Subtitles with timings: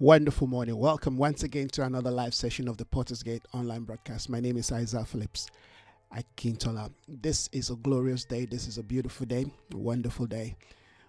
[0.00, 0.76] Wonderful morning.
[0.76, 4.28] Welcome once again to another live session of the Potter's Gate online broadcast.
[4.28, 5.46] My name is Isaiah Phillips
[6.12, 6.90] Akintola.
[7.06, 8.44] This is a glorious day.
[8.44, 10.56] This is a beautiful day, wonderful day.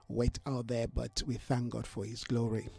[0.08, 2.70] Wait out there, but we thank God for His glory.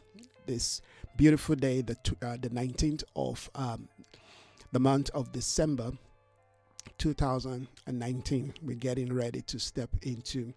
[0.47, 0.81] This
[1.17, 3.89] beautiful day, the uh, the 19th of um,
[4.71, 5.91] the month of December
[6.99, 8.55] 2019.
[8.63, 10.55] We're getting ready to step into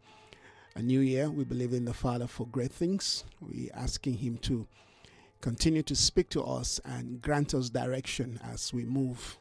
[0.76, 1.28] a new year.
[1.32, 3.24] We believe in the Father for great things.
[3.42, 4.68] We're asking Him to
[5.42, 9.40] continue to speak to us and grant us direction as we move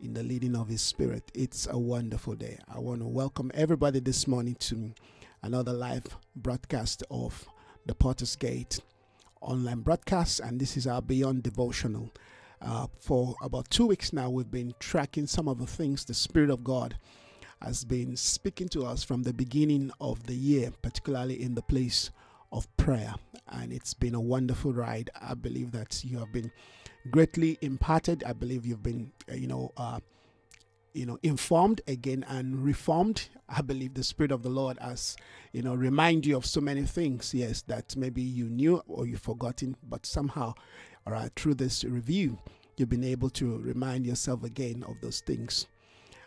[0.00, 1.30] in the leading of His Spirit.
[1.34, 2.58] It's a wonderful day.
[2.72, 4.92] I want to welcome everybody this morning to
[5.42, 6.06] another live
[6.36, 7.46] broadcast of
[7.84, 8.80] the Potter's Gate
[9.40, 12.12] online broadcast, and this is our Beyond Devotional.
[12.62, 16.50] Uh, for about two weeks now, we've been tracking some of the things the Spirit
[16.50, 16.96] of God
[17.60, 22.10] has been speaking to us from the beginning of the year, particularly in the place
[22.54, 23.14] of prayer.
[23.48, 25.10] And it's been a wonderful ride.
[25.20, 26.50] I believe that you have been
[27.10, 28.24] greatly imparted.
[28.24, 30.00] I believe you've been, uh, you know, uh,
[30.94, 33.28] you know, informed again and reformed.
[33.48, 35.16] I believe the Spirit of the Lord has,
[35.52, 37.34] you know, remind you of so many things.
[37.34, 40.54] Yes, that maybe you knew or you've forgotten, but somehow,
[41.06, 42.38] all right, through this review,
[42.76, 45.66] you've been able to remind yourself again of those things.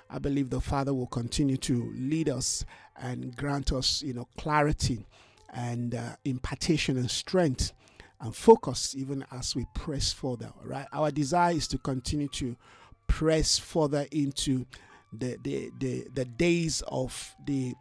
[0.10, 2.66] I believe the Father will continue to lead us
[2.98, 5.06] and grant us, you know, clarity
[5.54, 7.74] and uh, impartation and strength
[8.22, 10.52] and focus even as we press further.
[10.64, 12.56] Right, our desire is to continue to
[13.08, 14.66] press further into
[15.14, 17.74] the the the, the days of the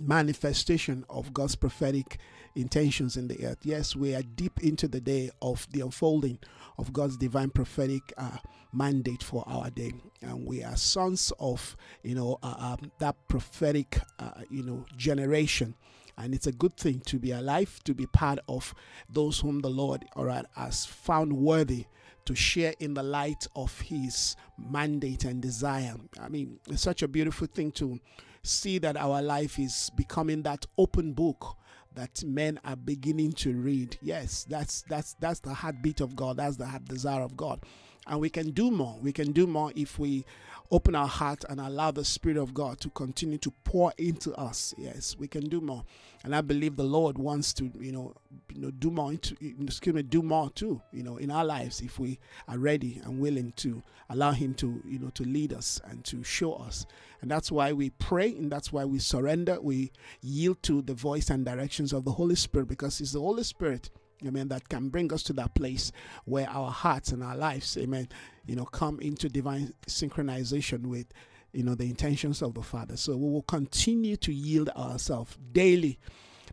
[0.00, 2.18] manifestation of God's prophetic
[2.56, 3.58] intentions in the earth.
[3.62, 6.38] Yes, we are deep into the day of the unfolding
[6.78, 8.38] of God's divine prophetic uh,
[8.72, 13.98] mandate for our day, and we are sons of you know uh, um, that prophetic
[14.18, 15.74] uh, you know generation
[16.16, 18.74] and it's a good thing to be alive, to be part of
[19.08, 21.86] those whom the Lord, all right, has found worthy
[22.24, 25.94] to share in the light of His mandate and desire.
[26.20, 28.00] I mean, it's such a beautiful thing to
[28.42, 31.56] see that our life is becoming that open book
[31.94, 33.96] that men are beginning to read.
[34.02, 36.38] Yes, that's that's that's the heartbeat of God.
[36.38, 37.60] That's the heart desire of God.
[38.06, 38.98] And we can do more.
[39.00, 40.24] We can do more if we
[40.70, 44.74] open our heart and allow the Spirit of God to continue to pour into us.
[44.76, 45.84] Yes, we can do more.
[46.24, 48.14] And I believe the Lord wants to, you know,
[48.52, 51.80] you know, do more into, excuse me, do more too, you know, in our lives
[51.80, 55.80] if we are ready and willing to allow Him to, you know, to lead us
[55.84, 56.86] and to show us.
[57.20, 59.60] And that's why we pray and that's why we surrender.
[59.60, 63.44] We yield to the voice and directions of the Holy Spirit because it's the Holy
[63.44, 63.90] Spirit
[64.26, 65.92] amen, that can bring us to that place
[66.24, 68.08] where our hearts and our lives, amen,
[68.46, 71.06] you know, come into divine synchronization with,
[71.52, 72.96] you know, the intentions of the Father.
[72.96, 75.98] So we will continue to yield ourselves daily.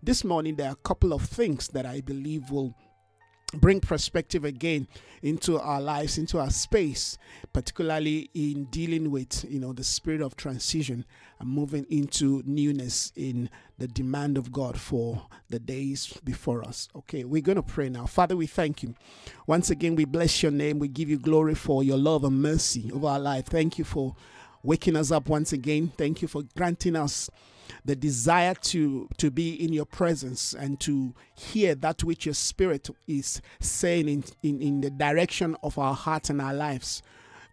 [0.04, 2.76] This morning, there are a couple of things that I believe will
[3.54, 4.88] bring perspective again
[5.22, 7.18] into our lives into our space
[7.54, 11.06] particularly in dealing with you know the spirit of transition
[11.40, 16.88] and moving into newness in the demand of god for the days before us.
[16.96, 18.06] Okay we're going to pray now.
[18.06, 18.96] Father we thank you.
[19.48, 20.80] Once again we bless your name.
[20.80, 23.48] We give you glory for your love and mercy over our life.
[23.48, 24.16] Thank you for
[24.64, 25.92] waking us up once again.
[25.98, 27.30] Thank you for granting us
[27.86, 32.90] the desire to to be in your presence and to hear that which your spirit
[33.08, 37.02] is saying in, in, in the direction of our hearts and our lives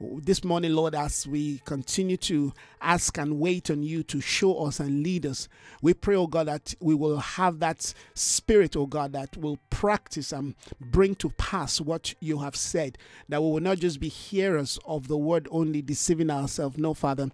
[0.00, 4.78] this morning, Lord, as we continue to ask and wait on you to show us
[4.78, 5.48] and lead us,
[5.82, 10.30] we pray, oh God, that we will have that spirit, oh God, that will practice
[10.30, 12.96] and bring to pass what you have said.
[13.28, 16.78] That we will not just be hearers of the word only, deceiving ourselves.
[16.78, 17.30] No, Father,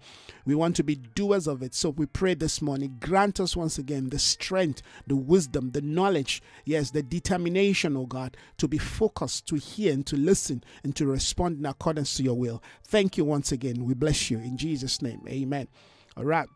[0.46, 1.74] we want to be doers of it.
[1.74, 6.42] So we pray this morning, grant us once again the strength, the wisdom, the knowledge,
[6.64, 11.06] yes, the determination, oh God, to be focused, to hear and to listen and to
[11.06, 12.62] respond in accordance to your will will.
[12.84, 13.84] Thank you once again.
[13.84, 15.22] We bless you in Jesus' name.
[15.28, 15.68] Amen.
[16.16, 16.48] All right.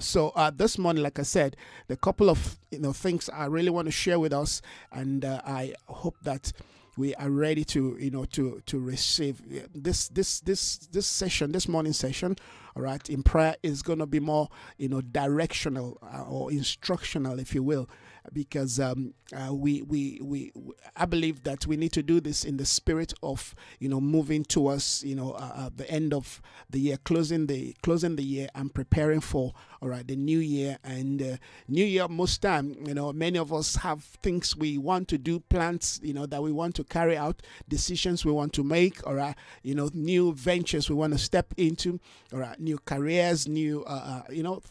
[0.00, 1.56] So uh, this morning, like I said,
[1.88, 4.62] the couple of you know things I really want to share with us,
[4.92, 6.52] and uh, I hope that
[6.96, 9.40] we are ready to you know to to receive
[9.74, 12.36] this this this this session this morning session
[12.74, 14.48] all right in prayer is going to be more
[14.78, 17.88] you know directional uh, or instructional if you will
[18.32, 20.52] because um, uh, we, we, we,
[20.96, 24.44] I believe that we need to do this in the spirit of, you know, moving
[24.44, 26.40] towards, you know, uh, uh, the end of
[26.70, 29.52] the year, closing the, closing the year and preparing for,
[29.82, 31.36] all right, the new year and uh,
[31.68, 32.08] new year.
[32.08, 36.14] Most time, you know, many of us have things we want to do, plans, you
[36.14, 39.74] know, that we want to carry out, decisions we want to make, all right, you
[39.74, 42.00] know, new ventures we want to step into,
[42.32, 44.62] all right, new careers, new, uh, uh, you know,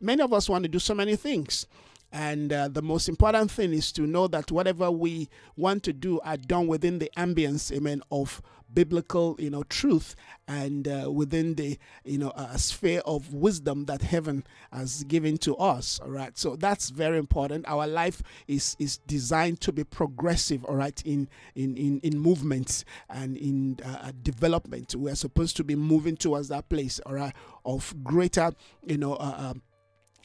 [0.00, 1.66] many of us want to do so many things
[2.12, 6.20] And uh, the most important thing is to know that whatever we want to do
[6.20, 8.42] are done within the ambience, amen, of
[8.72, 10.14] biblical, you know, truth
[10.46, 15.56] and uh, within the, you know, uh, sphere of wisdom that heaven has given to
[15.56, 16.00] us.
[16.02, 16.36] All right.
[16.36, 17.66] So that's very important.
[17.68, 20.64] Our life is is designed to be progressive.
[20.64, 21.00] All right.
[21.04, 26.16] In in in in movements and in uh, development, we are supposed to be moving
[26.16, 27.00] towards that place.
[27.06, 27.34] All right.
[27.64, 28.52] Of greater,
[28.86, 29.62] you know, uh, um,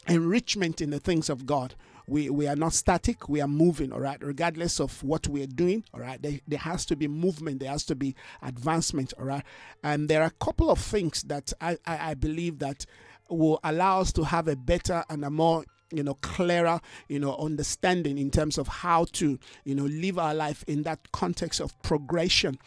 [0.08, 1.74] enrichment in the things of God.
[2.08, 3.28] We, we are not static.
[3.28, 4.18] We are moving all right?
[4.22, 6.22] Regardless of what we're doing all right?
[6.22, 7.60] There, there has to be movement.
[7.60, 9.42] There has to be advancement all right?
[9.82, 12.86] And there are a couple of things that i i, I believe that
[13.28, 17.36] will allow us to have a better and a more you know clearer you know
[17.36, 21.80] understanding in terms of how to you know live our life in that context of
[21.82, 22.58] progression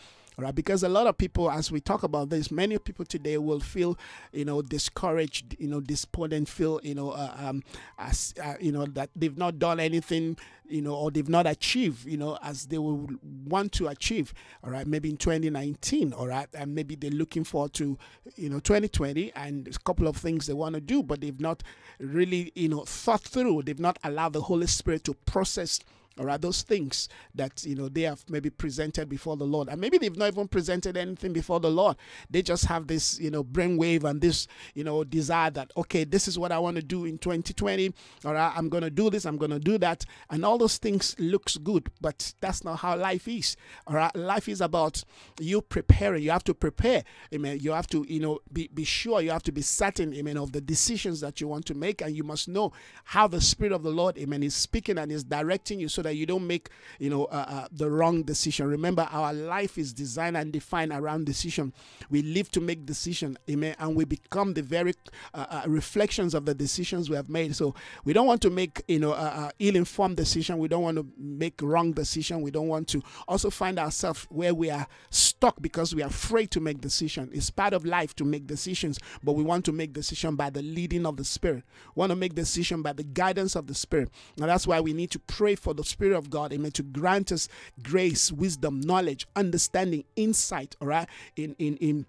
[0.41, 0.53] right?
[0.53, 3.97] Because a lot of people, as we talk about this, many people today will feel,
[4.31, 7.63] you know, discouraged, you know, despondent, feel, you know, uh, um,
[7.97, 10.37] as uh, you know that they've not done anything,
[10.67, 13.09] you know, or they've not achieved, you know, as they will
[13.45, 14.33] want to achieve.
[14.63, 17.97] All right, maybe in 2019, all right, and maybe they're looking forward to,
[18.35, 21.63] you know, 2020, and a couple of things they want to do, but they've not
[21.99, 23.63] really, you know, thought through.
[23.63, 25.79] They've not allowed the Holy Spirit to process
[26.17, 29.69] all right those things that you know they have maybe presented before the lord?
[29.69, 31.97] And maybe they've not even presented anything before the lord.
[32.29, 36.27] They just have this you know brainwave and this you know desire that okay this
[36.27, 37.93] is what i want to do in 2020
[38.25, 40.05] all right i'm going to do this i'm going to do that.
[40.29, 43.55] And all those things looks good but that's not how life is.
[43.87, 45.03] All right life is about
[45.39, 46.23] you preparing.
[46.23, 47.03] You have to prepare.
[47.33, 47.59] Amen.
[47.59, 49.21] You have to you know be, be sure.
[49.21, 52.01] You have to be certain amen of the decisions that you want to make.
[52.01, 52.71] And you must know
[53.03, 55.87] how the spirit of the lord amen is speaking and is directing you.
[55.87, 56.69] So that that you don't make
[56.99, 58.67] you know uh, uh, the wrong decision.
[58.67, 61.71] Remember our life is designed and defined around decision.
[62.09, 63.37] We live to make decision.
[63.49, 63.75] Amen.
[63.79, 64.93] And we become the very
[65.33, 67.55] uh, uh reflections of the decisions we have made.
[67.55, 67.75] So
[68.05, 70.57] we don't want to make you know uh, uh, ill-informed decision.
[70.57, 72.41] We don't want to make wrong decision.
[72.41, 76.49] We don't want to also find ourselves where we are stuck because we are afraid
[76.51, 77.29] to make decision.
[77.33, 80.61] It's part of life to make decisions but we want to make decision by the
[80.61, 81.63] leading of the spirit.
[81.95, 84.09] We want to make decision by the guidance of the spirit.
[84.37, 87.31] And that's why we need to pray for the Spirit of God, amen, to grant
[87.31, 87.49] us
[87.83, 92.05] grace, wisdom, knowledge, understanding, insight, all right, in in in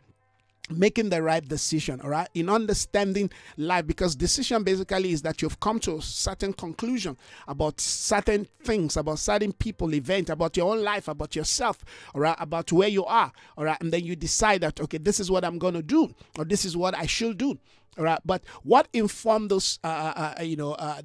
[0.71, 5.59] making the right decision all right in understanding life because decision basically is that you've
[5.61, 7.17] come to a certain conclusion
[7.49, 11.85] about certain things about certain people event about your own life about yourself
[12.15, 15.21] all right about where you are all right and then you decide that okay this
[15.21, 17.59] is what i'm going to do or this is what i should do
[17.99, 21.01] all right but what informed those uh, uh, uh you know uh,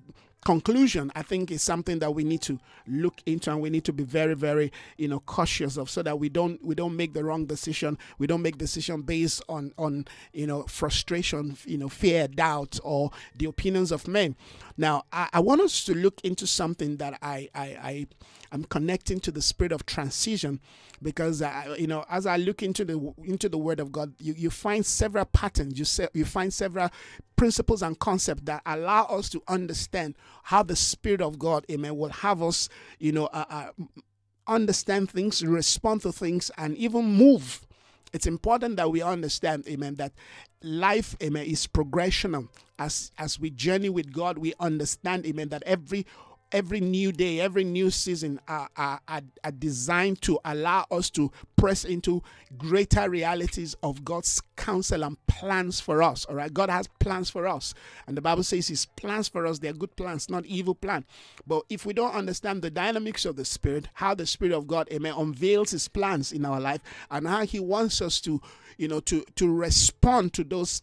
[0.46, 3.92] conclusion i think is something that we need to look into and we need to
[3.92, 7.24] be very very you know cautious of so that we don't we don't make the
[7.24, 7.98] wrong decision.
[8.18, 13.12] We don't make decision based on on you know frustration you know fear doubt or
[13.36, 14.36] the opinions of men.
[14.78, 18.08] Now i, I want us to look into something that i i, I
[18.52, 20.60] am connecting to the spirit of transition
[21.02, 24.34] because uh, you know as i look into the into the word of god you,
[24.38, 26.90] you find several patterns you say you find several
[27.36, 32.10] principles and concepts that allow us to understand how the Spirit of God, amen, will
[32.10, 32.70] have us,
[33.00, 33.70] you know, uh, uh,
[34.48, 37.66] understand things, respond to things, and even move.
[38.14, 40.14] It's important that we understand, amen, that
[40.62, 42.48] life, amen, is progressional.
[42.78, 46.06] As as we journey with God, we understand, amen, that every
[46.52, 51.32] every new day, every new season are, are, are, are, designed to allow us to
[51.56, 52.22] press into
[52.58, 56.26] greater realities of God's counsel and plans for us.
[56.26, 57.74] All right, God has plans for us,
[58.08, 61.06] and the Bible says His plans for us they're good plans, not evil plan.
[61.48, 64.88] But if we don't understand the dynamics of the Spirit, how the Spirit of God,
[64.92, 68.42] Amen, unveils His plans in our life, and how He wants us to,
[68.78, 70.82] you know, to to respond to those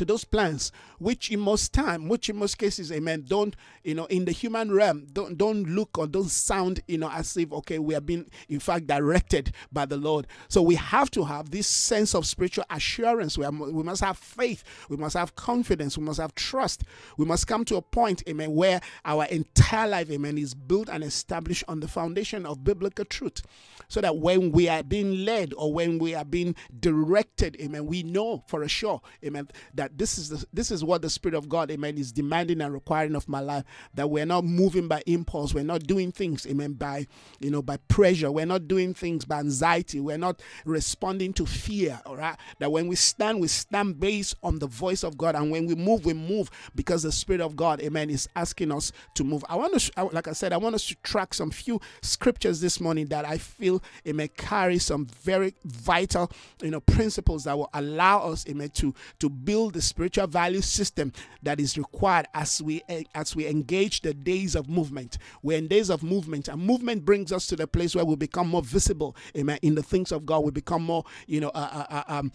[0.00, 3.54] to those plans, which in most time, which in most cases, amen, don't,
[3.84, 7.36] you know, in the human realm, don't don't look or don't sound, you know, as
[7.36, 10.26] if okay, we are being in fact directed by the Lord.
[10.48, 13.36] So we have to have this sense of spiritual assurance.
[13.36, 16.84] We, are, we must have faith, we must have confidence, we must have trust.
[17.18, 21.04] We must come to a point, amen, where our entire life, amen, is built and
[21.04, 23.42] established on the foundation of biblical truth.
[23.88, 28.02] So that when we are being led or when we are being directed, amen, we
[28.02, 31.70] know for sure, amen, that this is the, this is what the Spirit of God,
[31.70, 33.64] amen, is demanding and requiring of my life.
[33.94, 37.06] That we're not moving by impulse, we're not doing things, amen, by
[37.40, 42.00] you know by pressure, we're not doing things by anxiety, we're not responding to fear.
[42.06, 45.50] All right, that when we stand, we stand based on the voice of God, and
[45.50, 49.24] when we move, we move because the Spirit of God, amen, is asking us to
[49.24, 49.44] move.
[49.48, 52.80] I want to, like I said, I want us to track some few scriptures this
[52.80, 56.30] morning that I feel it may carry some very vital,
[56.62, 61.12] you know, principles that will allow us, amen, to to build the spiritual value system
[61.42, 62.82] that is required as we
[63.14, 65.18] as we engage the days of movement.
[65.42, 68.48] We're in days of movement, and movement brings us to the place where we become
[68.48, 70.44] more visible, amen, in the things of God.
[70.44, 72.32] We become more, you know, uh, uh, uh um,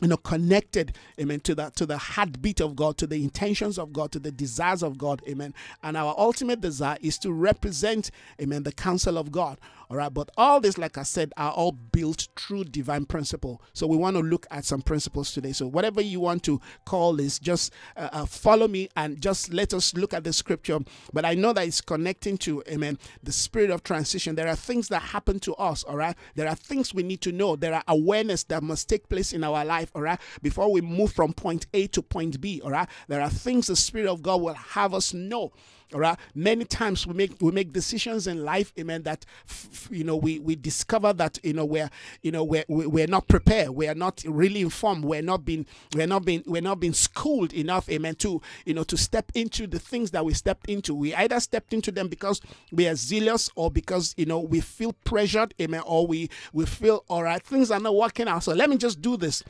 [0.00, 3.92] you know connected amen to the to the heartbeat of god to the intentions of
[3.92, 8.10] god to the desires of god amen and our ultimate desire is to represent
[8.40, 9.58] amen the counsel of god
[9.92, 13.60] all right, but all this, like I said, are all built through divine principle.
[13.74, 15.52] So we want to look at some principles today.
[15.52, 19.74] So whatever you want to call this, just uh, uh, follow me and just let
[19.74, 20.78] us look at the scripture.
[21.12, 24.34] But I know that it's connecting to, amen, the spirit of transition.
[24.34, 26.16] There are things that happen to us, all right?
[26.36, 27.54] There are things we need to know.
[27.54, 31.12] There are awareness that must take place in our life, all right, before we move
[31.12, 32.88] from point A to point B, all right?
[33.08, 35.52] There are things the spirit of God will have us know
[35.92, 36.18] all right.
[36.34, 39.02] Many times we make we make decisions in life, amen.
[39.02, 41.90] That f- you know we we discover that you know we're
[42.22, 43.70] you know we're we're not prepared.
[43.70, 45.04] We are not really informed.
[45.04, 48.16] We're not being we're not being we're not being schooled enough, amen.
[48.16, 50.94] To you know to step into the things that we stepped into.
[50.94, 54.92] We either stepped into them because we are zealous or because you know we feel
[55.04, 55.82] pressured, amen.
[55.86, 57.42] Or we we feel all right.
[57.42, 58.44] Things are not working out.
[58.44, 59.42] So let me just do this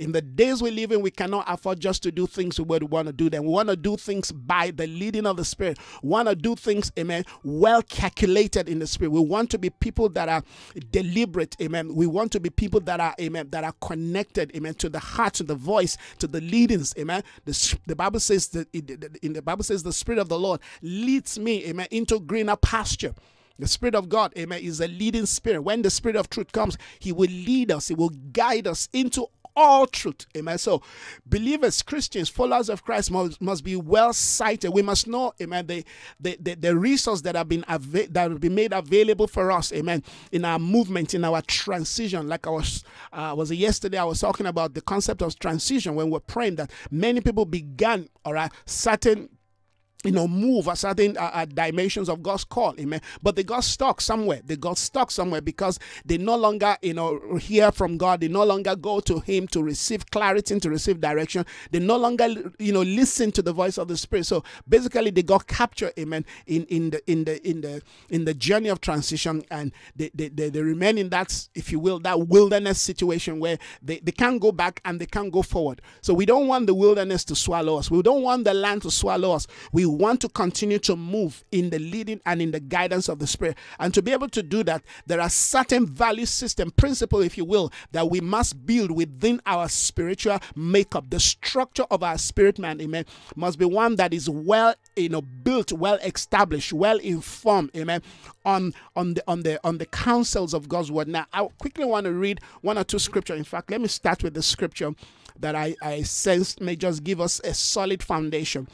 [0.00, 2.78] in the days we live in, we cannot afford just to do things the way
[2.80, 3.44] we want to do them.
[3.44, 5.78] We want to do things by the leading of the Spirit.
[6.02, 9.10] Want to do things, amen, well calculated in the Spirit.
[9.10, 10.42] We want to be people that are
[10.90, 11.94] deliberate, amen.
[11.94, 15.34] We want to be people that are, amen, that are connected, amen, to the heart,
[15.34, 17.22] to the voice, to the leadings, amen.
[17.44, 21.38] The, the Bible says that in the Bible says the Spirit of the Lord leads
[21.38, 23.14] me, amen, into greener pasture.
[23.58, 25.60] The Spirit of God, amen, is a leading spirit.
[25.60, 29.26] When the Spirit of truth comes, He will lead us, He will guide us into
[29.56, 30.26] all truth.
[30.36, 30.58] Amen.
[30.58, 30.82] So,
[31.26, 34.72] believers, Christians, followers of Christ must, must be well sighted.
[34.72, 35.84] We must know, amen, the,
[36.18, 39.72] the, the, the resource that have been ava- that have been made available for us,
[39.72, 40.02] amen,
[40.32, 42.28] in our movement, in our transition.
[42.28, 46.10] Like I was, uh, was yesterday, I was talking about the concept of transition when
[46.10, 49.28] we're praying that many people began, all right, certain
[50.04, 53.00] you know, move a certain uh, uh, dimensions of God's call, amen.
[53.22, 54.40] But they got stuck somewhere.
[54.44, 58.20] They got stuck somewhere because they no longer, you know, hear from God.
[58.20, 61.44] They no longer go to Him to receive clarity and to receive direction.
[61.70, 62.28] They no longer,
[62.58, 64.24] you know, listen to the voice of the Spirit.
[64.24, 68.32] So basically, they got captured, amen, in in the in the in the in the
[68.32, 72.28] journey of transition, and they they, they, they remain in that, if you will, that
[72.28, 75.82] wilderness situation where they, they can't go back and they can't go forward.
[76.00, 77.90] So we don't want the wilderness to swallow us.
[77.90, 79.46] We don't want the land to swallow us.
[79.72, 83.26] We want to continue to move in the leading and in the guidance of the
[83.26, 83.56] Spirit.
[83.78, 87.44] And to be able to do that, there are certain value system, principle, if you
[87.44, 91.10] will, that we must build within our spiritual makeup.
[91.10, 93.06] The structure of our spirit man, amen,
[93.36, 98.02] must be one that is well, you know, built, well established, well informed, amen,
[98.44, 101.08] on on the on the on the counsels of God's word.
[101.08, 103.34] Now, I quickly want to read one or two scripture.
[103.34, 104.94] In fact, let me start with the scripture
[105.38, 108.68] that I, I sense may just give us a solid foundation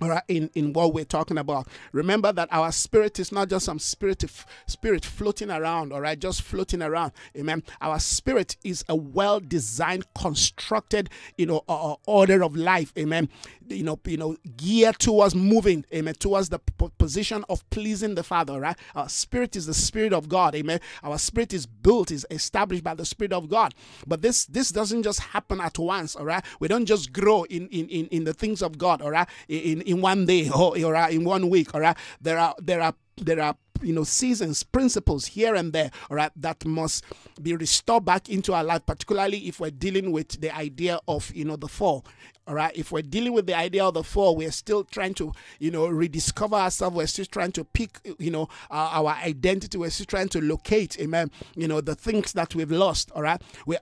[0.00, 1.68] all right in in what we're talking about.
[1.92, 4.24] Remember that our spirit is not just some spirit
[4.66, 7.12] spirit floating around all right just floating around.
[7.36, 7.62] Amen.
[7.80, 12.92] Our spirit is a well designed constructed you know uh, order of life.
[12.98, 13.28] Amen.
[13.68, 18.22] You know, you know, geared towards moving, amen, towards the p- position of pleasing the
[18.22, 18.76] Father, right?
[18.94, 20.80] Our spirit is the spirit of God, amen.
[21.02, 23.74] Our spirit is built, is established by the Spirit of God.
[24.06, 26.44] But this this doesn't just happen at once, all right?
[26.60, 29.80] We don't just grow in in in, in the things of God, all right, in
[29.84, 31.96] in one day or, or uh, in one week, all right.
[31.96, 36.16] Uh, there are there are there are you know seasons principles here and there all
[36.16, 37.04] right uh, that must
[37.42, 41.44] be restored back into our life particularly if we're dealing with the idea of you
[41.44, 42.04] know the fall
[42.46, 45.32] all right if we're dealing with the idea of the fall we're still trying to
[45.58, 49.90] you know rediscover ourselves we're still trying to pick you know our, our identity we're
[49.90, 53.76] still trying to locate amen you know the things that we've lost all right we,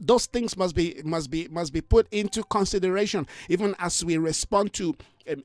[0.00, 4.72] those things must be must be must be put into consideration even as we respond
[4.72, 4.94] to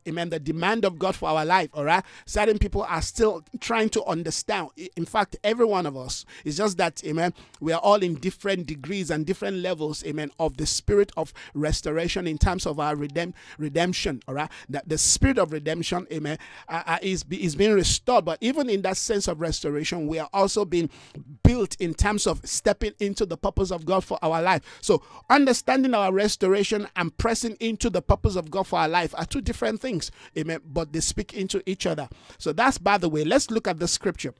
[0.07, 2.03] amen, the demand of God for our life, all right?
[2.25, 4.69] Certain people are still trying to understand.
[4.95, 8.67] In fact, every one of us, it's just that, amen, we are all in different
[8.67, 13.33] degrees and different levels, amen, of the spirit of restoration in terms of our redem-
[13.57, 14.49] redemption, all right?
[14.69, 16.37] That the spirit of redemption, amen,
[16.69, 18.25] uh, uh, is, is being restored.
[18.25, 20.89] But even in that sense of restoration, we are also being
[21.43, 24.61] built in terms of stepping into the purpose of God for our life.
[24.81, 29.25] So, understanding our restoration and pressing into the purpose of God for our life are
[29.25, 30.11] two different different things.
[30.37, 30.59] Amen.
[30.65, 32.07] But they speak into each other.
[32.37, 33.23] So that's by the way.
[33.23, 34.33] Let's look at the scripture.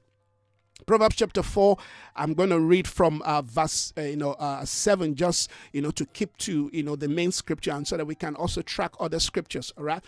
[0.86, 1.78] Proverbs chapter 4,
[2.16, 5.92] I'm going to read from uh, verse, uh, you know, uh, 7, just, you know,
[5.92, 8.94] to keep to, you know, the main scripture and so that we can also track
[9.00, 10.04] other scriptures, all right?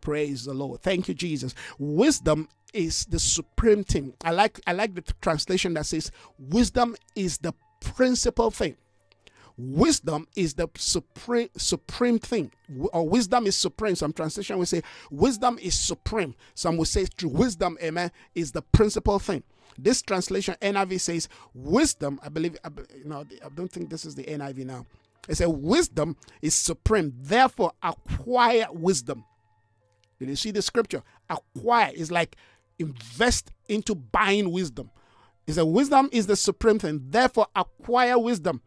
[0.00, 0.82] Praise the Lord.
[0.82, 1.54] Thank you, Jesus.
[1.78, 4.12] Wisdom is the supreme thing.
[4.22, 8.76] I like, I like the translation that says, wisdom is the principal thing.
[9.56, 12.50] wisdom is the supreme supreme thing
[12.92, 17.76] or wisdom is supreme some translation will say wisdom is supreme some will say wisdom
[17.82, 19.42] amen is the principal thing
[19.78, 22.56] this translation NIV says wisdom i believe
[22.96, 24.86] you know i don't think this is the NIV now
[25.28, 29.24] it says wisdom is supreme therefore acquire wisdom
[30.18, 32.36] did you see the scripture acquire is like
[32.78, 34.90] invest into buying wisdom
[35.50, 37.00] is that wisdom is the supreme thing.
[37.10, 38.62] Therefore, acquire wisdom.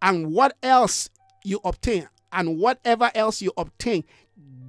[0.00, 1.10] And what else
[1.44, 4.04] you obtain, and whatever else you obtain,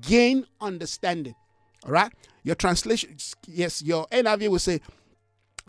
[0.01, 1.35] gain understanding.
[1.85, 2.11] All right.
[2.43, 3.15] Your translation,
[3.47, 4.81] yes, your NIV will say,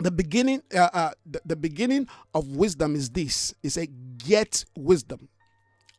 [0.01, 3.55] the beginning, uh, uh, the, the beginning of wisdom is this.
[3.63, 5.29] It's a get wisdom.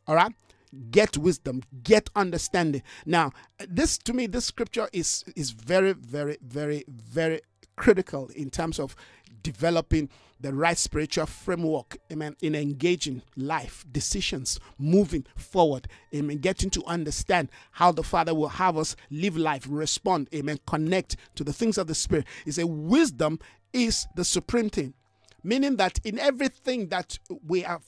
[0.08, 0.34] All right
[0.90, 3.30] get wisdom get understanding now
[3.68, 7.42] this to me this scripture is is very very very very
[7.76, 8.96] critical in terms of
[9.44, 16.84] developing the right spiritual framework, amen, in engaging life, decisions, moving forward, amen, getting to
[16.86, 21.78] understand how the Father will have us live life, respond, amen, connect to the things
[21.78, 22.26] of the Spirit.
[22.46, 23.40] Is a wisdom
[23.74, 24.94] is the supreme thing.
[25.44, 27.84] Meaning that in everything that we have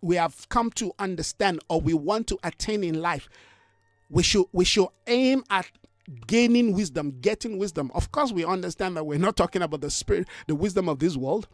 [0.00, 3.28] we have come to understand or we want to attain in life,
[4.10, 5.70] we should we should aim at
[6.26, 7.90] gaining wisdom, getting wisdom.
[7.94, 11.16] Of course, we understand that we're not talking about the spirit, the wisdom of this
[11.16, 11.48] world.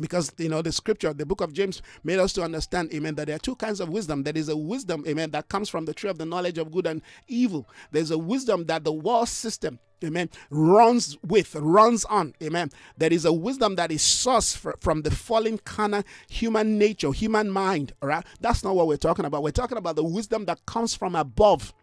[0.00, 3.26] Because you know the scripture, the book of James made us to understand, amen, that
[3.26, 4.22] there are two kinds of wisdom.
[4.22, 6.86] There is a wisdom, amen, that comes from the tree of the knowledge of good
[6.86, 7.68] and evil.
[7.90, 12.70] There's a wisdom that the world system, amen, runs with, runs on, amen.
[12.96, 17.92] There is a wisdom that is sourced from the fallen carnal human nature, human mind,
[18.00, 18.24] all right?
[18.40, 19.42] That's not what we're talking about.
[19.42, 21.74] We're talking about the wisdom that comes from above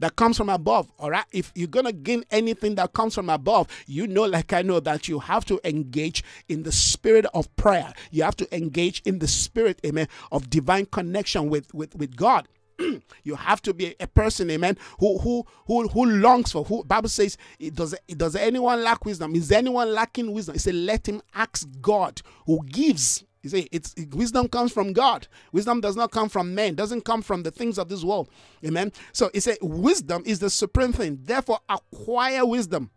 [0.00, 0.90] that comes from above.
[0.98, 1.24] All right.
[1.32, 4.80] If you're going to gain anything that comes from above, you know, like I know,
[4.80, 7.92] that you have to engage in the spirit of prayer.
[8.10, 12.48] You have to engage in the spirit, amen, of divine connection with, with, with God.
[13.24, 17.10] you have to be a person, amen, who who who who longs for who Bible
[17.10, 19.34] says it does it does anyone lack wisdom?
[19.34, 20.54] Is anyone lacking wisdom?
[20.54, 25.26] It says, let him ask God who gives you see, it's wisdom comes from God.
[25.52, 28.28] Wisdom does not come from men, doesn't come from the things of this world.
[28.64, 28.92] Amen.
[29.12, 31.20] So it's a wisdom is the supreme thing.
[31.22, 32.90] Therefore, acquire wisdom.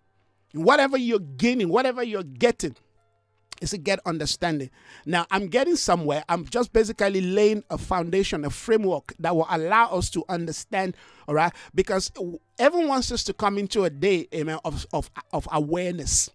[0.54, 2.76] Whatever you're gaining, whatever you're getting,
[3.62, 4.70] is to get understanding.
[5.06, 6.24] Now, I'm getting somewhere.
[6.28, 11.36] I'm just basically laying a foundation, a framework that will allow us to understand, all
[11.36, 11.54] right?
[11.74, 12.12] Because
[12.60, 16.30] everyone wants us to come into a day, amen, of, of, of awareness.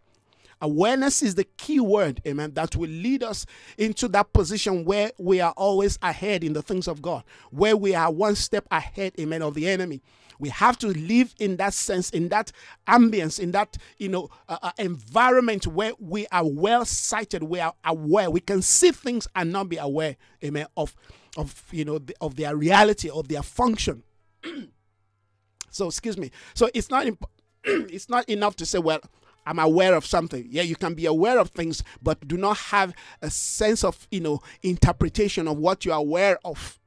[0.60, 5.40] Awareness is the key word, amen, that will lead us into that position where we
[5.40, 9.42] are always ahead in the things of God, where we are one step ahead, amen,
[9.42, 10.02] of the enemy.
[10.40, 12.52] We have to live in that sense, in that
[12.86, 17.74] ambience, in that you know uh, uh, environment where we are well sighted, we are
[17.84, 20.94] aware, we can see things and not be aware, amen, of
[21.36, 24.02] of you know the, of their reality, of their function.
[25.70, 26.30] so excuse me.
[26.54, 27.24] So it's not imp-
[27.64, 29.00] it's not enough to say, well,
[29.48, 30.46] I'm aware of something.
[30.50, 34.20] Yeah, you can be aware of things, but do not have a sense of, you
[34.20, 36.78] know, interpretation of what you're aware of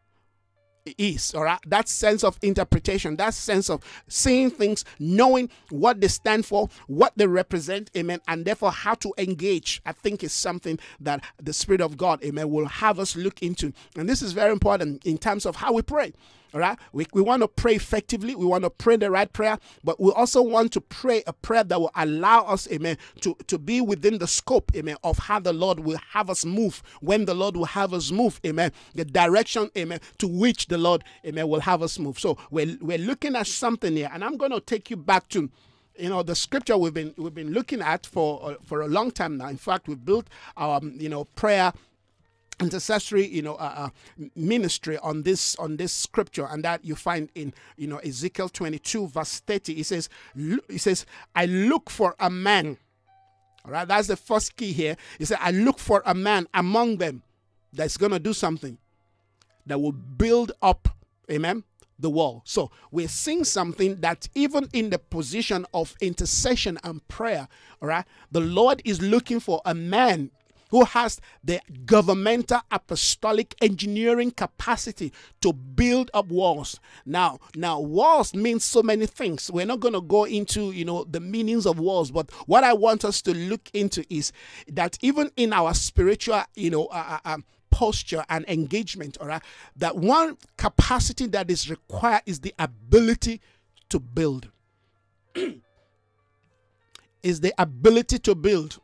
[0.98, 1.60] is all right?
[1.68, 7.14] That sense of interpretation that sense of seeing things knowing what they stand for what
[7.16, 11.82] they represent amen and therefore how to engage i think is something that the spirit
[11.82, 13.72] of god amen will have us look into.
[13.96, 16.14] And this is very important in terms of how we pray
[16.54, 16.78] all right.
[16.92, 18.36] We, we want to pray effectively.
[18.36, 21.64] We want to pray the right prayer, but we also want to pray a prayer
[21.64, 25.54] that will allow us, amen, to, to be within the scope, amen, of how the
[25.54, 29.70] Lord will have us move, when the Lord will have us move, amen, the direction,
[29.78, 32.20] amen, to which the Lord, amen, will have us move.
[32.20, 35.50] So we're, we're looking at something here, and I'm going to take you back to
[35.98, 39.12] you know the scripture we've been we've been looking at for uh, for a long
[39.12, 41.74] time now in fact we've built our um, you know prayer
[42.62, 43.90] intercessory you know uh, uh,
[44.36, 49.08] ministry on this on this scripture and that you find in you know ezekiel 22
[49.08, 50.10] verse 30 he says
[50.70, 52.78] he says i look for a man.
[53.66, 54.96] All right that's the first key here.
[55.18, 57.24] He said i look for a man among them
[57.74, 58.78] that's going to do something
[59.66, 60.90] that will build up
[61.30, 61.64] amen
[62.00, 62.42] the wall.
[62.46, 67.48] So we're seeing something that even in the position of intercession and prayer
[67.82, 70.32] all right the lord is looking for a man
[70.72, 76.80] who has the governmental apostolic engineering capacity to build up walls.
[77.06, 79.52] Now, now walls means so many things.
[79.52, 82.74] We're not going to go into, you know, the meanings of walls, but what I
[82.74, 84.32] want us to look into is
[84.70, 89.44] that even in our spiritual, you know, uh, uh, um, posture and engagement, all right,
[89.76, 93.42] that one capacity that is required is the ability
[93.90, 94.50] to build.
[97.24, 98.80] is the ability to build.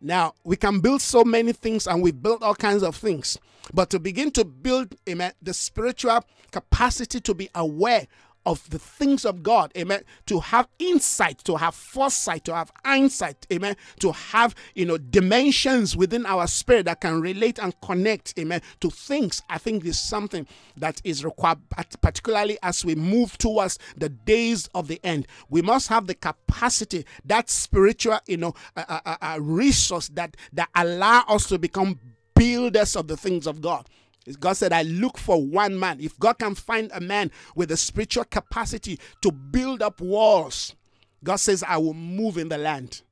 [0.00, 3.38] Now, we can build so many things and we build all kinds of things.
[3.72, 8.06] But to begin to build, amen, the spiritual capacity to be aware
[8.46, 13.46] of the things of God, amen, to have insight, to have foresight, to have insight,
[13.52, 18.62] amen, to have, you know, dimensions within our spirit that can relate and connect, amen,
[18.80, 21.58] to things, I think is something that is required,
[22.00, 25.26] particularly as we move towards the days of the end.
[25.50, 31.46] We must have the capacity, that spiritual, you know, a, resource that, that allow us
[31.48, 31.98] to become
[32.34, 33.86] builders of the things of God.
[34.38, 36.00] God said, I look for one man.
[36.00, 40.74] If God can find a man with a spiritual capacity to build up walls,
[41.24, 43.02] God says, I will move in the land.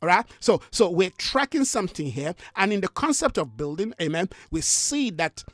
[0.00, 0.24] All right.
[0.38, 2.34] So, so we're tracking something here.
[2.56, 5.44] And in the concept of building, amen, we see that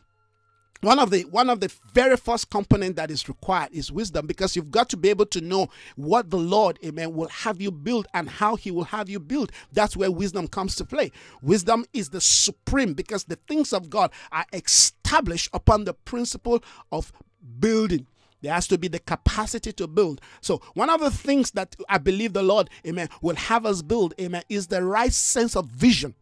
[0.85, 4.55] one of the one of the very first component that is required is wisdom because
[4.55, 8.07] you've got to be able to know what the lord amen will have you build
[8.15, 9.51] and how he will have you build.
[9.73, 11.11] That's where wisdom comes to play.
[11.43, 17.13] Wisdom is the supreme because the things of god are established upon the principle of
[17.59, 18.07] building.
[18.43, 20.21] There has to be the capacity to build.
[20.43, 24.13] So, one of the things that I believe the Lord, amen, will have us build,
[24.21, 26.15] amen, is the right sense of vision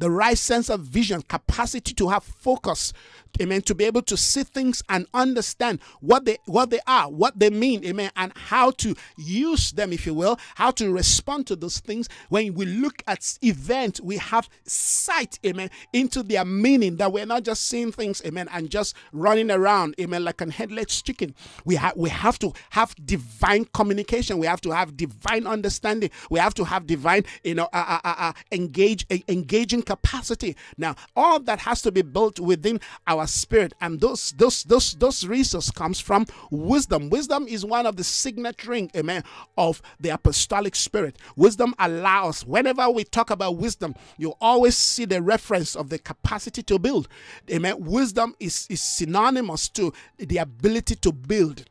[0.00, 2.94] the right sense of vision, capacity to have focus,
[3.40, 7.38] amen, to be able to see things and understand what they what they are, what
[7.38, 11.54] they mean, amen, and how to use them, if you will, how to respond to
[11.54, 12.08] those things.
[12.30, 17.44] When we look at events, we have sight, amen, into their meaning, that we're not
[17.44, 21.34] just seeing things, amen, and just running around, amen, like an headless chicken.
[21.66, 24.38] We have we have to have divine communication.
[24.38, 26.10] We have to have divine understanding.
[26.30, 30.56] We have to have divine, you know, uh, uh, uh, uh engage, engaging capacity.
[30.78, 35.26] Now, all that has to be built within our spirit and those those those those
[35.26, 37.10] resources comes from wisdom.
[37.10, 39.24] Wisdom is one of the signaturing amen
[39.58, 41.18] of the apostolic spirit.
[41.34, 46.62] Wisdom allows whenever we talk about wisdom you always see the reference of the capacity
[46.62, 47.08] to build.
[47.50, 47.74] Amen.
[47.80, 51.64] Wisdom is is synonymous to the ability to build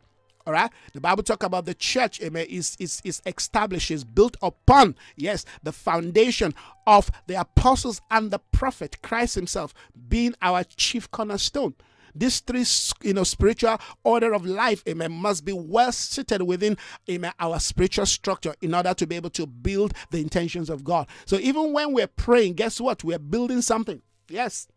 [0.45, 0.71] all right.
[0.93, 5.45] The Bible talk about the church, amen, is, is, is established, is built upon, yes,
[5.63, 6.53] the foundation
[6.87, 9.73] of the apostles and the prophet, Christ himself
[10.07, 11.75] being our chief cornerstone.
[12.15, 12.65] These three,
[13.07, 16.77] you know, spiritual order of life, amen, must be well seated within,
[17.09, 21.07] amen, our spiritual structure in order to be able to build the intentions of God.
[21.25, 23.03] So even when we're praying, guess what?
[23.03, 24.01] We're building something.
[24.27, 24.67] Yes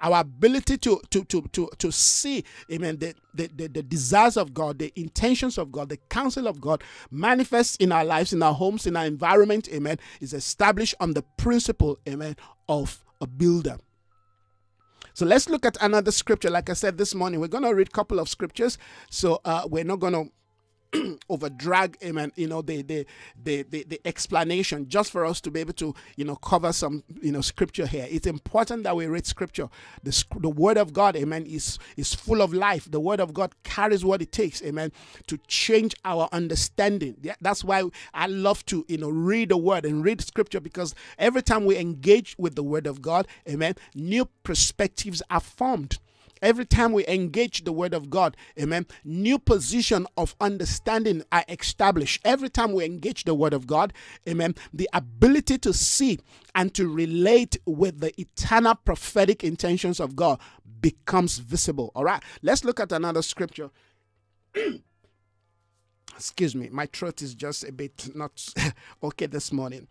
[0.00, 4.52] our ability to to to to, to see amen the, the, the, the desires of
[4.54, 8.54] god the intentions of god the counsel of god manifests in our lives in our
[8.54, 12.36] homes in our environment amen is established on the principle amen
[12.68, 13.78] of a builder.
[15.12, 16.50] So let's look at another scripture.
[16.50, 18.78] Like i said this morning we're going to read a couple of scriptures.
[19.10, 20.30] So uh, we're not going to
[21.28, 23.06] over drag amen you know the, the
[23.42, 27.02] the the the explanation just for us to be able to you know cover some
[27.20, 28.06] you know scripture here.
[28.10, 29.68] It's important that we read scripture.
[30.02, 32.90] The, the word of god amen is is full of life.
[32.90, 34.92] The word of god carries what it takes amen
[35.26, 37.16] to change our understanding.
[37.40, 41.42] That's why i love to you know read the word and read scripture because every
[41.42, 45.98] time we engage with the word of god amen new perspectives are formed
[46.42, 52.20] Every time we engage the word of God, amen, new position of understanding are established.
[52.24, 53.92] Every time we engage the word of God,
[54.28, 56.18] amen, the ability to see
[56.54, 60.40] and to relate with the eternal prophetic intentions of God
[60.80, 61.92] becomes visible.
[61.94, 63.70] All right, let's look at another scripture.
[66.20, 68.46] excuse me, my throat is just a bit not
[69.02, 69.88] okay this morning.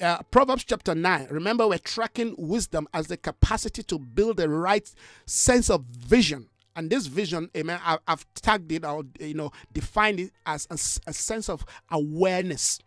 [0.00, 1.28] Uh, Proverbs chapter 9.
[1.30, 4.90] Remember, we're tracking wisdom as the capacity to build the right
[5.26, 6.48] sense of vision.
[6.76, 10.74] And this vision, amen, I, have tagged it or, you know, defined it as a,
[11.10, 12.78] a sense of awareness.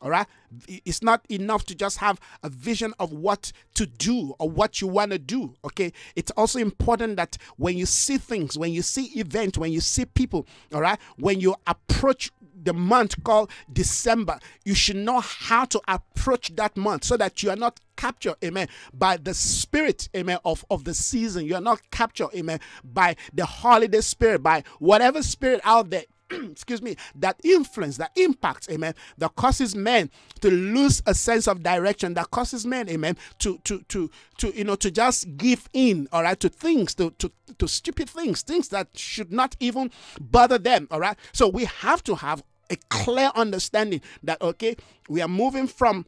[0.00, 0.26] All right.
[0.68, 4.86] It's not enough to just have a vision of what to do or what you
[4.86, 5.54] want to do.
[5.64, 5.92] Okay.
[6.14, 10.04] It's also important that when you see things, when you see events, when you see
[10.04, 12.30] people, all right, when you approach
[12.62, 17.50] the month called December, you should know how to approach that month so that you
[17.50, 21.44] are not captured, amen, by the spirit, amen, of, of the season.
[21.44, 26.04] You are not captured, amen, by the holiday spirit, by whatever spirit out there
[26.50, 30.10] excuse me, that influence, that impacts, amen, that causes men
[30.40, 34.64] to lose a sense of direction, that causes men, amen, to to to to you
[34.64, 38.68] know to just give in, all right, to things, to to to stupid things, things
[38.68, 41.16] that should not even bother them, all right.
[41.32, 44.76] So we have to have a clear understanding that okay,
[45.08, 46.04] we are moving from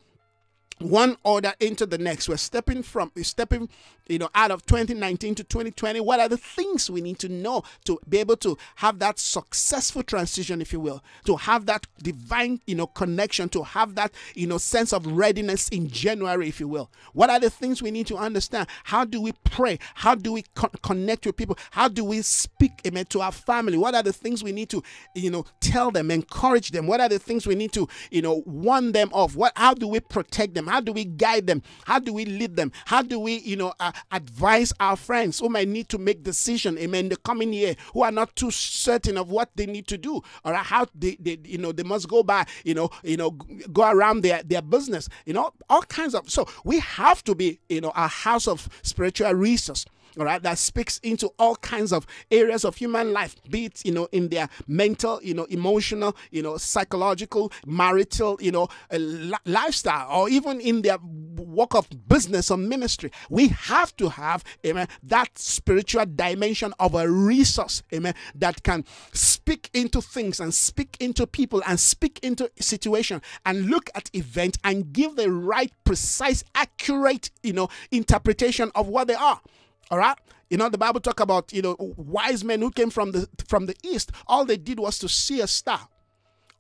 [0.81, 2.29] one order into the next.
[2.29, 3.69] We're stepping from stepping,
[4.11, 6.01] you know, out of 2019 to 2020.
[6.01, 10.03] What are the things we need to know to be able to have that successful
[10.03, 14.47] transition, if you will, to have that divine, you know, connection, to have that, you
[14.49, 16.91] know, sense of readiness in January, if you will.
[17.13, 18.67] What are the things we need to understand?
[18.85, 19.79] How do we pray?
[19.95, 21.57] How do we co- connect with people?
[21.71, 23.79] How do we speak, amen, to our family?
[23.79, 24.83] What are the things we need to,
[25.15, 26.89] you know, tell them, encourage them?
[26.89, 29.37] What are the things we need to, you know, warn them of?
[29.37, 29.53] What?
[29.55, 30.67] How do we protect them?
[30.67, 31.63] How do we guide them?
[31.85, 32.73] How do we lead them?
[32.87, 36.79] How do we, you know, uh, advise our friends who might need to make decision,
[36.79, 40.23] amen, the coming year, who are not too certain of what they need to do
[40.45, 43.31] or how they, they you know, they must go by, you know, you know,
[43.73, 46.29] go around their their business, you know, all kinds of.
[46.31, 49.85] So we have to be, you know, a house of spiritual resource
[50.19, 53.93] all right, that speaks into all kinds of areas of human life, be it, you
[53.93, 59.35] know, in their mental, you know, emotional, you know, psychological, marital, you know, uh, li-
[59.45, 60.99] lifestyle, or even in their
[61.37, 63.11] work of business or ministry.
[63.29, 69.71] We have to have, amen, that spiritual dimension of a resource, amen, that can speak
[69.75, 74.93] into things and speak into people and speak into situation and look at event and
[74.93, 79.41] give the right, precise, accurate, you know, interpretation of what they are.
[79.91, 80.17] All right.
[80.49, 83.67] You know, the Bible talk about, you know, wise men who came from the from
[83.67, 84.11] the east.
[84.27, 85.89] All they did was to see a star.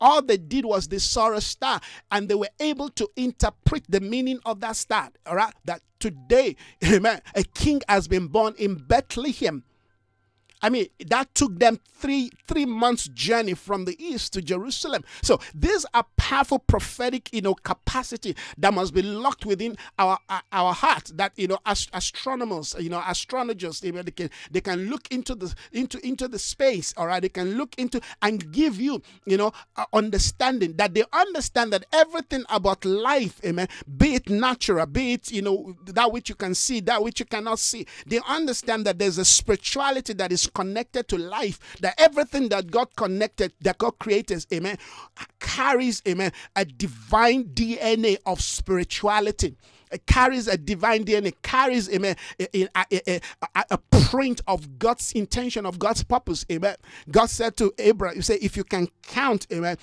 [0.00, 4.00] All they did was they saw a star and they were able to interpret the
[4.00, 5.10] meaning of that star.
[5.26, 5.54] All right.
[5.64, 9.64] That today, amen, a king has been born in Bethlehem.
[10.62, 15.04] I mean, that took them three three months journey from the east to Jerusalem.
[15.22, 20.18] So these are powerful prophetic, you know, capacity that must be locked within our
[20.52, 21.12] our heart.
[21.14, 25.34] That you know, as, astronomers, you know, astrologers, they, they can they can look into
[25.34, 26.92] the into into the space.
[26.96, 29.52] All right, they can look into and give you, you know,
[29.92, 35.42] understanding that they understand that everything about life, amen, be it natural, be it you
[35.42, 37.86] know that which you can see, that which you cannot see.
[38.06, 42.94] They understand that there's a spirituality that is connected to life, that everything that God
[42.96, 44.78] connected, that God created, amen,
[45.38, 49.56] carries, amen, a divine DNA of spirituality.
[49.90, 53.20] It carries a divine DNA, carries amen, a, a,
[53.54, 53.78] a, a,
[54.10, 56.44] print of God's intention, of God's purpose.
[56.50, 56.76] Amen.
[57.10, 59.76] God said to Abraham, You say, if you can count, amen,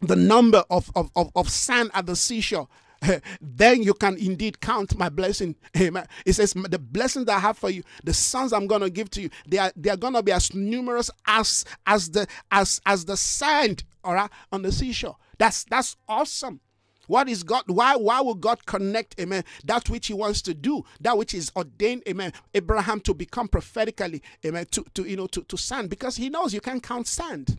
[0.00, 2.68] the number of, of, of, of sand at the seashore,
[3.40, 5.54] then you can indeed count my blessing.
[5.78, 6.06] Amen.
[6.26, 9.30] It says, The blessings I have for you, the sons I'm gonna give to you,
[9.46, 13.84] they are they are gonna be as numerous as as the as as the sand
[14.04, 15.16] all right on the seashore.
[15.38, 16.60] That's that's awesome.
[17.06, 17.64] What is God?
[17.68, 21.50] Why why will God connect, amen, that which He wants to do, that which is
[21.56, 25.88] ordained, amen, Abraham to become prophetically, amen, to, to you know to, to sand?
[25.90, 27.58] Because he knows you can count sand.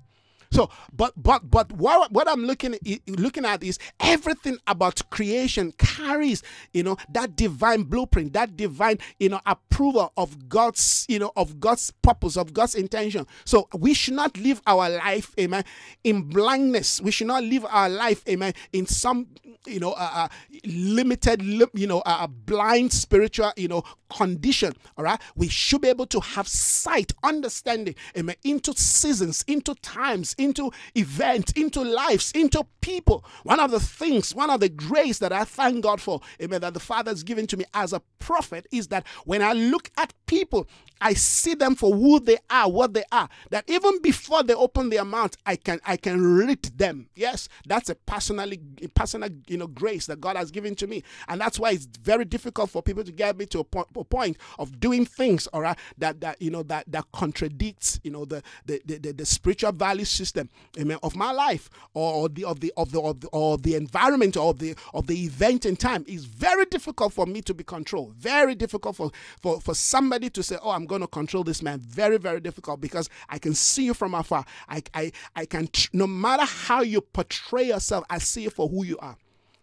[0.51, 2.75] So, but but but what what I'm looking
[3.07, 6.41] looking at is everything about creation carries
[6.73, 11.59] you know that divine blueprint, that divine you know approval of God's you know of
[11.59, 13.27] God's purpose, of God's intention.
[13.45, 15.65] So we should not live our life, amen,
[16.03, 16.99] in blindness.
[16.99, 19.27] We should not live our life, amen, in some
[19.67, 20.27] you know uh,
[20.65, 24.73] limited you know uh, blind spiritual you know condition.
[24.97, 30.35] All right, we should be able to have sight, understanding, amen, into seasons, into times
[30.37, 33.23] into events, into lives, into people.
[33.43, 36.73] One of the things, one of the grace that I thank God for, amen, that
[36.73, 40.13] the Father has given to me as a prophet is that when I look at
[40.25, 40.67] people,
[41.01, 43.29] I see them for who they are, what they are.
[43.51, 47.09] That even before they open their mouth, I can I can read them.
[47.15, 48.59] Yes, that's a personally
[48.95, 52.25] personal you know grace that God has given to me, and that's why it's very
[52.25, 55.77] difficult for people to get me to a point, point of doing things, all right,
[55.97, 59.71] that that you know that that contradicts you know the the the, the, the spiritual
[59.71, 63.27] value system system, amen, of my life or the of the of the of the,
[63.29, 67.41] or the environment or the of the event in time is very difficult for me
[67.41, 68.13] to be controlled.
[68.15, 71.79] Very difficult for for for somebody to say, "Oh, I'm going to control this man."
[71.79, 74.45] Very very difficult because I can see you from afar.
[74.67, 78.83] I I I can no matter how you portray yourself, I see you for who
[78.83, 79.17] you are.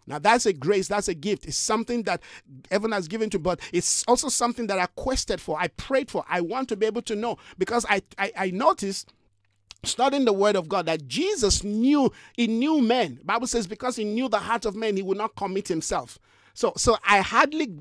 [0.07, 1.47] Now that's a grace, that's a gift.
[1.47, 2.23] It's something that
[2.71, 6.25] heaven has given to, but it's also something that I quested for, I prayed for.
[6.29, 9.12] I want to be able to know because I I, I noticed
[9.85, 13.21] studying the word of God that Jesus knew he knew men.
[13.25, 16.19] Bible says because he knew the heart of men, he would not commit himself.
[16.55, 17.75] So so I hardly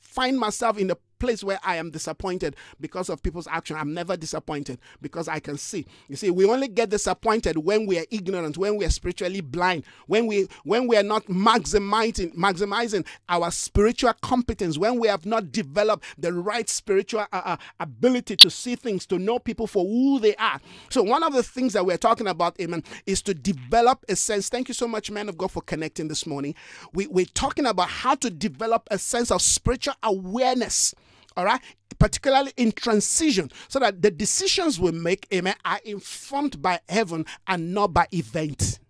[0.00, 3.76] find myself in the place where I am disappointed because of people's action.
[3.76, 5.86] I'm never disappointed because I can see.
[6.08, 9.84] You see, we only get disappointed when we are ignorant, when we are spiritually blind,
[10.06, 15.52] when we when we are not maximizing maximizing our spiritual competence, when we have not
[15.52, 20.18] developed the right spiritual uh, uh, ability to see things, to know people for who
[20.18, 20.60] they are.
[20.90, 24.48] So one of the things that we're talking about, amen, is to develop a sense.
[24.48, 26.54] Thank you so much, man of God, for connecting this morning.
[26.92, 30.94] We, we're talking about how to develop a sense of spiritual awareness
[31.36, 31.60] all right?
[31.98, 37.72] Particularly in transition so that the decisions we make amen are informed by heaven and
[37.74, 38.80] not by event.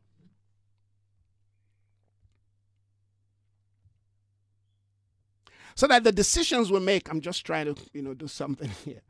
[5.75, 9.03] So that the decisions we make i'm just trying to you know do something here.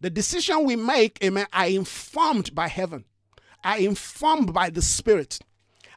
[0.00, 3.04] The decision we make amen are informed by heaven
[3.64, 5.38] are informed by the spirit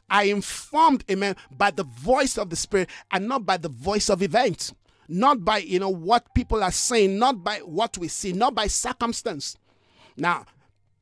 [0.09, 4.21] are informed amen by the voice of the spirit and not by the voice of
[4.21, 4.73] events
[5.07, 8.67] not by you know what people are saying not by what we see not by
[8.67, 9.57] circumstance.
[10.17, 10.45] Now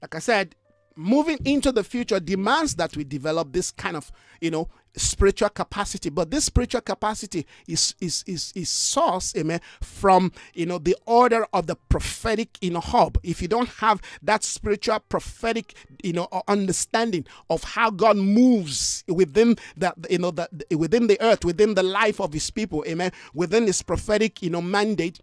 [0.01, 0.55] like i said
[0.95, 6.09] moving into the future demands that we develop this kind of you know spiritual capacity.
[6.09, 11.45] But this spiritual capacity is is is is source amen from you know the order
[11.53, 16.27] of the prophetic you know hub if you don't have that spiritual prophetic you know
[16.31, 21.73] uh, understanding of how god moves within that you know that within the earth within
[21.73, 25.19] the life of his people amen within his prophetic you know mandate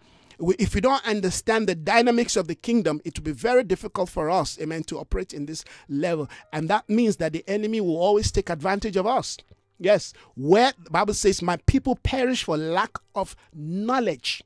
[0.58, 4.30] if we don't understand the dynamics of the kingdom, it will be very difficult for
[4.30, 6.28] us, amen, to operate in this level.
[6.52, 9.36] And that means that the enemy will always take advantage of us.
[9.78, 14.42] Yes, where the Bible says, My people perish for lack of knowledge.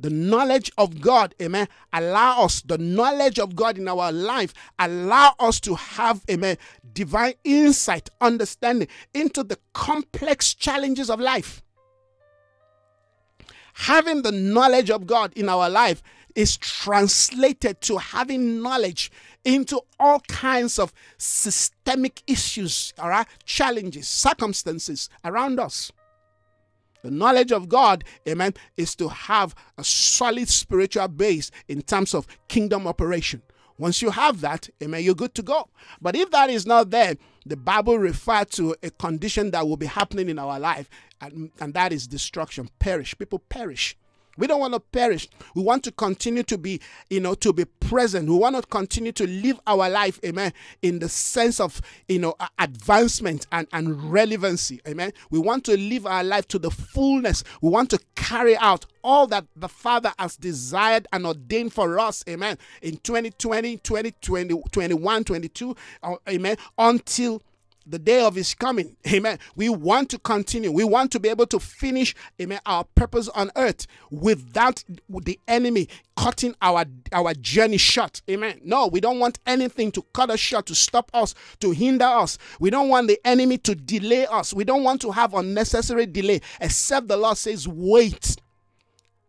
[0.00, 5.34] The knowledge of God, amen, allow us, the knowledge of God in our life, allow
[5.38, 6.56] us to have, amen,
[6.92, 11.62] divine insight, understanding into the complex challenges of life.
[13.72, 16.02] Having the knowledge of God in our life
[16.34, 19.10] is translated to having knowledge
[19.44, 25.92] into all kinds of systemic issues, all right, challenges, circumstances around us.
[27.02, 32.26] The knowledge of God, amen, is to have a solid spiritual base in terms of
[32.48, 33.42] kingdom operation.
[33.78, 35.68] Once you have that, amen, you're good to go.
[36.00, 39.86] But if that is not there, the Bible refers to a condition that will be
[39.86, 40.88] happening in our life,
[41.22, 43.16] and, and that is destruction, perish.
[43.16, 43.96] People perish.
[44.38, 45.28] We don't want to perish.
[45.54, 46.80] We want to continue to be,
[47.10, 48.28] you know, to be present.
[48.30, 52.34] We want to continue to live our life, amen, in the sense of, you know,
[52.58, 55.12] advancement and, and relevancy, amen.
[55.30, 57.44] We want to live our life to the fullness.
[57.60, 62.24] We want to carry out all that the Father has desired and ordained for us,
[62.26, 67.42] amen, in 2020, 2020, 21, 22, uh, amen, until
[67.86, 68.96] the day of his coming.
[69.12, 69.38] Amen.
[69.56, 70.70] We want to continue.
[70.70, 75.88] We want to be able to finish, amen, our purpose on earth without the enemy
[76.16, 78.22] cutting our our journey short.
[78.30, 78.60] Amen.
[78.62, 82.38] No, we don't want anything to cut us short, to stop us, to hinder us.
[82.60, 84.52] We don't want the enemy to delay us.
[84.52, 88.36] We don't want to have unnecessary delay, except the Lord says, wait.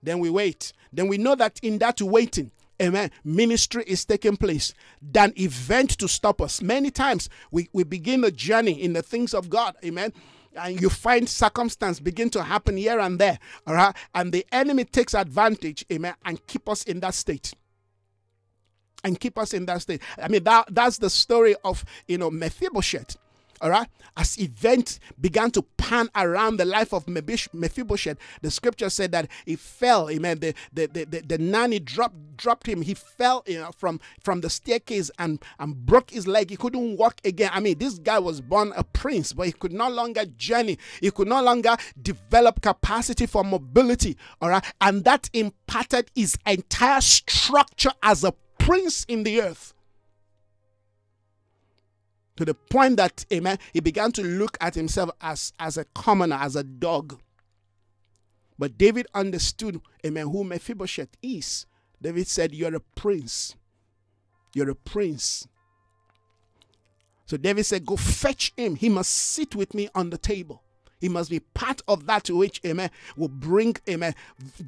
[0.02, 0.74] Then we wait.
[0.92, 2.52] Then we know that in that waiting,
[2.84, 6.62] amen, ministry is taking place than event to stop us.
[6.62, 10.14] Many times we, we begin a journey in the things of God, amen.
[10.56, 13.96] And you find circumstance begin to happen here and there, all right?
[14.14, 17.54] And the enemy takes advantage, amen, and keep us in that state
[19.04, 20.02] and keep us in that state.
[20.18, 23.18] I mean, that that's the story of you know Mephibosheth
[23.64, 23.88] all right?
[24.18, 29.56] As events began to pan around the life of mephibosheth the scripture said that he
[29.56, 32.82] fell amen the the, the, the, the nanny dropped dropped him.
[32.82, 36.50] He fell you know from from the staircase and and broke his leg.
[36.50, 37.52] He couldn't walk again.
[37.54, 40.78] I mean this guy was born a prince but he could no longer journey.
[41.00, 44.64] He could no longer develop capacity for mobility all right?
[44.82, 49.73] And that impacted his entire structure as a prince in the earth
[52.36, 56.38] to the point that, amen, he began to look at himself as, as a commoner,
[56.40, 57.20] as a dog.
[58.58, 61.66] But David understood, amen, who Mephibosheth is.
[62.02, 63.56] David said, You're a prince.
[64.54, 65.48] You're a prince.
[67.26, 68.76] So David said, Go fetch him.
[68.76, 70.62] He must sit with me on the table.
[71.00, 74.16] He must be part of that which, amen, will bring, amen,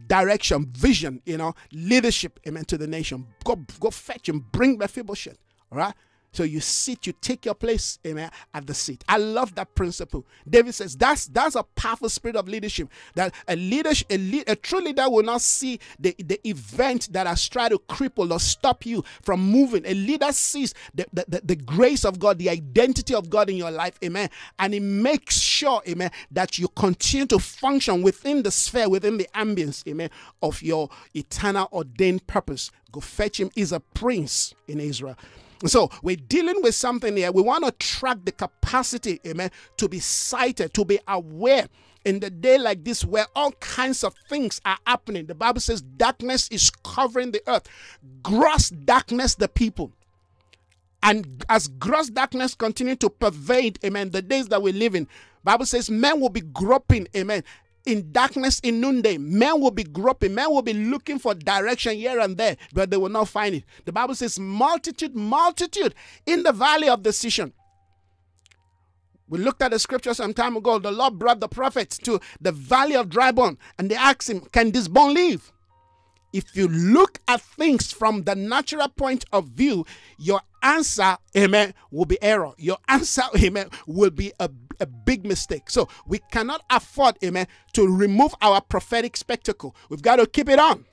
[0.07, 3.25] direction, vision, you know, leadership, amen, to the nation.
[3.45, 4.45] Go, go fetch him.
[4.51, 5.37] Bring Mephibosheth.
[5.71, 5.93] All right.
[6.35, 9.05] So you sit, you take your place, amen, at the seat.
[9.07, 10.25] I love that principle.
[10.47, 12.89] David says that's that's a powerful spirit of leadership.
[13.13, 17.25] That a leader, a, lead, a true leader will not see the, the event that
[17.25, 19.85] has tried to cripple or stop you from moving.
[19.85, 23.55] A leader sees the, the, the, the grace of God, the identity of God in
[23.55, 24.29] your life, amen.
[24.59, 29.29] And he makes sure, amen, that you continue to function within the sphere, within the
[29.33, 30.09] ambience, amen,
[30.41, 32.71] of your eternal ordained purpose.
[32.91, 33.51] Go fetch him.
[33.55, 35.15] He's a prince in Israel.
[35.67, 37.31] So we're dealing with something here.
[37.31, 41.67] We want to track the capacity, amen, to be sighted, to be aware
[42.05, 45.25] in the day like this where all kinds of things are happening.
[45.25, 47.67] The Bible says darkness is covering the earth,
[48.21, 49.91] gross darkness the people.
[51.01, 55.07] And as gross darkness continue to pervade, amen, the days that we live in,
[55.43, 57.43] Bible says men will be groping, amen,
[57.85, 59.17] in darkness in noonday.
[59.17, 62.97] Men will be groping, men will be looking for direction here and there, but they
[62.97, 63.63] will not find it.
[63.85, 67.53] The Bible says, multitude, multitude in the valley of decision.
[69.27, 70.77] We looked at the scripture some time ago.
[70.77, 74.41] The Lord brought the prophets to the valley of dry bone, and they asked him,
[74.51, 75.51] Can this bone live?
[76.31, 79.85] If you look at things from the natural point of view,
[80.17, 82.51] your answer, amen, will be error.
[82.57, 84.49] Your answer, amen, will be a
[84.79, 85.69] a big mistake.
[85.69, 89.73] So we cannot afford, amen, to remove our prophetic spectacle.
[89.89, 90.85] We've got to keep it on.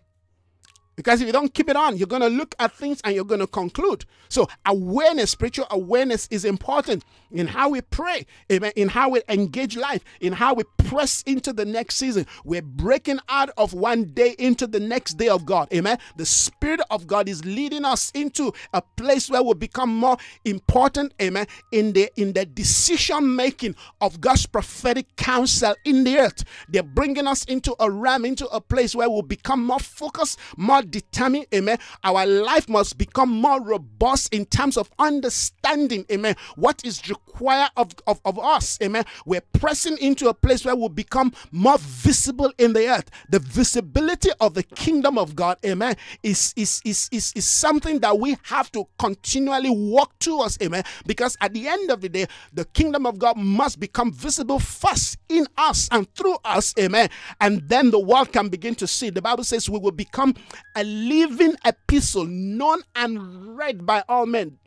[0.97, 3.25] Because if you don't keep it on, you're going to look at things and you're
[3.25, 4.05] going to conclude.
[4.29, 10.05] So, awareness, spiritual awareness is important in how we pray, in how we engage life,
[10.21, 12.27] in how we press into the next season.
[12.45, 15.99] We're breaking out of one day into the next day of God, amen.
[16.17, 21.15] The Spirit of God is leading us into a place where we become more important,
[21.21, 26.45] amen, in the in the decision making of God's prophetic counsel in the earth.
[26.69, 30.82] They're bringing us into a realm, into a place where we'll become more focused, more
[30.85, 31.79] determined, amen.
[32.05, 37.93] Our life must become more robust in terms of understanding, amen, what is required of,
[38.07, 39.05] of, of us, amen.
[39.27, 43.11] We're pressing into a place where we'll become more visible in the earth.
[43.29, 48.19] The visibility of the kingdom of God, amen, is, is, is, is, is something that
[48.19, 52.65] we have to continually walk towards, amen, because at the end of the day, the
[52.67, 57.09] kingdom of God must become visible first in us and through us, amen,
[57.41, 59.11] and then the world can begin to see.
[59.11, 60.35] The Bible says we will become
[60.77, 64.59] a living epistle known and read by all men.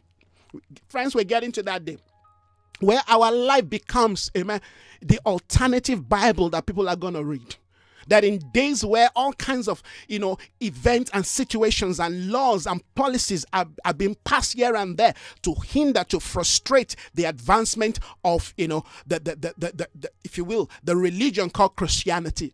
[0.88, 1.98] Friends, we're getting to that day
[2.80, 4.62] where our life becomes, amen,
[5.02, 7.56] the alternative Bible that people are going to read
[8.08, 12.82] that in days where all kinds of you know events and situations and laws and
[12.96, 18.54] policies are, are being passed here and there to hinder to frustrate the advancement of
[18.58, 22.54] you know the the, the, the, the, the if you will the religion called christianity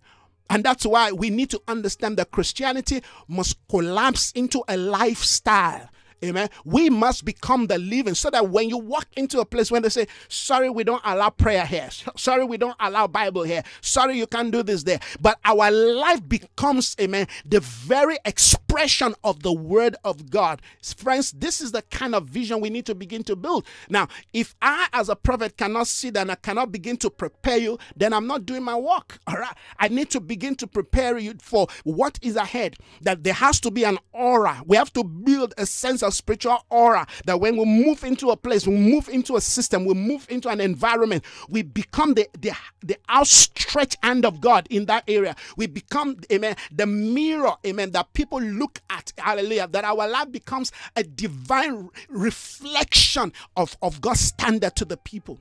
[0.52, 5.90] and that's why we need to understand that Christianity must collapse into a lifestyle.
[6.24, 6.50] Amen.
[6.66, 9.90] We must become the living so that when you walk into a place when they
[9.90, 11.90] say, sorry, we don't allow prayer here.
[12.16, 13.64] Sorry, we don't allow Bible here.
[13.82, 15.00] Sorry, you can't do this there.
[15.20, 20.62] But our life becomes, amen, the very expression of the word of God.
[20.96, 23.66] Friends, this is the kind of vision we need to begin to build.
[23.90, 27.80] Now, if I as a prophet cannot sit and I cannot begin to prepare you,
[27.96, 29.18] then I'm not doing my work.
[29.28, 29.56] All right.
[29.80, 32.76] I need to begin to prepare you for what is ahead.
[33.02, 34.62] That there has to be an aura.
[34.66, 38.38] We have to build a sense of spiritual aura that when we move into a
[38.38, 42.52] place, we move into a system, we move into an environment, we become the, the,
[42.82, 45.36] the outstretched hand of God in that area.
[45.58, 50.72] We become, amen, the mirror, amen, that people look at, hallelujah, that our life becomes
[50.96, 55.40] a divine reflection of, of God's standard to the people.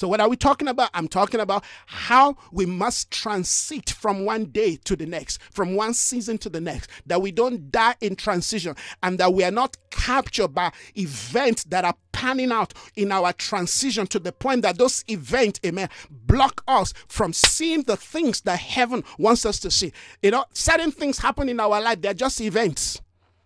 [0.00, 0.88] So, what are we talking about?
[0.94, 5.92] I'm talking about how we must transit from one day to the next, from one
[5.92, 9.76] season to the next, that we don't die in transition and that we are not
[9.90, 15.04] captured by events that are panning out in our transition to the point that those
[15.06, 19.92] events, amen, block us from seeing the things that heaven wants us to see.
[20.22, 23.02] You know, certain things happen in our life, they're just events.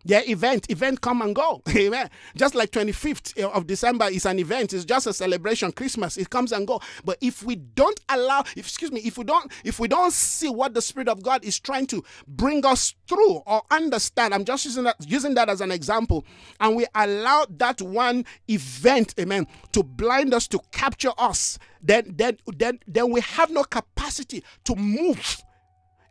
[0.07, 1.63] Yeah, event, event come and go.
[1.77, 2.11] Amen.
[2.37, 6.29] Just like 25th eh, of December is an event, it's just a celebration, Christmas, it
[6.29, 6.81] comes and go.
[7.05, 10.51] But if we don't allow, if, excuse me, if we don't, if we don't see
[10.51, 14.67] what the Spirit of God is trying to bring us through or understand, I'm just
[14.67, 16.25] using that using that as an example,
[16.61, 22.37] and we allow that one event, amen, to blind us, to capture us, then then
[22.47, 25.43] then then we have no capacity to move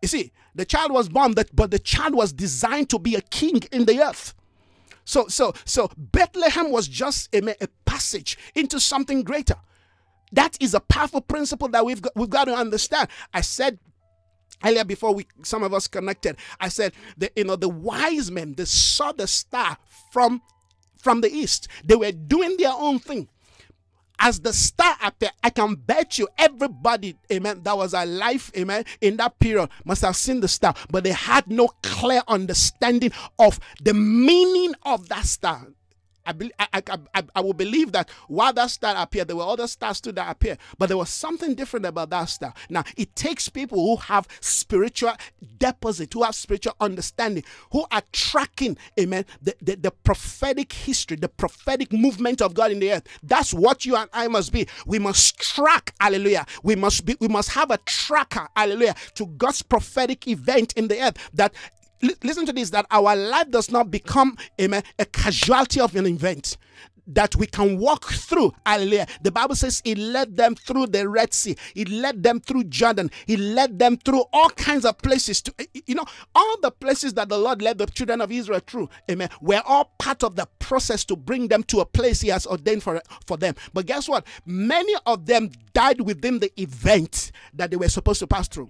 [0.03, 3.61] you see, the child was born, but the child was designed to be a king
[3.71, 4.33] in the earth.
[5.05, 9.55] So, so, so Bethlehem was just a, a passage into something greater.
[10.31, 13.09] That is a powerful principle that we've got, we've got to understand.
[13.33, 13.79] I said
[14.63, 18.53] earlier before we some of us connected, I said that you know the wise men
[18.55, 19.77] they saw the star
[20.11, 20.41] from
[20.97, 21.67] from the east.
[21.83, 23.27] They were doing their own thing
[24.23, 29.17] as the star appeared, I can bet you everybody, amen, that was alive, amen, in
[29.17, 33.93] that period must have seen the star, but they had no clear understanding of the
[33.93, 35.67] meaning of that star.
[36.25, 36.81] I, be, I,
[37.13, 40.31] I, I, will believe that while that star appeared, there were other stars too that
[40.31, 42.53] appeared, but there was something different about that star.
[42.69, 45.13] Now, it takes people who have spiritual
[45.57, 51.29] deposit, who have spiritual understanding, who are tracking, amen, the, the, the prophetic history, the
[51.29, 53.07] prophetic movement of God in the earth.
[53.21, 54.67] That's what you and I must be.
[54.85, 56.45] We must track, hallelujah.
[56.63, 61.01] We must be, we must have a tracker, hallelujah, to God's prophetic event in the
[61.01, 61.53] earth that
[62.23, 66.57] listen to this that our life does not become amen, a casualty of an event
[67.07, 68.53] that we can walk through.
[68.65, 69.07] Hallelujah.
[69.21, 73.11] The Bible says He led them through the Red Sea, He led them through Jordan,
[73.25, 75.41] He led them through all kinds of places.
[75.41, 75.53] To
[75.85, 79.29] you know, all the places that the Lord led the children of Israel through, amen,
[79.41, 82.83] were all part of the process to bring them to a place He has ordained
[82.83, 83.55] for, for them.
[83.73, 84.25] But guess what?
[84.45, 88.69] Many of them died within the event that they were supposed to pass through.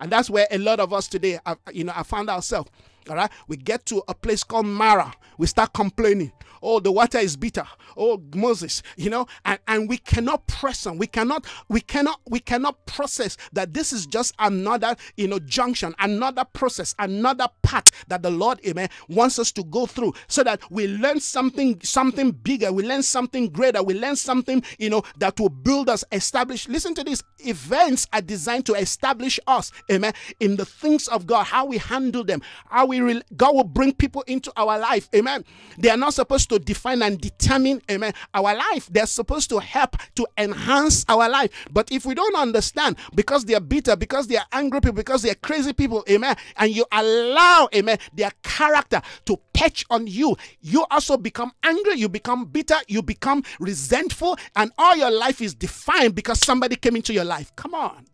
[0.00, 2.70] And that's where a lot of us today, have, you know, I found ourselves.
[3.08, 5.12] All right, we get to a place called Mara.
[5.38, 6.32] We start complaining.
[6.62, 7.66] Oh, the water is bitter.
[7.96, 10.98] Oh, Moses, you know, and, and we cannot press on.
[10.98, 15.94] We cannot, we cannot, we cannot process that this is just another, you know, junction,
[15.98, 20.60] another process, another path that the Lord, amen, wants us to go through so that
[20.70, 22.72] we learn something, something bigger.
[22.72, 23.82] We learn something greater.
[23.82, 26.68] We learn something, you know, that will build us, establish.
[26.68, 27.22] Listen to this.
[27.40, 32.24] Events are designed to establish us, amen, in the things of God, how we handle
[32.24, 35.44] them, how we, re- God will bring people into our life, amen.
[35.78, 38.88] They are not supposed to define and determine, amen, our life.
[38.90, 41.50] They're supposed to help to enhance our life.
[41.70, 45.72] But if we don't understand, because they're bitter, because they're angry people, because they're crazy
[45.72, 51.52] people, amen, and you allow, amen, their character to perch on you, you also become
[51.62, 56.76] angry, you become bitter, you become resentful, and all your life is defined because somebody
[56.76, 57.54] came into your life.
[57.56, 58.06] Come on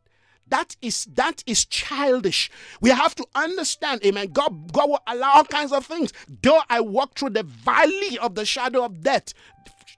[0.53, 2.51] that is that is childish
[2.83, 6.79] we have to understand amen god god will allow all kinds of things though i
[6.79, 9.33] walk through the valley of the shadow of death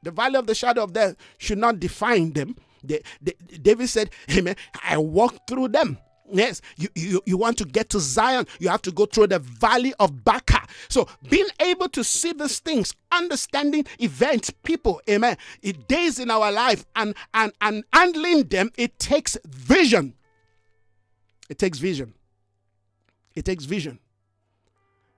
[0.04, 4.10] the valley of the shadow of death should not define them the, the, david said
[4.30, 5.98] amen i walk through them
[6.32, 9.40] Yes, you, you, you want to get to Zion, you have to go through the
[9.40, 10.62] valley of Baca.
[10.88, 16.50] So, being able to see these things, understanding events, people, amen, it days in our
[16.50, 20.14] life and, and, and handling them, it takes vision.
[21.48, 22.14] It takes vision.
[23.34, 23.98] It takes vision.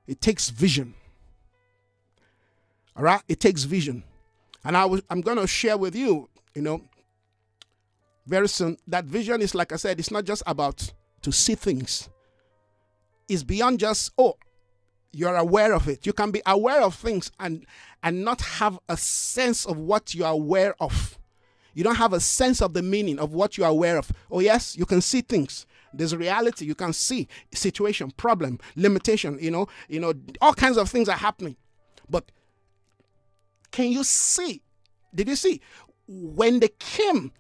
[0.07, 0.95] It takes vision.
[2.97, 3.23] All right?
[3.29, 4.03] It takes vision.
[4.65, 6.83] And I was, I'm going to share with you, you know,
[8.27, 12.09] very soon that vision is, like I said, it's not just about to see things,
[13.29, 14.37] it's beyond just, oh,
[15.13, 16.05] you're aware of it.
[16.07, 17.65] You can be aware of things and
[18.03, 21.19] and not have a sense of what you are aware of.
[21.75, 24.13] You don't have a sense of the meaning of what you are aware of.
[24.31, 25.67] Oh yes, you can see things.
[25.93, 26.65] There's reality.
[26.65, 31.17] You can see situation, problem, limitation, you know, you know, all kinds of things are
[31.17, 31.57] happening.
[32.09, 32.31] But
[33.71, 34.63] can you see?
[35.15, 35.61] Did you see?
[36.07, 37.33] When they came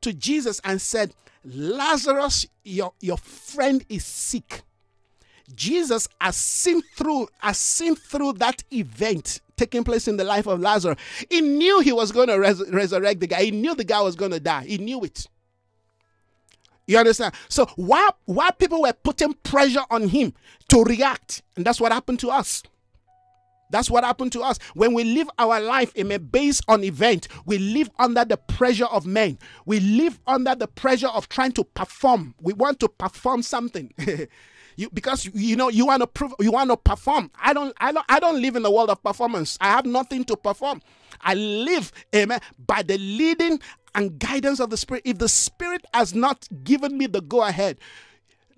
[0.00, 1.14] to Jesus and said,
[1.44, 4.62] Lazarus, your, your friend is sick.
[5.54, 10.60] Jesus has seen through, has seen through that event taking place in the life of
[10.60, 10.98] Lazarus.
[11.30, 13.44] He knew he was going to res- resurrect the guy.
[13.44, 14.64] He knew the guy was going to die.
[14.64, 15.26] He knew it.
[16.88, 17.34] You understand?
[17.48, 20.32] So why why people were putting pressure on him
[20.70, 22.62] to react, and that's what happened to us.
[23.70, 24.58] That's what happened to us.
[24.72, 28.86] When we live our life in a based on event, we live under the pressure
[28.86, 29.38] of men.
[29.66, 32.34] We live under the pressure of trying to perform.
[32.40, 33.92] We want to perform something.
[34.76, 37.30] you, because you know you want to prove you want to perform.
[37.38, 39.58] I don't I don't I don't live in the world of performance.
[39.60, 40.80] I have nothing to perform.
[41.20, 43.60] I live, amen, by the leading
[43.94, 45.02] and guidance of the Spirit.
[45.04, 47.78] If the Spirit has not given me the go ahead,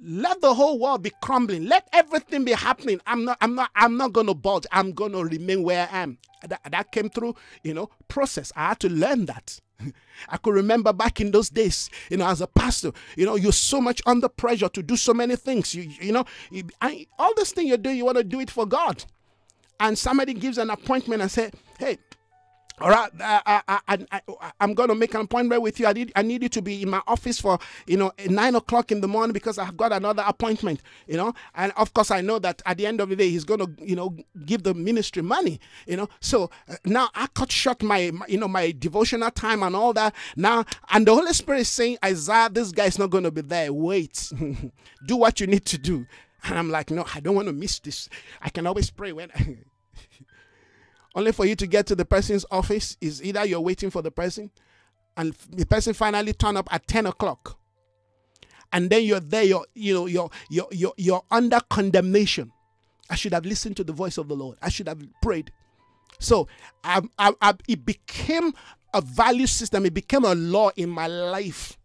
[0.02, 1.66] let the whole world be crumbling.
[1.66, 3.00] Let everything be happening.
[3.06, 4.66] I'm not, I'm not, I'm not gonna budge.
[4.72, 6.18] I'm gonna remain where I am.
[6.46, 8.50] That, that came through, you know, process.
[8.56, 9.60] I had to learn that.
[10.28, 13.52] I could remember back in those days, you know, as a pastor, you know, you're
[13.52, 15.74] so much under pressure to do so many things.
[15.74, 18.50] You, you know, you, I, all this thing you do, you want to do it
[18.50, 19.04] for God.
[19.78, 21.98] And somebody gives an appointment and say, hey,
[22.80, 25.86] all right, I, I, I, I, am going to make an appointment with you.
[25.86, 28.90] I need, I need you to be in my office for, you know, nine o'clock
[28.90, 31.34] in the morning because I've got another appointment, you know.
[31.54, 33.70] And of course, I know that at the end of the day, he's going to,
[33.84, 34.16] you know,
[34.46, 36.08] give the ministry money, you know.
[36.20, 39.92] So uh, now I cut short my, my, you know, my devotional time and all
[39.92, 40.14] that.
[40.36, 43.42] Now, and the Holy Spirit is saying, Isaiah, this guy is not going to be
[43.42, 43.72] there.
[43.72, 44.32] Wait,
[45.06, 46.06] do what you need to do.
[46.44, 48.08] And I'm like, no, I don't want to miss this.
[48.40, 49.30] I can always pray when.
[51.14, 54.10] only for you to get to the person's office is either you're waiting for the
[54.10, 54.50] person
[55.16, 57.58] and the person finally turn up at 10 o'clock.
[58.72, 62.52] And then you're there you're you know you're you're you're, you're under condemnation.
[63.10, 64.58] I should have listened to the voice of the lord.
[64.62, 65.50] I should have prayed.
[66.20, 66.46] So
[66.84, 68.52] I, I, I, it became
[68.94, 69.86] a value system.
[69.86, 71.79] It became a law in my life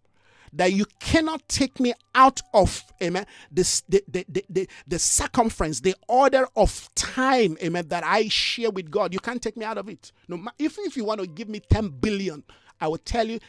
[0.55, 5.81] that you cannot take me out of amen this the, the, the, the, the circumference
[5.81, 9.13] the order of time amen that i share with god.
[9.13, 10.11] You can't take me out of it.
[10.27, 12.43] No even if you want to give me 10 billion
[12.81, 13.39] i will tell you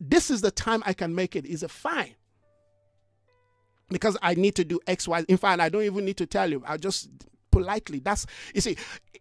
[0.00, 1.44] this is the time i can make it.
[1.44, 2.14] Is a fine.
[3.88, 5.24] Because i need to do x y.
[5.28, 6.62] In fact i don't even need to tell you.
[6.66, 7.10] I'll just
[7.50, 7.98] politely.
[7.98, 8.76] That's you see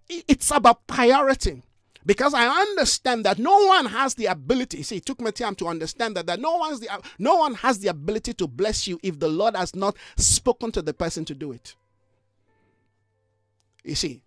[0.09, 1.63] it's about priority
[2.05, 4.83] because I understand that no one has the ability.
[4.83, 6.89] See, it took me time to understand that that no one's the
[7.19, 10.81] no one has the ability to bless you if the Lord has not spoken to
[10.81, 11.75] the person to do it.
[13.83, 14.23] You see,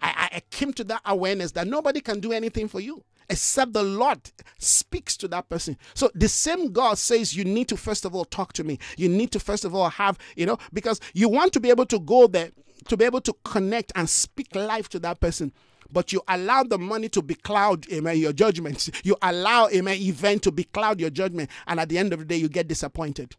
[0.00, 3.82] I, I came to that awareness that nobody can do anything for you except the
[3.82, 4.18] Lord
[4.58, 5.78] speaks to that person.
[5.94, 8.78] So the same God says you need to first of all talk to me.
[8.96, 11.86] You need to first of all have, you know, because you want to be able
[11.86, 12.50] to go there
[12.88, 15.52] to be able to connect and speak life to that person
[15.92, 18.90] but you allow the money to be cloud, amen, your judgments.
[19.02, 21.50] You allow, amen, event to be cloud your judgment.
[21.66, 23.36] And at the end of the day, you get disappointed.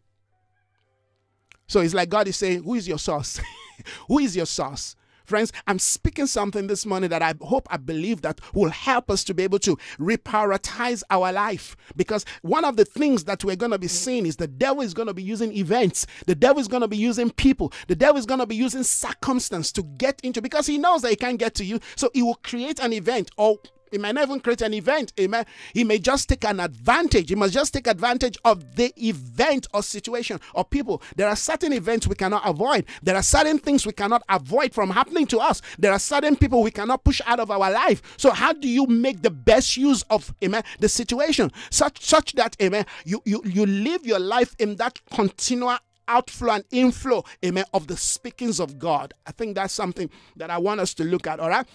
[1.66, 3.40] So it's like God is saying, Who is your source?
[4.08, 4.96] Who is your source?
[5.24, 9.24] Friends, I'm speaking something this morning that I hope, I believe that will help us
[9.24, 11.76] to be able to reprioritize our life.
[11.96, 13.90] Because one of the things that we're going to be mm.
[13.90, 16.88] seeing is the devil is going to be using events, the devil is going to
[16.88, 20.66] be using people, the devil is going to be using circumstance to get into because
[20.66, 21.80] he knows that he can't get to you.
[21.96, 23.58] So he will create an event or
[23.92, 25.12] he might not even create an event.
[25.20, 25.44] Amen.
[25.74, 27.28] He may just take an advantage.
[27.28, 31.02] He must just take advantage of the event or situation or people.
[31.16, 32.86] There are certain events we cannot avoid.
[33.02, 35.62] There are certain things we cannot avoid from happening to us.
[35.78, 38.02] There are certain people we cannot push out of our life.
[38.16, 42.56] So how do you make the best use of amen the situation such such that
[42.62, 45.78] amen you you you live your life in that continual
[46.08, 49.14] outflow and inflow, amen, of the speakings of God.
[49.26, 51.66] I think that's something that I want us to look at, all right?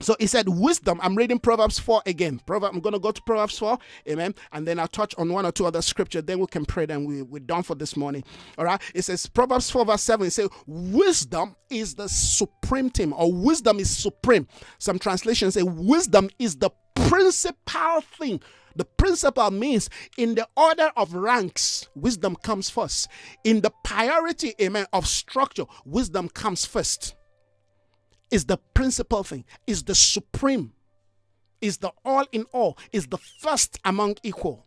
[0.00, 1.00] So he said, wisdom.
[1.02, 2.40] I'm reading Proverbs 4 again.
[2.46, 3.78] Proverb, I'm going to go to Proverbs 4.
[4.08, 4.34] Amen.
[4.52, 6.20] And then I'll touch on one or two other scripture.
[6.20, 6.86] Then we can pray.
[6.86, 8.24] Then we, we're done for this morning.
[8.58, 8.80] All right.
[8.94, 10.26] It says, Proverbs 4, verse 7.
[10.26, 14.46] It says, wisdom is the supreme thing, or wisdom is supreme.
[14.78, 18.40] Some translations say, wisdom is the principal thing.
[18.76, 19.88] The principal means
[20.18, 23.08] in the order of ranks, wisdom comes first.
[23.44, 27.14] In the priority, amen, of structure, wisdom comes first
[28.34, 30.72] is the principal thing, is the supreme,
[31.60, 34.66] is the all in all, is the first among equal.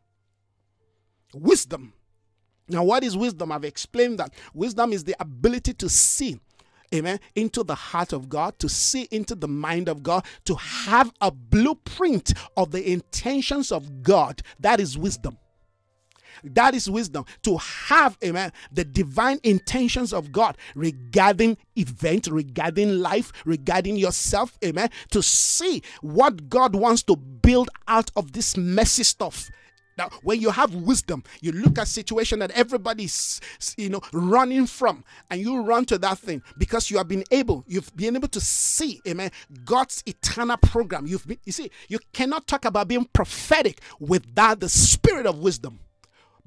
[1.34, 1.92] Wisdom.
[2.70, 3.52] Now, what is wisdom?
[3.52, 4.34] I've explained that.
[4.54, 6.40] Wisdom is the ability to see
[6.94, 11.12] amen, into the heart of God, to see into the mind of God, to have
[11.20, 14.42] a blueprint of the intentions of God.
[14.62, 15.38] That is wisdom.
[16.44, 23.32] That is wisdom to have, amen, the divine intentions of God regarding event, regarding life,
[23.46, 29.50] regarding yourself, amen, to see what God wants to build out of this messy stuff
[29.98, 33.42] now, when you have wisdom, you look at situation that everybody's
[33.78, 37.64] you know running from, and you run to that thing because you have been able,
[37.68, 39.32] you've been able to see, amen,
[39.66, 41.08] God's eternal program.
[41.08, 45.80] You've been, you see, you cannot talk about being prophetic without the spirit of wisdom.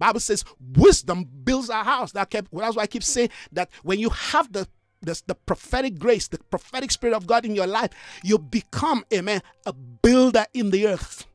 [0.00, 0.44] Bible says
[0.76, 2.10] wisdom builds a house.
[2.12, 4.66] That kept, that's why I keep saying that when you have the
[5.02, 7.90] the, the prophetic grace, the prophetic spirit of God in your life,
[8.22, 11.26] you become, amen, a builder in the earth.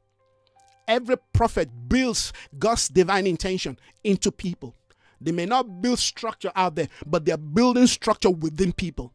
[0.88, 4.76] Every prophet builds God's divine intention into people.
[5.20, 9.15] They may not build structure out there, but they're building structure within people.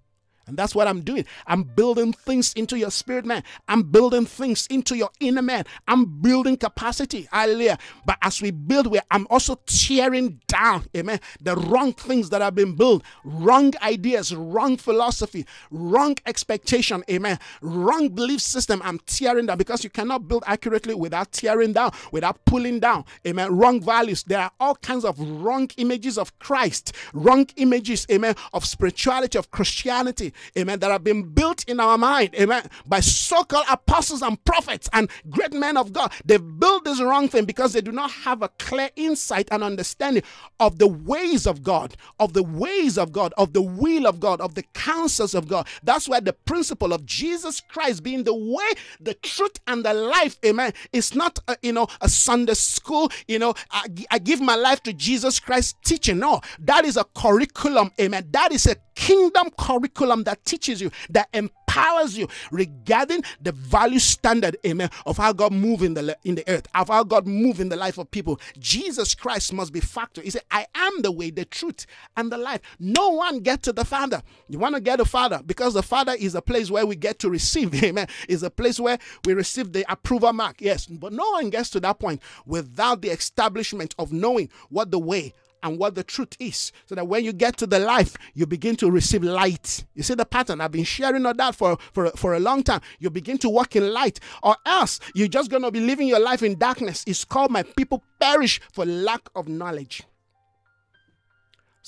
[0.51, 1.25] And that's what I'm doing.
[1.47, 3.45] I'm building things into your spirit, man.
[3.69, 5.65] I'm building things into your inner man.
[5.87, 7.29] I'm building capacity.
[7.31, 7.79] Hallelujah.
[8.05, 12.57] But as we build, we I'm also tearing down, amen, the wrong things that have
[12.57, 18.83] been built, wrong ideas, wrong philosophy, wrong expectation, amen, wrong belief system.
[18.85, 23.57] I'm tearing down because you cannot build accurately without tearing down, without pulling down, amen.
[23.57, 24.25] Wrong values.
[24.25, 29.53] There are all kinds of wrong images of Christ, wrong images, amen, of spirituality, of
[29.53, 34.43] Christianity amen, that have been built in our mind, amen, by so called apostles and
[34.45, 36.13] prophets and great men of God.
[36.25, 40.23] They've built this wrong thing because they do not have a clear insight and understanding
[40.59, 44.41] of the ways of God, of the ways of God, of the will of God,
[44.41, 45.67] of the counsels of God.
[45.83, 48.71] That's why the principle of Jesus Christ being the way,
[49.01, 53.39] the truth, and the life, amen, is not, a, you know, a Sunday school, you
[53.39, 56.19] know, I, I give my life to Jesus Christ teaching.
[56.19, 58.29] No, that is a curriculum, amen.
[58.31, 63.99] That is a kingdom curriculum that teaches you, that empowers empowers you regarding the value
[63.99, 67.61] standard, amen, of how God move in the in the earth, of how God move
[67.61, 68.41] in the life of people.
[68.59, 70.21] Jesus Christ must be factor.
[70.21, 72.61] He said, I am the way, the truth, and the life.
[72.79, 74.23] No one get to the Father.
[74.49, 77.19] You want to get the Father because the Father is a place where we get
[77.21, 78.09] to receive, amen.
[78.29, 80.61] Is a place where we receive the approval mark.
[80.61, 84.99] Yes, but no one gets to that point without the establishment of knowing what the
[84.99, 88.47] way and what the truth is so that when you get to the life you
[88.47, 89.85] begin to receive light.
[89.95, 90.61] You see the pattern?
[90.61, 92.81] I've been sharing on that for, for, for a long time.
[92.99, 96.21] You begin to walk in light or else you're just going to be living your
[96.21, 97.05] life in darkness.
[97.07, 100.03] It's called my people perish for lack of knowledge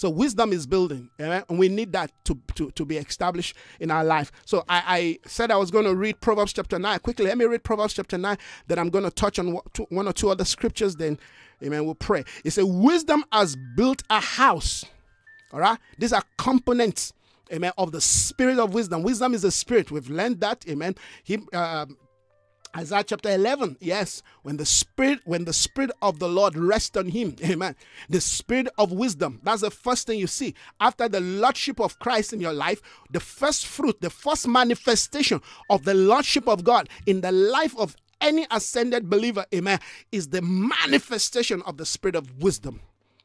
[0.03, 4.03] so wisdom is building, and we need that to, to, to be established in our
[4.03, 4.33] life.
[4.45, 6.99] So I, I said I was going to read Proverbs chapter 9.
[6.99, 8.37] Quickly, let me read Proverbs chapter 9,
[8.67, 11.21] then I'm going to touch on one or two other scriptures, then
[11.63, 11.85] Amen.
[11.85, 12.25] We'll pray.
[12.45, 14.85] It says, Wisdom has built a house.
[15.53, 15.79] All right.
[15.97, 17.13] These are components,
[17.53, 19.05] amen, of the spirit of wisdom.
[19.05, 19.93] Wisdom is a spirit.
[19.93, 20.97] We've learned that, amen.
[21.23, 21.87] He, uh,
[22.77, 27.09] Isaiah chapter 11, yes, when the spirit when the spirit of the Lord rests on
[27.09, 27.77] him, amen.
[28.09, 29.41] The spirit of wisdom.
[29.43, 30.55] That's the first thing you see.
[30.81, 35.85] After the lordship of Christ in your life, the first fruit, the first manifestation of
[35.85, 41.61] the lordship of God in the life of any ascended believer, amen, is the manifestation
[41.62, 42.81] of the spirit of wisdom.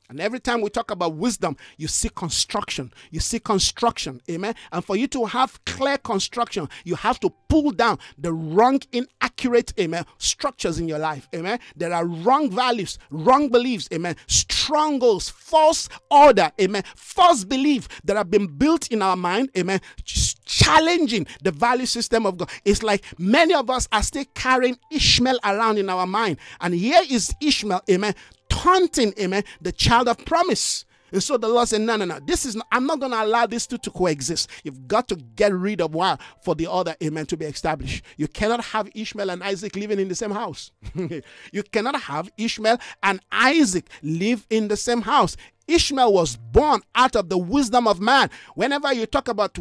[0.10, 2.93] And every time we talk about wisdom, you see construction.
[3.12, 4.22] You see construction.
[4.30, 4.55] Amen.
[4.72, 9.74] And for you to have clear construction, you have to pull down the wrong, inaccurate,
[9.80, 11.28] amen, structures in your life.
[11.36, 11.60] Amen.
[11.76, 18.32] There are wrong values, wrong beliefs, amen, strongholds, false order, amen, false belief that have
[18.32, 19.82] been built in our mind, amen,
[20.45, 22.49] challenging the value system of God.
[22.66, 26.38] It's like many of us are still carrying Ishmael around in our mind.
[26.62, 28.16] And here is Ishmael, amen,
[28.58, 29.49] taunting, amen, eh?
[29.62, 30.86] the child of promise.
[31.12, 32.20] And so the Lord said, No, no, no.
[32.26, 34.49] This is not, I'm not going to allow these two to coexist.
[34.64, 38.03] You've got to get rid of one for the other, amen, to be established.
[38.18, 40.72] You cannot have Ishmael and Isaac living in the same house.
[40.95, 45.38] you cannot have Ishmael and Isaac live in the same house.
[45.68, 48.30] Ishmael was born out of the wisdom of man.
[48.55, 49.57] Whenever you talk about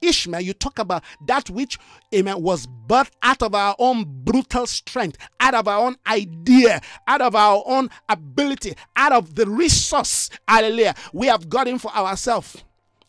[0.00, 1.78] Ishmael, you talk about that which
[2.14, 7.20] amen, was birthed out of our own brutal strength, out of our own idea, out
[7.20, 12.64] of our own ability, out of the resource, hallelujah, we have gotten for ourselves.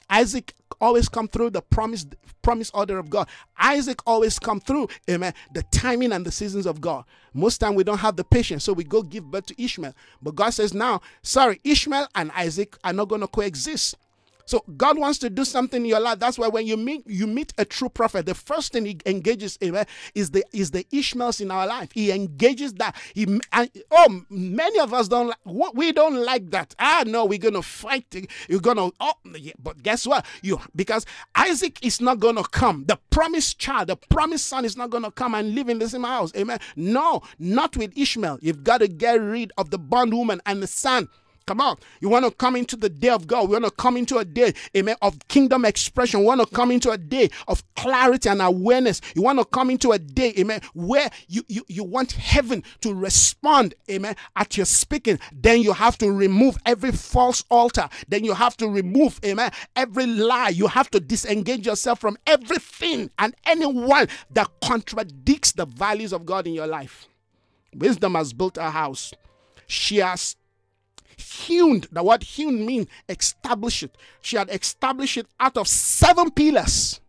[0.10, 2.06] Isaac always come through the promise
[2.44, 3.28] promise order of God.
[3.58, 7.06] Isaac always come through, amen, the timing and the seasons of God.
[7.34, 9.96] Most time we don't have the patience, so we go give birth to Ishmael.
[10.22, 13.96] But God says now, sorry, Ishmael and Isaac are not going to coexist.
[14.46, 16.20] So God wants to do something in your life.
[16.20, 19.58] That's why when you meet you meet a true prophet, the first thing he engages
[19.62, 19.86] in
[20.16, 21.90] is the is the Ishmaels in our life.
[21.94, 22.96] He engages that.
[23.14, 26.76] He and, oh many of us don't like we don't like that.
[26.80, 28.06] Ah no, we're gonna fight.
[28.48, 30.26] You're gonna oh yeah, but guess what?
[30.42, 32.86] You because Isaac is not gonna come.
[32.88, 36.04] The promised child, the promised son is not gonna come and live in the same
[36.04, 36.32] house.
[36.36, 36.60] Amen.
[36.76, 38.40] No, not with Ishmael.
[38.42, 41.08] You've got to get rid of the bondwoman and the son.
[41.46, 41.78] Come on.
[42.00, 43.50] You want to come into the day of God.
[43.50, 46.22] We want to come into a day, amen, of kingdom expression.
[46.22, 49.02] We want to come into a day of clarity and awareness.
[49.16, 52.94] You want to come into a day, amen, where you, you, you want heaven to
[52.94, 55.20] respond, amen, at your speaking.
[55.34, 57.90] Then you have to remove every false altar.
[58.08, 60.50] Then you have to remove, amen, every lie.
[60.50, 66.48] You have to disengage yourself from everything and anyone that contradicts the values of God
[66.48, 67.08] in your life.
[67.76, 69.14] Wisdom has built a house.
[69.68, 70.36] She has
[71.18, 73.98] hewn, the word hewn means establish it.
[74.22, 77.00] She had established it out of seven pillars.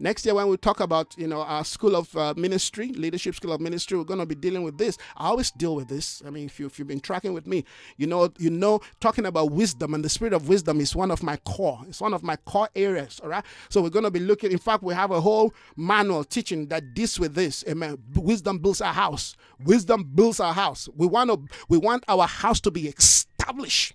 [0.00, 3.52] Next year, when we talk about you know our school of uh, ministry, leadership school
[3.52, 4.98] of ministry, we're going to be dealing with this.
[5.16, 6.20] I always deal with this.
[6.26, 7.64] I mean, if, you, if you've been tracking with me,
[7.96, 11.22] you know you know talking about wisdom and the spirit of wisdom is one of
[11.22, 11.80] my core.
[11.88, 13.20] It's one of my core areas.
[13.22, 13.44] All right.
[13.68, 14.50] So we're going to be looking.
[14.50, 17.64] In fact, we have a whole manual teaching that deals with this.
[17.68, 17.96] Amen.
[18.16, 19.36] Wisdom builds our house.
[19.64, 20.88] Wisdom builds our house.
[20.96, 23.94] We want to we want our house to be established.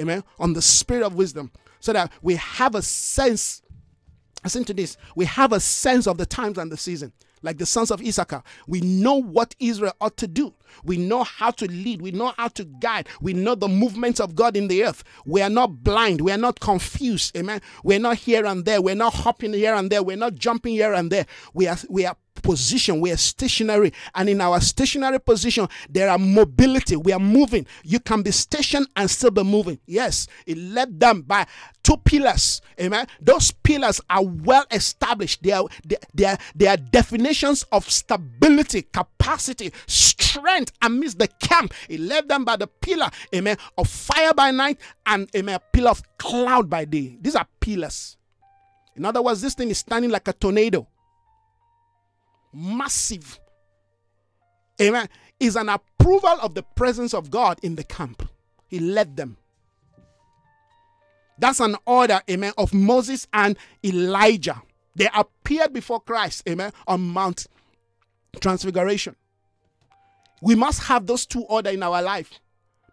[0.00, 0.24] Amen.
[0.40, 3.62] On the spirit of wisdom, so that we have a sense
[4.46, 4.96] Listen to this.
[5.16, 7.12] We have a sense of the times and the season.
[7.42, 10.54] Like the sons of Issachar, we know what Israel ought to do.
[10.84, 12.00] We know how to lead.
[12.00, 13.08] We know how to guide.
[13.20, 15.02] We know the movements of God in the earth.
[15.24, 16.20] We are not blind.
[16.20, 17.36] We are not confused.
[17.36, 17.60] Amen.
[17.82, 18.80] We're not here and there.
[18.80, 20.04] We're not hopping here and there.
[20.04, 21.26] We're not jumping here and there.
[21.52, 22.16] We are we are
[22.46, 23.00] position.
[23.00, 23.92] We are stationary.
[24.14, 26.94] And in our stationary position, there are mobility.
[26.94, 27.66] We are moving.
[27.82, 29.80] You can be stationed and still be moving.
[29.84, 31.46] Yes, it led them by
[31.82, 32.62] two pillars.
[32.80, 33.06] Amen.
[33.20, 35.42] Those pillars are well established.
[35.42, 41.74] They are, they, they are, they are definitions of stability, capacity, strength amidst the camp.
[41.88, 45.90] It led them by the pillar, amen, of fire by night and amen, a pillar
[45.90, 47.18] of cloud by day.
[47.20, 48.16] These are pillars.
[48.94, 50.86] In other words, this thing is standing like a tornado.
[52.56, 53.38] Massive.
[54.80, 55.08] Amen.
[55.38, 58.28] Is an approval of the presence of God in the camp.
[58.68, 59.36] He led them.
[61.38, 64.62] That's an order, amen, of Moses and Elijah.
[64.94, 67.46] They appeared before Christ, amen, on Mount
[68.40, 69.14] Transfiguration.
[70.40, 72.40] We must have those two order in our life.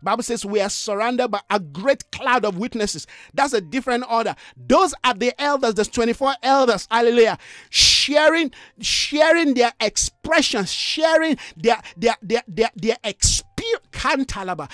[0.03, 3.07] Bible says we are surrounded by a great cloud of witnesses.
[3.33, 4.35] That's a different order.
[4.55, 7.37] Those are the elders, there's 24 elders, hallelujah,
[7.69, 13.53] sharing, sharing their expressions, sharing their their their their, their experience,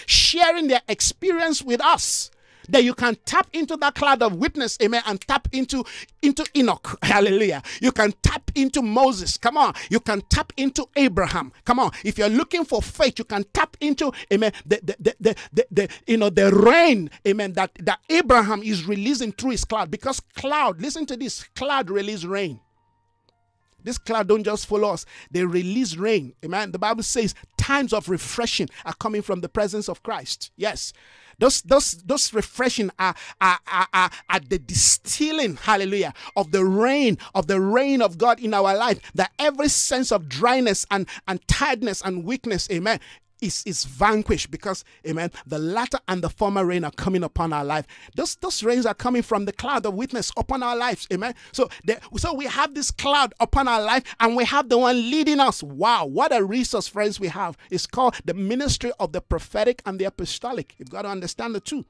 [0.08, 2.32] sharing their experience with us
[2.70, 5.84] that you can tap into that cloud of witness, amen, and tap into
[6.22, 6.98] into Enoch.
[7.04, 7.64] Hallelujah.
[7.82, 9.38] You can tap into Moses.
[9.38, 9.74] Come on.
[9.90, 11.52] You can tap into Abraham.
[11.66, 11.92] Come on.
[12.04, 15.90] If you're looking for faith, you can tap into, amen, the the the, the, the,
[16.08, 19.92] you know the rain, amen, that, that Abraham is releasing through his cloud.
[19.92, 22.60] Because cloud, listen to this, cloud release rain.
[23.84, 26.34] This cloud don't just follow us, they release rain.
[26.44, 26.72] Amen.
[26.72, 30.52] The Bible says times of refreshing are coming from the presence of Christ.
[30.56, 30.94] Yes.
[31.40, 37.48] Those, those, those refreshing are, are, are, are, the distilling, hallelujah, of the rain, of
[37.48, 39.00] the rain of God in our life.
[39.16, 43.00] That every sense of dryness and, and tiredness and weakness, amen,
[43.42, 47.66] is, is vanquished because, amen, the latter and the former rain are coming upon our
[47.66, 47.86] life.
[48.16, 51.36] Those, those rains are coming from the cloud of witness upon our lives, amen.
[51.52, 54.96] So, the, so we have this cloud upon our life and we have the one
[54.96, 55.64] leading us.
[55.64, 57.58] Wow, what a resource, friends, we have.
[57.70, 60.76] It's called the ministry of the prophetic and the apostolic.
[60.78, 61.86] You've got to understand the two.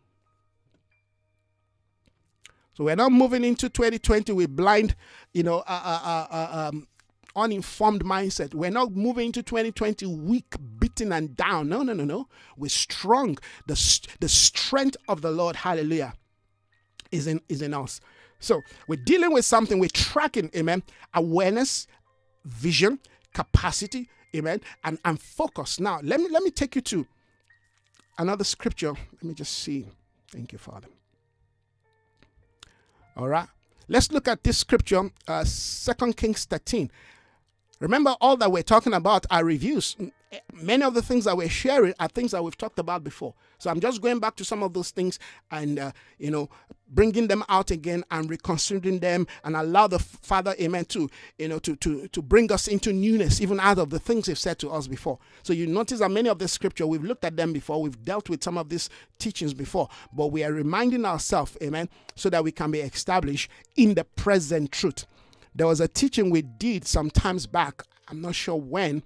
[2.80, 4.96] So we're not moving into 2020 with blind,
[5.34, 6.88] you know, uh, uh, uh, um,
[7.36, 8.54] uninformed mindset.
[8.54, 11.70] We're not moving into 2020 weak, beaten, and down.
[11.70, 12.28] No, no, no, no.
[12.58, 13.38] We're strong.
[13.68, 16.14] The, the strength of the Lord, hallelujah,
[17.12, 18.02] is in, is in us.
[18.40, 21.88] So we're dealing with something, we're tracking, amen, awareness,
[22.46, 23.00] vision,
[23.34, 25.80] capacity, amen, and, and focus.
[25.80, 27.06] Now, let me let me take you to
[28.18, 28.94] another scripture.
[29.14, 29.86] Let me just see.
[30.32, 30.88] Thank you, Father.
[33.18, 33.48] All right.
[33.90, 36.92] Let's look at this scripture, uh, 2 Kings 13.
[37.80, 39.96] Remember, all that we're talking about are reviews.
[40.54, 43.34] Many of the things that we're sharing are things that we've talked about before.
[43.58, 45.18] So I'm just going back to some of those things
[45.50, 46.50] and, uh, you know,
[46.90, 51.58] bringing them out again and reconsidering them and allow the Father, amen, to, you know,
[51.60, 54.70] to, to, to bring us into newness, even out of the things He's said to
[54.70, 55.18] us before.
[55.42, 58.30] So you notice that many of the scripture, we've looked at them before, we've dealt
[58.30, 62.52] with some of these teachings before, but we are reminding ourselves, amen, so that we
[62.52, 65.06] can be established in the present truth.
[65.56, 67.84] There was a teaching we did some times back.
[68.08, 69.04] I'm not sure when,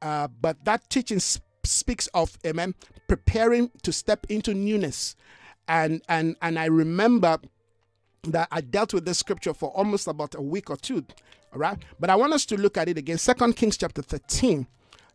[0.00, 2.74] uh, but that teaching sp- speaks of amen
[3.08, 5.16] preparing to step into newness,
[5.68, 7.38] and and and I remember
[8.24, 11.04] that I dealt with this scripture for almost about a week or two.
[11.52, 13.18] All right, but I want us to look at it again.
[13.18, 14.66] Second Kings chapter 13.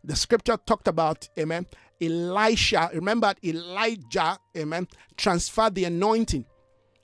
[0.01, 1.65] The scripture talked about, amen,
[2.01, 2.89] Elisha.
[2.93, 4.87] Remember, Elijah, amen,
[5.17, 6.45] transferred the anointing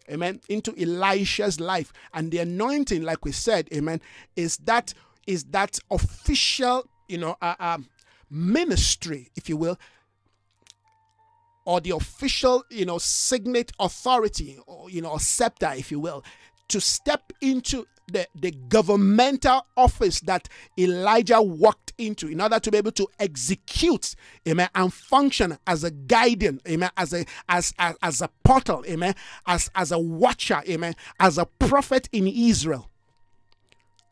[0.10, 1.92] amen, into Elisha's life.
[2.14, 4.02] And the anointing, like we said, amen,
[4.36, 4.94] is that
[5.28, 7.78] is that official, you know, uh, uh,
[8.30, 9.80] ministry, if you will,
[11.66, 16.24] or the official, you know, signet authority, or you know, scepter, if you will,
[16.68, 20.48] to step into the, the governmental office that
[20.78, 24.16] Elijah walked into in order to be able to execute,
[24.48, 29.16] amen, and function as a guardian, amen, as a as as, as a portal, amen,
[29.48, 32.90] as as a watcher, amen, as a prophet in Israel.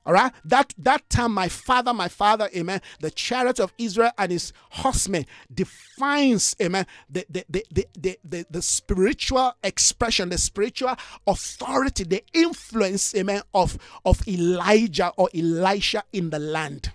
[0.05, 2.81] All right, that that time, my father, my father, amen.
[2.99, 8.45] The chariot of Israel and his horsemen defines, amen, the the the the, the, the,
[8.51, 16.31] the spiritual expression, the spiritual authority, the influence, amen, of of Elijah or Elisha in
[16.31, 16.91] the land.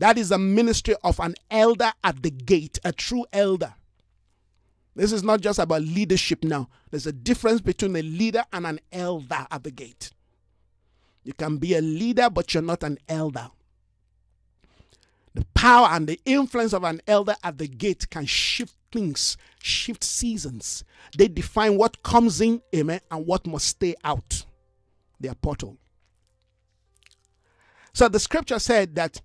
[0.00, 3.74] That is a ministry of an elder at the gate, a true elder.
[4.96, 6.70] This is not just about leadership now.
[6.90, 10.10] There's a difference between a leader and an elder at the gate.
[11.22, 13.50] You can be a leader, but you're not an elder.
[15.34, 20.02] The power and the influence of an elder at the gate can shift things, shift
[20.02, 20.82] seasons.
[21.14, 24.46] They define what comes in, amen, and what must stay out.
[25.20, 25.76] Their portal.
[27.92, 29.20] So the scripture said that,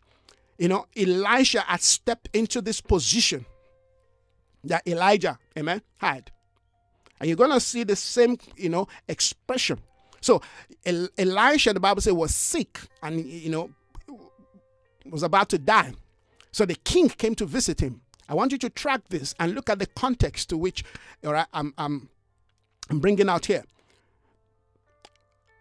[0.57, 3.45] you know, Elisha had stepped into this position
[4.63, 6.31] that Elijah, amen, had.
[7.19, 9.79] And you're going to see the same, you know, expression
[10.25, 10.41] so
[10.83, 13.69] El- Elisha, the Bible says, was sick and, you know,
[15.05, 15.93] was about to die.
[16.51, 18.01] So the king came to visit him.
[18.27, 20.83] I want you to track this and look at the context to which
[21.23, 22.09] all right, I'm, I'm,
[22.89, 23.65] I'm bringing out here.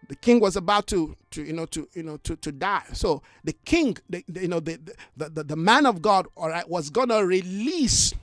[0.07, 2.83] The king was about to to you know to you know to to die.
[2.93, 4.79] So the king the, the you know the,
[5.17, 8.13] the the the man of god all right was gonna release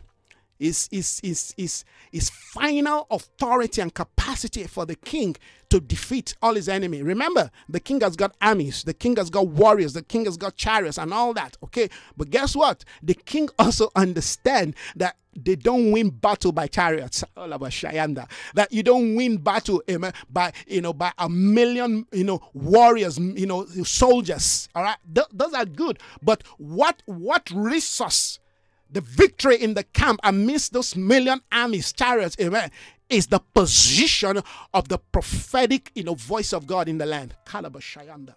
[0.58, 5.36] his his his his his final authority and capacity for the king
[5.72, 7.02] to defeat all his enemy.
[7.02, 10.54] Remember the king has got armies the king has got warriors the king has got
[10.54, 11.88] chariots and all that okay?
[12.14, 12.84] But guess what?
[13.02, 17.24] The king also understand that they don't win battle by chariots.
[17.38, 18.28] All about shayanda.
[18.54, 23.18] That you don't win battle amen, by you know by a million you know warriors
[23.18, 24.98] you know soldiers all right?
[25.14, 25.98] Th- those are good.
[26.22, 28.40] But what what resource?
[28.90, 32.70] The victory in the camp amidst those million armies chariots amen
[33.08, 34.40] is the position
[34.72, 38.34] of the prophetic you know voice of god in the land Kalabashayanda.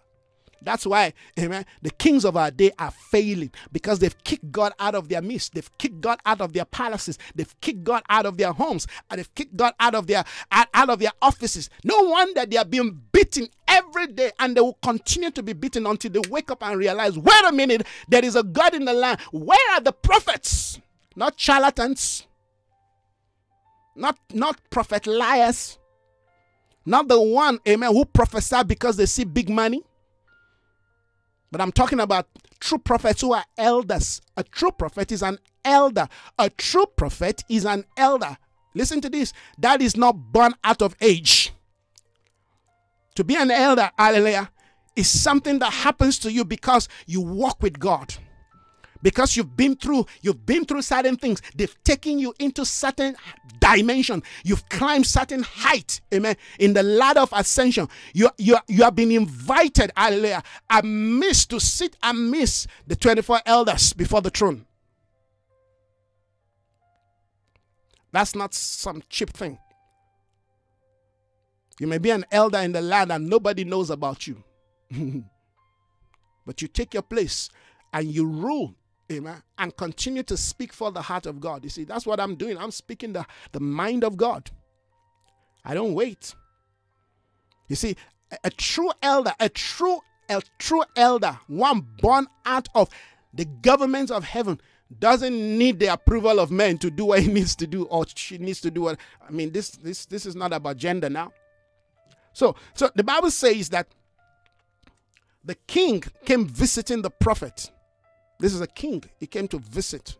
[0.62, 4.94] That's why, amen, the kings of our day are failing because they've kicked God out
[4.94, 5.54] of their midst.
[5.54, 7.18] They've kicked God out of their palaces.
[7.34, 8.86] They've kicked God out of their homes.
[9.10, 11.70] And they've kicked God out of their out, of their offices.
[11.84, 15.86] No wonder they are being beaten every day and they will continue to be beaten
[15.86, 18.92] until they wake up and realize, wait a minute, there is a God in the
[18.92, 19.20] land.
[19.30, 20.80] Where are the prophets?
[21.14, 22.26] Not charlatans.
[23.96, 25.78] Not not prophet liars.
[26.84, 29.82] Not the one, amen, who prophesy because they see big money
[31.50, 32.28] but I'm talking about
[32.60, 34.20] true prophets who are elders.
[34.36, 36.08] A true prophet is an elder.
[36.38, 38.36] A true prophet is an elder.
[38.74, 39.32] Listen to this.
[39.58, 41.52] That is not born out of age.
[43.14, 44.50] To be an elder, hallelujah,
[44.94, 48.14] is something that happens to you because you walk with God
[49.06, 51.40] because you've been through you've been through certain things.
[51.54, 53.14] They've taken you into certain
[53.60, 54.20] dimension.
[54.42, 56.00] You've climbed certain height.
[56.12, 56.34] Amen.
[56.58, 57.86] In the ladder of ascension.
[58.14, 64.22] You you, you have been invited hallelujah amidst to sit amidst the 24 elders before
[64.22, 64.66] the throne.
[68.10, 69.56] That's not some cheap thing.
[71.78, 74.42] You may be an elder in the land and nobody knows about you.
[76.44, 77.50] But you take your place
[77.92, 78.76] and you rule
[79.10, 79.42] Amen.
[79.58, 81.62] And continue to speak for the heart of God.
[81.62, 82.58] You see, that's what I'm doing.
[82.58, 84.50] I'm speaking the, the mind of God.
[85.64, 86.34] I don't wait.
[87.68, 87.96] You see,
[88.30, 92.88] a, a true elder, a true, a true elder, one born out of
[93.32, 94.60] the government of heaven,
[94.98, 98.38] doesn't need the approval of men to do what he needs to do or she
[98.38, 101.32] needs to do what I mean this this this is not about gender now.
[102.32, 103.88] So so the Bible says that
[105.44, 107.70] the king came visiting the prophet
[108.38, 109.02] this is a king.
[109.18, 110.16] He came to visit.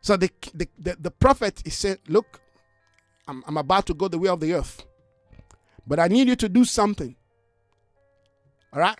[0.00, 2.40] So the, the, the, the prophet, he said, Look,
[3.26, 4.84] I'm, I'm about to go the way of the earth.
[5.86, 7.14] But I need you to do something.
[8.72, 8.98] All right?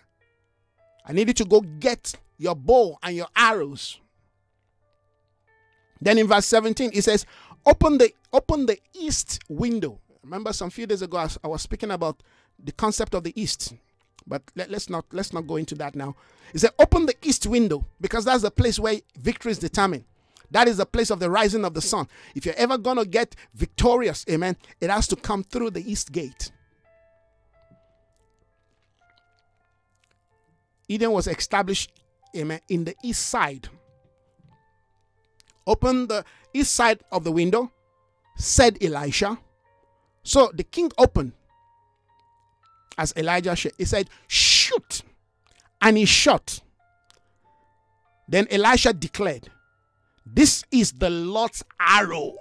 [1.05, 3.99] I need you to go get your bow and your arrows.
[6.01, 7.25] Then in verse 17, he says,
[7.65, 9.99] Open the open the east window.
[10.23, 12.21] Remember some few days ago, I was speaking about
[12.63, 13.73] the concept of the east.
[14.27, 16.15] But let, us not let's not go into that now.
[16.51, 20.05] He said, open the east window because that's the place where victory is determined.
[20.51, 22.07] That is the place of the rising of the sun.
[22.33, 26.51] If you're ever gonna get victorious, amen, it has to come through the east gate.
[30.87, 31.91] Eden was established,
[32.35, 33.67] amen, in the east side.
[35.65, 36.23] Open the
[36.53, 37.71] east side of the window,
[38.37, 39.37] said Elisha.
[40.23, 41.33] So the king opened
[42.97, 45.01] as Elijah said, He said, Shoot.
[45.81, 46.61] And he shot.
[48.27, 49.49] Then Elisha declared,
[50.25, 52.35] This is the Lord's arrow.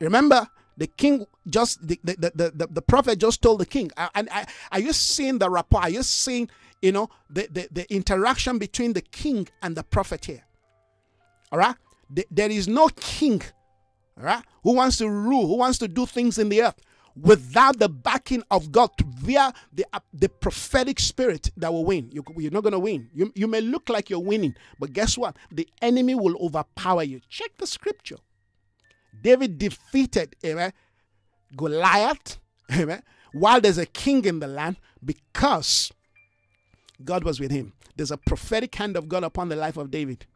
[0.00, 4.28] Remember, the king just the the, the, the, the prophet just told the king and
[4.30, 6.48] I, are you seeing the rapport are you seeing
[6.80, 10.44] you know the, the, the interaction between the king and the prophet here
[11.50, 11.76] all right
[12.30, 13.42] there is no king
[14.18, 16.80] all right who wants to rule who wants to do things in the earth
[17.16, 22.10] without the backing of God via the, uh, the prophetic spirit that will win.
[22.12, 23.08] You, you're not going to win.
[23.14, 25.36] You, you may look like you're winning, but guess what?
[25.50, 27.20] The enemy will overpower you.
[27.28, 28.16] Check the scripture.
[29.22, 30.72] David defeated amen,
[31.56, 32.38] Goliath
[32.72, 33.02] amen,
[33.32, 35.92] while there's a king in the land because
[37.04, 37.72] God was with him.
[37.96, 40.26] There's a prophetic hand of God upon the life of David.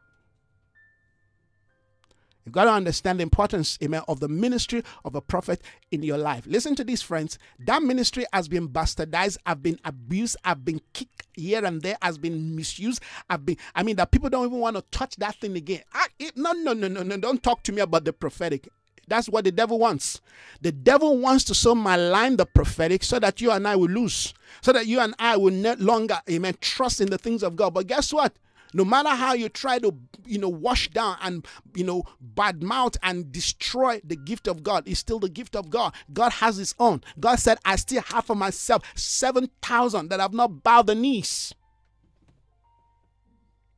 [2.46, 6.16] You've got to understand the importance, amen, of the ministry of a prophet in your
[6.16, 6.46] life.
[6.46, 7.40] Listen to this, friends.
[7.58, 12.18] That ministry has been bastardized, have been abused, have been kicked here and there, has
[12.18, 13.02] been misused.
[13.28, 15.82] I've been, I mean, that people don't even want to touch that thing again.
[15.92, 17.16] I, it, no, no, no, no, no.
[17.16, 18.68] Don't talk to me about the prophetic.
[19.08, 20.20] That's what the devil wants.
[20.60, 24.34] The devil wants to so malign the prophetic so that you and I will lose,
[24.60, 27.74] so that you and I will no longer, amen, trust in the things of God.
[27.74, 28.36] But guess what?
[28.76, 29.96] No matter how you try to,
[30.26, 32.04] you know, wash down and, you know,
[32.34, 35.94] badmouth and destroy the gift of God, it's still the gift of God.
[36.12, 37.02] God has his own.
[37.18, 41.54] God said, I still have for myself 7,000 that have not bowed the knees.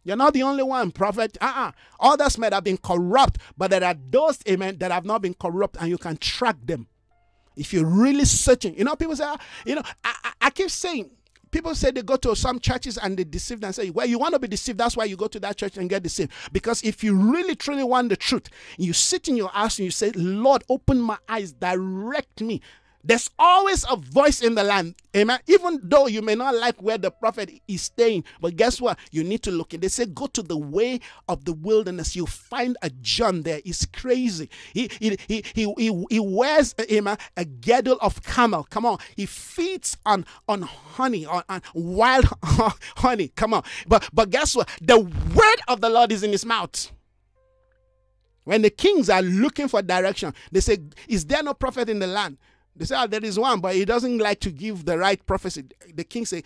[0.03, 1.39] You're not the only one, prophet.
[1.41, 1.71] Uh-uh.
[2.01, 5.77] Others might have been corrupt, but there are those, amen, that have not been corrupt,
[5.79, 6.89] and you can track them.
[7.57, 10.71] If you're really searching, you know, people say, ah, you know, I, I, I keep
[10.71, 11.11] saying,
[11.51, 14.19] people say they go to some churches and they deceive them and say, well, you
[14.19, 14.79] want to be deceived.
[14.79, 16.33] That's why you go to that church and get deceived.
[16.53, 19.91] Because if you really truly want the truth, you sit in your house and you
[19.91, 22.61] say, Lord, open my eyes, direct me.
[23.05, 24.95] There's always a voice in the land.
[25.17, 25.39] Amen.
[25.47, 28.99] Even though you may not like where the prophet is staying, but guess what?
[29.13, 29.81] You need to look in.
[29.81, 32.17] They say, go to the way of the wilderness.
[32.17, 33.61] You find a John there.
[33.65, 34.51] He's crazy.
[34.75, 38.65] He he he he, he, he wears amen, a girdle of camel.
[38.69, 38.99] Come on.
[39.17, 43.29] He feeds on on honey, on, on wild honey.
[43.29, 43.63] Come on.
[43.87, 44.69] But but guess what?
[44.83, 46.91] The word of the Lord is in his mouth.
[48.49, 52.07] When the kings are looking for direction, they say, Is there no prophet in the
[52.07, 52.39] land?
[52.79, 55.65] They say, oh, there is one, but he doesn't like to give the right prophecy.
[55.93, 56.45] The king said,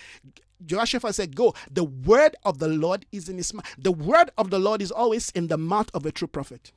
[0.65, 1.55] Joshua said, Go.
[1.71, 3.67] The word of the Lord is in his mouth.
[3.79, 6.73] The word of the Lord is always in the mouth of a true prophet.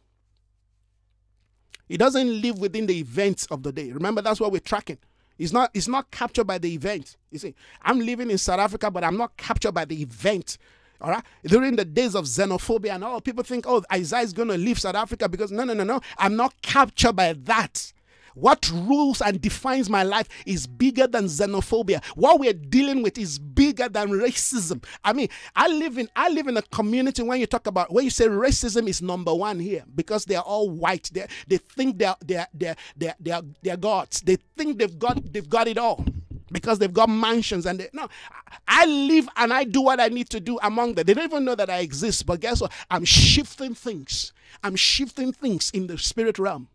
[1.87, 3.91] He doesn't live within the events of the day.
[3.91, 4.97] Remember, that's what we're tracking.
[5.37, 7.17] He's not, he's not captured by the event.
[7.29, 10.57] You see, I'm living in South Africa, but I'm not captured by the event.
[11.01, 11.23] All right.
[11.43, 14.79] During the days of xenophobia and all, people think, oh, Isaiah is going to leave
[14.79, 16.01] South Africa because no, no, no, no.
[16.17, 17.93] I'm not captured by that.
[18.35, 22.03] What rules and defines my life is bigger than xenophobia.
[22.15, 24.83] What we're dealing with is bigger than racism.
[25.03, 28.03] I mean, I live in I live in a community when you talk about when
[28.03, 31.09] you say racism is number one here because they are all white.
[31.13, 34.21] They they think they're they're they're they're they're, they're gods.
[34.21, 36.05] They think they've got they've got it all
[36.51, 38.07] because they've got mansions and they no
[38.67, 41.43] i live and i do what i need to do among them they don't even
[41.43, 44.31] know that i exist but guess what i'm shifting things
[44.63, 46.67] i'm shifting things in the spirit realm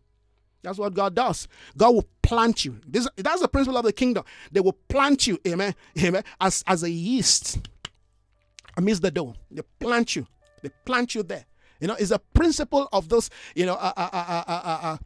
[0.61, 1.47] that's what God does.
[1.77, 2.79] God will plant you.
[2.87, 4.23] This, that's the principle of the kingdom.
[4.51, 7.59] They will plant you, amen, amen, as, as a yeast
[8.77, 9.35] amidst the dough.
[9.49, 10.27] They plant you.
[10.61, 11.45] They plant you there.
[11.79, 14.97] You know, it's a principle of those, you know, uh, uh, uh, uh, uh, uh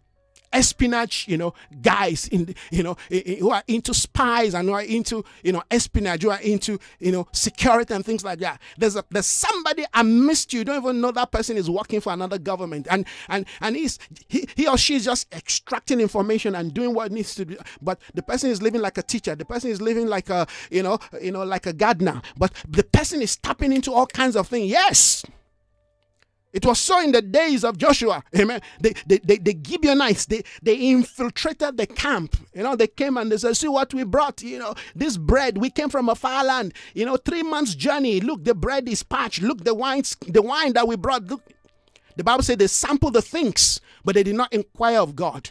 [0.56, 5.24] espionage, you know, guys in, you know, who are into spies and who are into,
[5.44, 8.60] you know, espionage, who are into, you know, security and things like that.
[8.78, 12.14] There's a there's somebody amidst you, you don't even know that person is working for
[12.14, 16.74] another government, and and and he's he, he or she is just extracting information and
[16.74, 17.58] doing what needs to be.
[17.82, 19.36] But the person is living like a teacher.
[19.36, 22.22] The person is living like a, you know, you know, like a gardener.
[22.38, 24.70] But the person is tapping into all kinds of things.
[24.70, 25.26] Yes.
[26.56, 28.24] It was so in the days of Joshua.
[28.34, 28.62] Amen.
[28.80, 32.38] The, the, the, the Gibeonites, they, they infiltrated the camp.
[32.54, 34.42] You know, they came and they said, See what we brought.
[34.42, 36.74] You know, this bread, we came from a far land.
[36.94, 38.22] You know, three months' journey.
[38.22, 39.42] Look, the bread is parched.
[39.42, 41.26] Look, the wines, the wine that we brought.
[41.26, 41.44] Look.
[42.16, 45.50] The Bible said they sampled the things, but they did not inquire of God.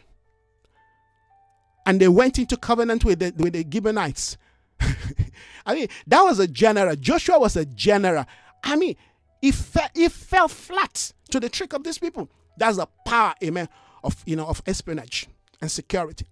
[1.85, 4.39] And they went into covenant with the, with the Gibeonites.
[5.67, 6.97] I mean, that was a general.
[6.97, 8.25] Joshua was a general.
[8.63, 8.97] I mean,
[9.45, 12.31] he, fell, fell flat to the trick of these people.
[12.57, 13.69] That's the power, amen,
[14.03, 15.29] of you know of espionage
[15.61, 16.27] and security.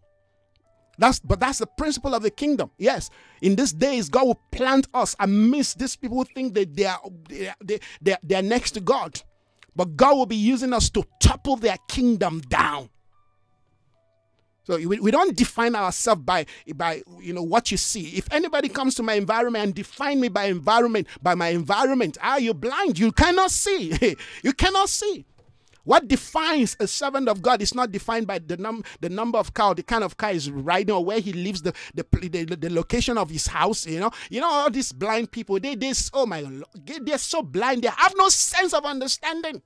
[0.96, 2.70] That's but that's the principle of the kingdom.
[2.78, 3.10] Yes,
[3.42, 7.00] in these days, God will plant us amidst these people who think that they are
[7.28, 9.20] they, they, they are next to God.
[9.76, 12.88] But God will be using us to topple their kingdom down.
[14.64, 18.16] So we, we don't define ourselves by by you know what you see.
[18.16, 22.40] If anybody comes to my environment and define me by environment by my environment, are
[22.40, 22.98] you blind?
[22.98, 24.16] You cannot see.
[24.42, 25.26] you cannot see.
[25.84, 29.52] What defines a servant of God is not defined by the num the number of
[29.52, 32.70] cow, the kind of car he's riding, or where he lives, the the, the, the
[32.70, 33.84] location of his house.
[33.86, 35.58] You know, you know all these blind people.
[35.58, 36.46] They they oh my,
[36.84, 37.82] they're so blind.
[37.82, 39.60] They have no sense of understanding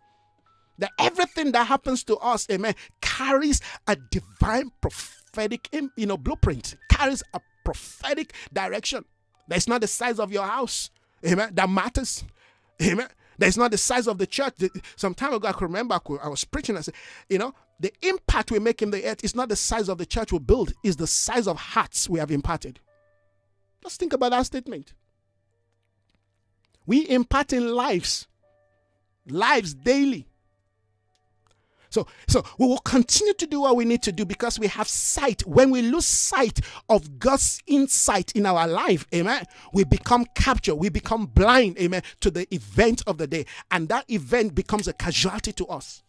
[0.79, 7.23] that everything that happens to us, amen, carries a divine prophetic, you know, blueprint, carries
[7.35, 9.05] a prophetic direction.
[9.49, 10.91] That's not the size of your house,
[11.25, 12.25] amen, that matters,
[12.83, 13.09] amen.
[13.39, 14.55] That's not the size of the church.
[14.97, 16.75] Some time ago, I can remember I was preaching.
[16.75, 16.95] I said,
[17.29, 20.07] you know, the impact we make in the earth is not the size of the
[20.07, 22.81] church we build, is the size of hearts we have imparted.
[23.83, 24.95] Just think about that statement.
[26.87, 28.27] We impart in lives,
[29.29, 30.27] lives daily.
[31.97, 34.87] So, so we will continue to do what we need to do because we have
[34.87, 35.47] sight.
[35.47, 40.91] When we lose sight of God's insight in our life, amen, we become captured, we
[40.91, 43.47] become blind, amen, to the event of the day.
[43.71, 46.03] And that event becomes a casualty to us.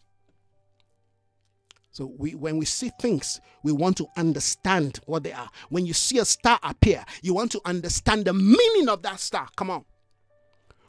[1.90, 5.48] So we, when we see things, we want to understand what they are.
[5.70, 9.48] When you see a star appear, you want to understand the meaning of that star.
[9.56, 9.86] Come on.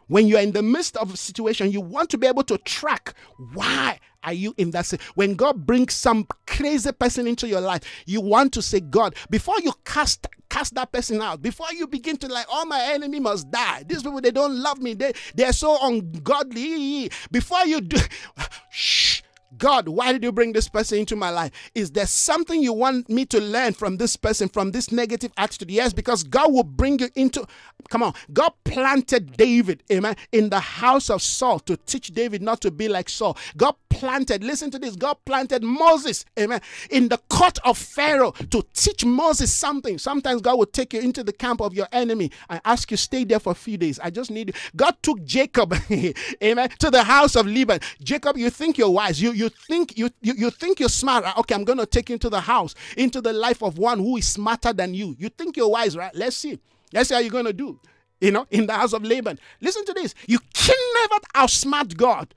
[0.09, 3.13] When you're in the midst of a situation, you want to be able to track
[3.53, 5.11] why are you in that situation.
[5.15, 9.59] When God brings some crazy person into your life, you want to say, God, before
[9.61, 13.19] you cast cast that person out, before you begin to like, all oh, my enemy
[13.19, 13.83] must die.
[13.87, 14.95] These people they don't love me.
[14.95, 17.11] They they're so ungodly.
[17.31, 17.97] Before you do,
[18.71, 19.08] shh
[19.57, 21.51] God, why did you bring this person into my life?
[21.73, 25.71] Is there something you want me to learn from this person, from this negative attitude?
[25.71, 27.45] Yes, because God will bring you into,
[27.89, 32.61] come on, God planted David, amen, in the house of Saul to teach David not
[32.61, 33.37] to be like Saul.
[33.57, 38.63] God planted, listen to this, God planted Moses, amen, in the court of Pharaoh to
[38.73, 39.97] teach Moses something.
[39.97, 43.23] Sometimes God will take you into the camp of your enemy and ask you, stay
[43.23, 43.99] there for a few days.
[43.99, 44.53] I just need you.
[44.75, 45.73] God took Jacob,
[46.43, 47.79] amen, to the house of Laban.
[48.01, 49.21] Jacob, you think you're wise.
[49.21, 51.23] You, you think you, you, you think you're smart.
[51.23, 51.37] Right?
[51.37, 54.27] Okay, I'm to take you into the house, into the life of one who is
[54.27, 55.15] smarter than you.
[55.17, 56.13] You think you're wise, right?
[56.13, 56.59] Let's see.
[56.93, 57.79] Let's see how you're to do.
[58.19, 59.39] You know, in the house of Laban.
[59.61, 60.13] Listen to this.
[60.27, 62.33] You can never outsmart God.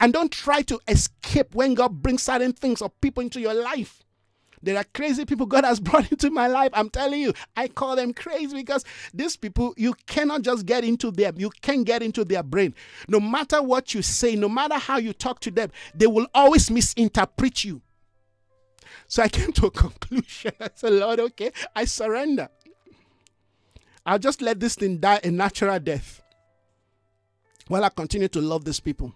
[0.00, 4.04] And don't try to escape when God brings certain things or people into your life.
[4.62, 6.70] There are crazy people God has brought into my life.
[6.72, 11.10] I'm telling you, I call them crazy because these people, you cannot just get into
[11.10, 11.34] them.
[11.38, 12.74] You can't get into their brain.
[13.08, 16.70] No matter what you say, no matter how you talk to them, they will always
[16.70, 17.82] misinterpret you.
[19.06, 20.52] So I came to a conclusion.
[20.60, 22.48] I said, Lord, okay, I surrender.
[24.04, 26.22] I'll just let this thing die a natural death
[27.66, 29.14] while I continue to love these people.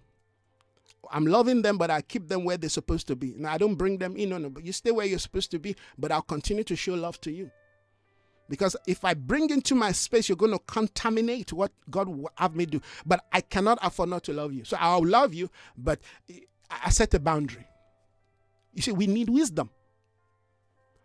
[1.12, 3.34] I'm loving them, but I keep them where they're supposed to be.
[3.36, 5.58] Now I don't bring them in, no, no, but you stay where you're supposed to
[5.58, 7.50] be, but I'll continue to show love to you.
[8.48, 12.54] Because if I bring into my space, you're going to contaminate what God will have
[12.54, 12.80] me do.
[13.06, 14.64] But I cannot afford not to love you.
[14.64, 16.00] So I'll love you, but
[16.70, 17.66] I set a boundary.
[18.74, 19.70] You see, we need wisdom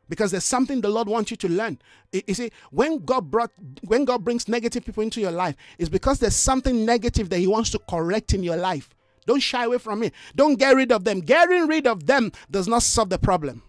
[0.09, 1.79] because there's something the Lord wants you to learn.
[2.11, 3.51] You see, when God brought,
[3.85, 7.47] when God brings negative people into your life, it's because there's something negative that He
[7.47, 8.89] wants to correct in your life.
[9.27, 10.11] Don't shy away from me.
[10.35, 11.19] Don't get rid of them.
[11.19, 13.61] Getting rid of them does not solve the problem.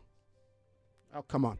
[1.15, 1.59] Oh, come on.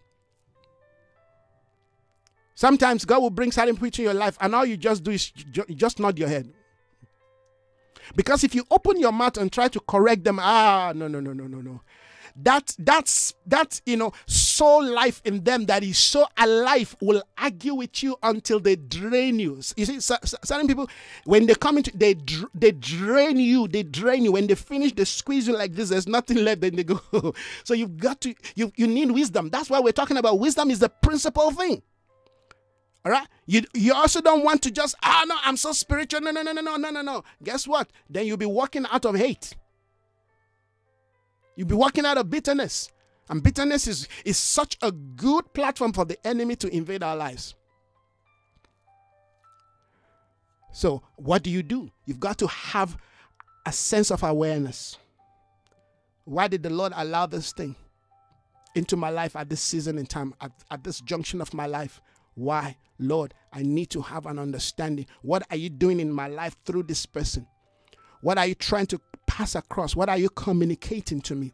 [2.55, 5.31] Sometimes God will bring certain people in your life, and all you just do is
[5.31, 6.51] just nod your head.
[8.17, 11.33] Because if you open your mouth and try to correct them, ah, no, no, no,
[11.33, 11.81] no, no, no
[12.43, 17.75] that that's that you know soul life in them that is so alive will argue
[17.75, 19.61] with you until they drain you.
[19.77, 20.89] You see, certain people
[21.25, 22.15] when they come into they
[22.55, 24.33] they drain you, they drain you.
[24.33, 25.89] When they finish, they squeeze you like this.
[25.89, 26.61] There's nothing left.
[26.61, 27.01] Then they go.
[27.65, 29.51] so you've got to you you need wisdom.
[29.51, 31.83] That's why we're talking about wisdom is the principal thing.
[33.05, 33.27] All right.
[33.47, 36.21] You you also don't want to just ah oh, no I'm so spiritual.
[36.21, 37.25] No no no no no no no no.
[37.43, 37.91] Guess what?
[38.09, 39.55] Then you'll be walking out of hate.
[41.59, 42.89] You'll be walking out of bitterness.
[43.29, 47.57] And bitterness is, is such a good platform for the enemy to invade our lives.
[50.73, 51.91] So, what do you do?
[52.05, 52.97] You've got to have
[53.67, 54.99] a sense of awareness.
[56.25, 57.75] Why did the Lord allow this thing
[58.77, 62.01] into my life at this season in time, at, at this junction of my life?
[62.37, 62.77] Why?
[63.01, 65.07] Lord, I need to have an understanding.
[65.23, 67.49] What are you doing in my life through this person?
[68.21, 69.01] What are you trying to
[69.39, 69.95] pass across?
[69.95, 71.53] What are you communicating to me?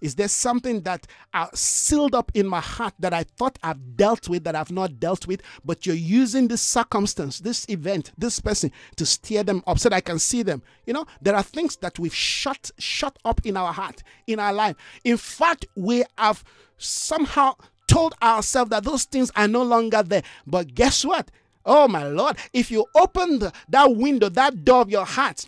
[0.00, 1.06] Is there something that
[1.52, 5.26] sealed up in my heart that I thought I've dealt with that I've not dealt
[5.26, 9.90] with, but you're using this circumstance, this event, this person to steer them up so
[9.90, 10.62] that I can see them?
[10.86, 14.54] You know, there are things that we've shut shut up in our heart, in our
[14.54, 14.76] life.
[15.04, 16.42] In fact, we have
[16.78, 17.56] somehow
[17.86, 20.22] told ourselves that those things are no longer there.
[20.46, 21.30] But guess what?
[21.66, 25.46] Oh my Lord, if you open the, that window, that door of your heart,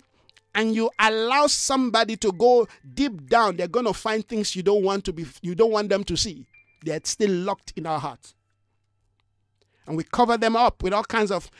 [0.57, 4.83] and you allow somebody to go deep down, they're going to find things you don't
[4.83, 6.47] want to be you don't want them to see.
[6.83, 8.35] They're still locked in our hearts.
[9.87, 11.51] And we cover them up with all kinds of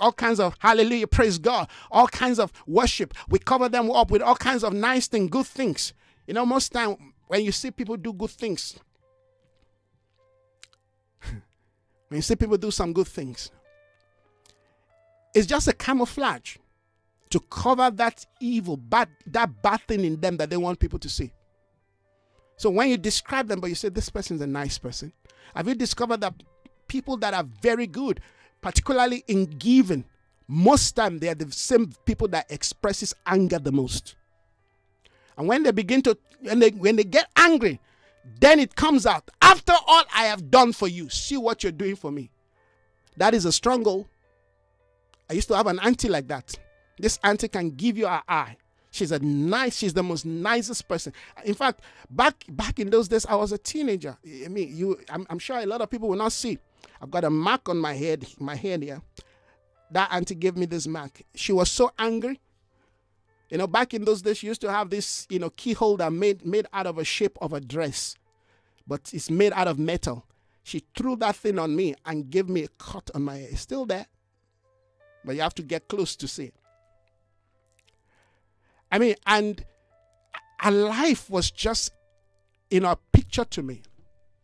[0.00, 3.12] all kinds of hallelujah, praise God, all kinds of worship.
[3.28, 5.92] We cover them up with all kinds of nice things, good things.
[6.26, 6.96] You know, most time
[7.28, 8.80] when you see people do good things,
[12.08, 13.50] when you see people do some good things,
[15.34, 16.56] it's just a camouflage
[17.30, 21.08] to cover that evil, bad, that bad thing in them that they want people to
[21.08, 21.32] see.
[22.56, 25.12] So when you describe them, but you say this person's a nice person,
[25.54, 26.34] have you discovered that
[26.88, 28.20] people that are very good,
[28.60, 30.04] particularly in giving,
[30.48, 34.14] most time they are the same people that expresses anger the most.
[35.36, 37.80] And when they begin to when they when they get angry,
[38.40, 39.28] then it comes out.
[39.42, 42.30] After all I have done for you, see what you're doing for me.
[43.16, 44.08] That is a struggle.
[45.28, 46.56] I used to have an auntie like that.
[46.98, 48.56] This auntie can give you her eye.
[48.90, 51.12] She's a nice, she's the most nicest person.
[51.44, 54.16] In fact, back back in those days, I was a teenager.
[54.44, 56.58] I mean, you I'm, I'm sure a lot of people will not see.
[57.02, 59.02] I've got a mark on my head, my head here.
[59.90, 61.22] that auntie gave me this mark.
[61.34, 62.40] She was so angry.
[63.50, 66.10] You know, back in those days, she used to have this, you know, key holder
[66.10, 68.16] made made out of a shape of a dress,
[68.86, 70.24] but it's made out of metal.
[70.64, 73.48] She threw that thing on me and gave me a cut on my head.
[73.52, 74.06] It's still there,
[75.24, 76.54] but you have to get close to see it.
[78.90, 79.64] I mean, and
[80.60, 81.92] her life was just,
[82.70, 83.82] you know, a picture to me,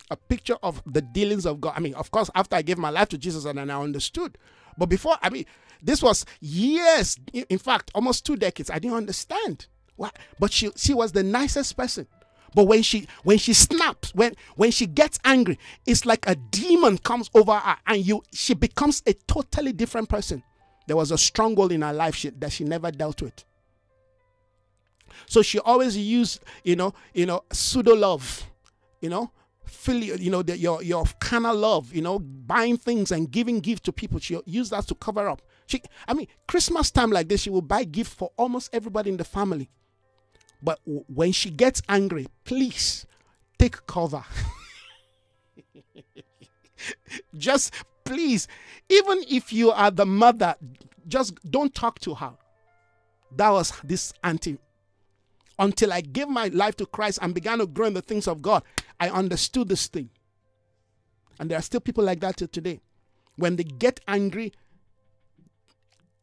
[0.09, 1.73] a picture of the dealings of God.
[1.75, 4.37] I mean, of course, after I gave my life to Jesus and then I understood,
[4.77, 5.45] but before, I mean,
[5.81, 8.69] this was years, in fact, almost two decades.
[8.69, 9.67] I didn't understand.
[9.95, 10.09] Why?
[10.39, 12.07] But she, she was the nicest person.
[12.55, 15.57] But when she when she snaps, when when she gets angry,
[15.87, 20.43] it's like a demon comes over her, and you she becomes a totally different person.
[20.87, 23.43] There was a stronghold in her life she, that she never dealt with.
[25.27, 28.43] So she always used, you know, you know, pseudo love,
[29.01, 29.31] you know,
[29.65, 33.81] filial, you know, the, your your carnal love, you know, buying things and giving gifts
[33.81, 34.19] to people.
[34.19, 35.41] She use that to cover up.
[35.67, 39.17] She, I mean, Christmas time like this, she will buy gifts for almost everybody in
[39.17, 39.69] the family.
[40.61, 43.05] But w- when she gets angry, please
[43.57, 44.23] take cover.
[47.37, 47.73] just
[48.03, 48.47] please,
[48.89, 50.55] even if you are the mother,
[51.07, 52.33] just don't talk to her.
[53.35, 54.57] That was this auntie
[55.63, 58.41] until I gave my life to Christ and began to grow in the things of
[58.41, 58.63] God,
[58.99, 60.09] I understood this thing.
[61.39, 62.81] And there are still people like that till today.
[63.37, 64.51] When they get angry,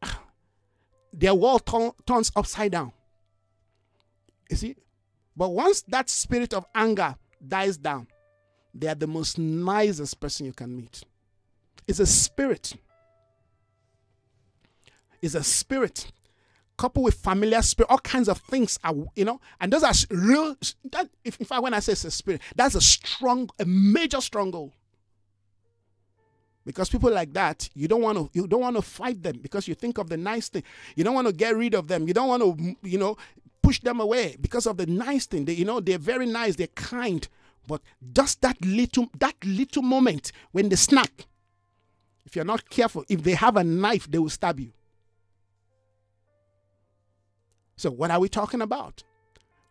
[1.13, 1.65] their world
[2.05, 2.93] turns upside down.
[4.49, 4.75] You see?
[5.35, 7.15] But once that spirit of anger
[7.45, 8.07] dies down,
[8.75, 11.01] they are the most nicest person you can meet.
[11.87, 12.73] It's a spirit.
[15.19, 16.11] It's a spirit
[16.81, 20.55] coupled with familiar spirit, all kinds of things are, you know, and those are real.
[20.91, 24.19] That, if, in fact, when I say it's a spirit, that's a strong, a major
[24.19, 24.71] stronghold.
[26.65, 29.67] Because people like that, you don't want to, you don't want to fight them because
[29.67, 30.63] you think of the nice thing.
[30.95, 32.07] You don't want to get rid of them.
[32.07, 33.15] You don't want to, you know,
[33.61, 35.45] push them away because of the nice thing.
[35.45, 37.27] They, you know, they're very nice, they're kind,
[37.67, 37.81] but
[38.11, 41.11] just that little, that little moment when they snap,
[42.25, 44.71] if you're not careful, if they have a knife, they will stab you.
[47.75, 49.03] So, what are we talking about?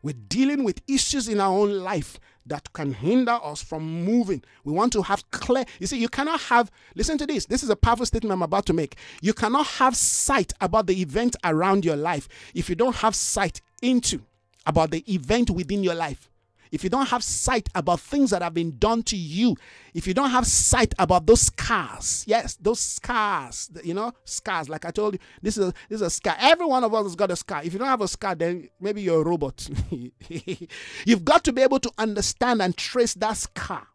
[0.02, 4.42] We're dealing with issues in our own life that can hinder us from moving.
[4.64, 5.64] We want to have clear.
[5.78, 7.46] You see, you cannot have, listen to this.
[7.46, 8.96] This is a powerful statement I'm about to make.
[9.20, 13.60] You cannot have sight about the event around your life if you don't have sight
[13.82, 14.22] into
[14.66, 16.30] about the event within your life
[16.72, 19.56] if you don't have sight about things that have been done to you,
[19.92, 24.68] if you don't have sight about those scars, yes, those scars, you know, scars.
[24.68, 26.36] Like I told you, this is a, this is a scar.
[26.38, 27.62] Every one of us has got a scar.
[27.64, 29.68] If you don't have a scar, then maybe you're a robot.
[31.06, 33.86] You've got to be able to understand and trace that scar.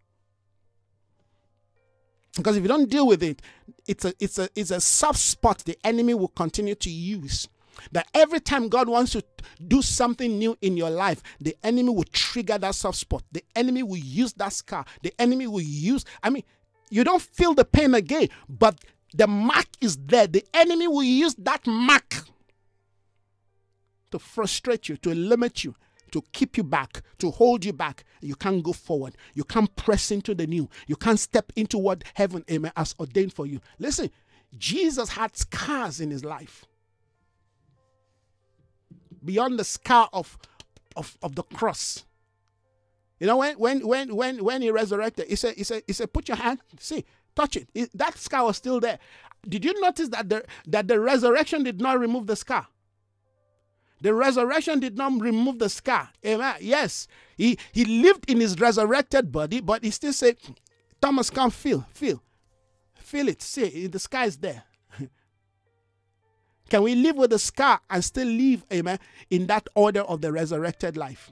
[2.35, 3.41] Because if you don't deal with it,
[3.87, 7.47] it's a it's a it's a soft spot the enemy will continue to use
[7.91, 9.23] that every time God wants to
[9.67, 13.23] do something new in your life, the enemy will trigger that soft spot.
[13.31, 14.85] The enemy will use that scar.
[15.01, 16.43] The enemy will use, I mean,
[16.89, 18.79] you don't feel the pain again, but
[19.13, 20.27] the mark is there.
[20.27, 22.25] The enemy will use that mark
[24.11, 25.75] to frustrate you, to limit you,
[26.11, 28.03] to keep you back, to hold you back.
[28.21, 29.17] You can't go forward.
[29.33, 30.69] You can't press into the new.
[30.87, 33.59] You can't step into what heaven amen, has ordained for you.
[33.79, 34.09] Listen,
[34.57, 36.65] Jesus had scars in his life
[39.25, 40.37] beyond the scar of,
[40.95, 42.05] of, of the cross.
[43.19, 46.11] You know, when when when when when he resurrected, he said, he said, he said,
[46.11, 47.69] put your hand, see, touch it.
[47.93, 48.99] That scar was still there.
[49.47, 52.67] Did you notice that the that the resurrection did not remove the scar?
[54.01, 56.09] The resurrection did not remove the scar.
[56.25, 56.55] Amen.
[56.59, 57.07] Yes,
[57.37, 60.37] he he lived in his resurrected body, but he still said,
[61.01, 62.21] Thomas, come feel, feel,
[62.95, 63.41] feel it.
[63.41, 64.63] See, the scar is there.
[66.69, 70.31] Can we live with a scar and still live, amen, in that order of the
[70.31, 71.31] resurrected life?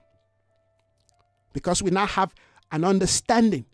[1.53, 2.33] Because we now have
[2.71, 3.65] an understanding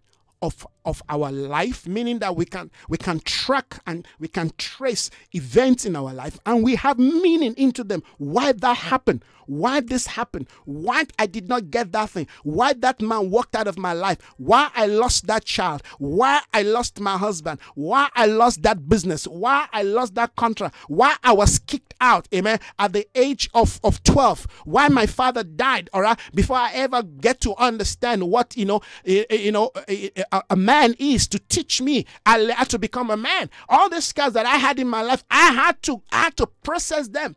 [0.41, 5.09] of, of our life, meaning that we can we can track and we can trace
[5.33, 8.03] events in our life and we have meaning into them.
[8.17, 9.23] Why that happened?
[9.49, 10.47] Why this happened?
[10.65, 12.27] Why I did not get that thing?
[12.43, 14.19] Why that man walked out of my life?
[14.37, 15.81] Why I lost that child?
[15.97, 17.59] Why I lost my husband?
[17.73, 19.25] Why I lost that business?
[19.25, 20.75] Why I lost that contract?
[20.87, 24.45] Why I was kicked out, amen, at the age of, of 12?
[24.65, 28.81] Why my father died, all right, before I ever get to understand what, you know,
[29.05, 32.79] eh, eh, you know, eh, a, a man is to teach me I had to
[32.79, 33.49] become a man.
[33.67, 36.47] All the scars that I had in my life, I had to I had to
[36.63, 37.35] process them.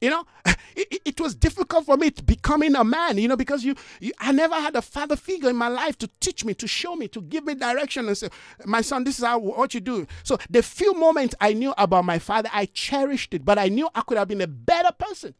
[0.00, 0.24] You know,
[0.76, 4.12] it, it, was difficult for me to becoming a man, you know, because you, you,
[4.18, 7.06] I never had a father figure in my life to teach me, to show me,
[7.08, 8.30] to give me direction and say,
[8.64, 10.06] my son, this is how what you do.
[10.22, 13.90] So the few moments I knew about my father, I cherished it, but I knew
[13.94, 15.34] I could have been a better person.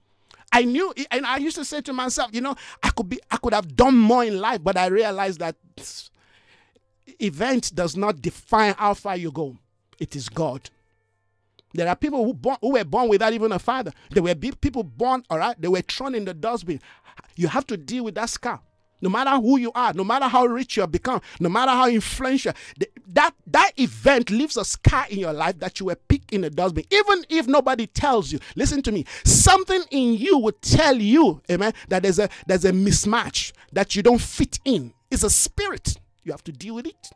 [0.52, 3.38] I knew, and I used to say to myself, you know, I could be, I
[3.38, 5.56] could have done more in life, but I realized that
[7.22, 9.56] event does not define how far you go.
[9.98, 10.70] It is God.
[11.72, 13.92] There are people who, born, who were born without even a father.
[14.10, 16.80] There were people born, all right, they were thrown in the dustbin.
[17.36, 18.60] You have to deal with that scar.
[19.02, 21.88] No matter who you are, no matter how rich you have become, no matter how
[21.88, 22.52] influential,
[23.06, 26.50] that, that event leaves a scar in your life that you were picked in the
[26.50, 26.84] dustbin.
[26.90, 31.72] Even if nobody tells you, listen to me, something in you will tell you, amen,
[31.88, 34.92] that there's a, there's a mismatch, that you don't fit in.
[35.10, 35.96] It's a spirit.
[36.24, 37.10] You have to deal with it.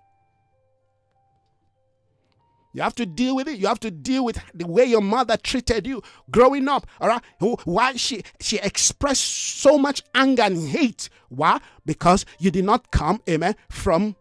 [2.75, 3.59] You have to deal with it.
[3.59, 6.87] You have to deal with the way your mother treated you growing up.
[7.01, 7.23] All right.
[7.65, 11.09] Why she she expressed so much anger and hate.
[11.29, 11.61] Why?
[11.87, 14.17] Because you did not come, amen, from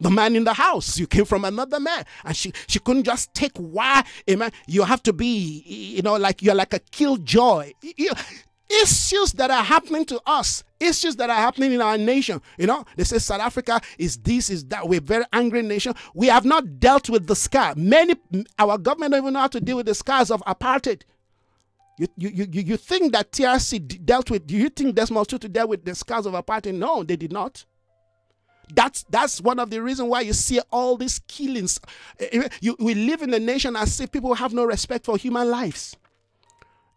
[0.00, 0.98] the man in the house.
[0.98, 2.04] You came from another man.
[2.24, 4.52] And she she couldn't just take why, amen.
[4.66, 7.72] You have to be, you know, like you're like a killjoy.
[7.82, 8.12] You,
[8.82, 12.40] issues that are happening to us, issues that are happening in our nation.
[12.58, 14.88] You know, they say South Africa is this, is that.
[14.88, 15.94] We're very angry nation.
[16.14, 17.74] We have not dealt with the scar.
[17.76, 18.14] Many,
[18.58, 21.02] our government don't even know how to deal with the scars of apartheid.
[21.98, 25.68] You, you, you, you think that TRC dealt with, do you think Desmond Tutu dealt
[25.68, 26.74] with the scars of apartheid?
[26.74, 27.64] No, they did not.
[28.72, 31.80] That's that's one of the reasons why you see all these killings.
[32.18, 35.16] Eh, eh, you, we live in a nation as if people have no respect for
[35.16, 35.96] human lives.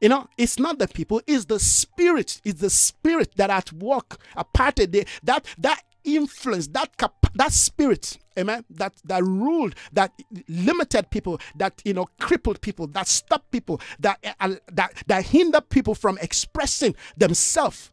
[0.02, 2.41] You know, it's not the people, it's the spirit.
[2.44, 6.90] It's the spirit that at work, a part of the, that that influence, that
[7.36, 10.11] that spirit, amen, that that ruled, that
[10.48, 15.70] limited people, that you know, crippled people, that stopped people, that uh, that that hindered
[15.70, 17.91] people from expressing themselves.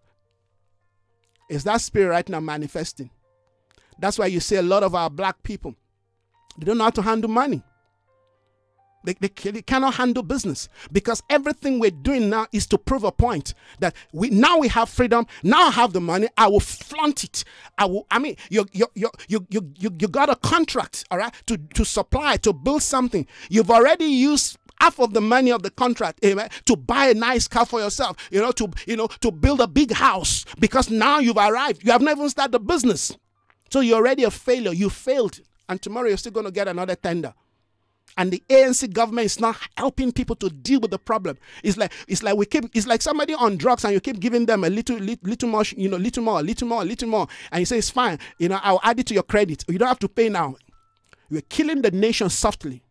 [1.49, 3.11] Is that spirit right now manifesting?
[3.99, 5.75] That's why you see a lot of our black people,
[6.59, 7.63] they don't know how to handle money.
[9.03, 13.13] They, they, they, cannot handle business because everything we're doing now is to prove a
[13.13, 15.27] point that we now we have freedom.
[15.43, 16.29] Now I have the money.
[16.37, 17.45] I will flaunt it.
[17.79, 18.07] I will.
[18.11, 21.57] I mean, you you you you you you, you got a contract, all right, to
[21.57, 23.27] to supply to build something.
[23.49, 27.47] You've already used half of the money of the contract amen to buy a nice
[27.47, 31.19] car for yourself you know to you know to build a big house because now
[31.19, 33.15] you've arrived you have not even started the business
[33.69, 36.95] so you're already a failure you failed and tomorrow you're still going to get another
[36.95, 37.35] tender
[38.17, 41.39] and the ANC government is not helping people to deal with the problem.
[41.63, 44.47] It's like it's like we keep it's like somebody on drugs and you keep giving
[44.47, 47.61] them a little little, little more, you know, little more, little more, little more, and
[47.61, 48.19] you say it's fine.
[48.39, 49.65] You know, I'll add it to your credit.
[49.69, 50.57] You don't have to pay now.
[51.29, 52.83] You're killing the nation softly.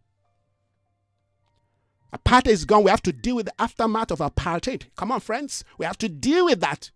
[2.15, 2.83] Apartheid is gone.
[2.83, 4.85] We have to deal with the aftermath of apartheid.
[4.95, 5.63] Come on, friends.
[5.77, 6.89] We have to deal with that.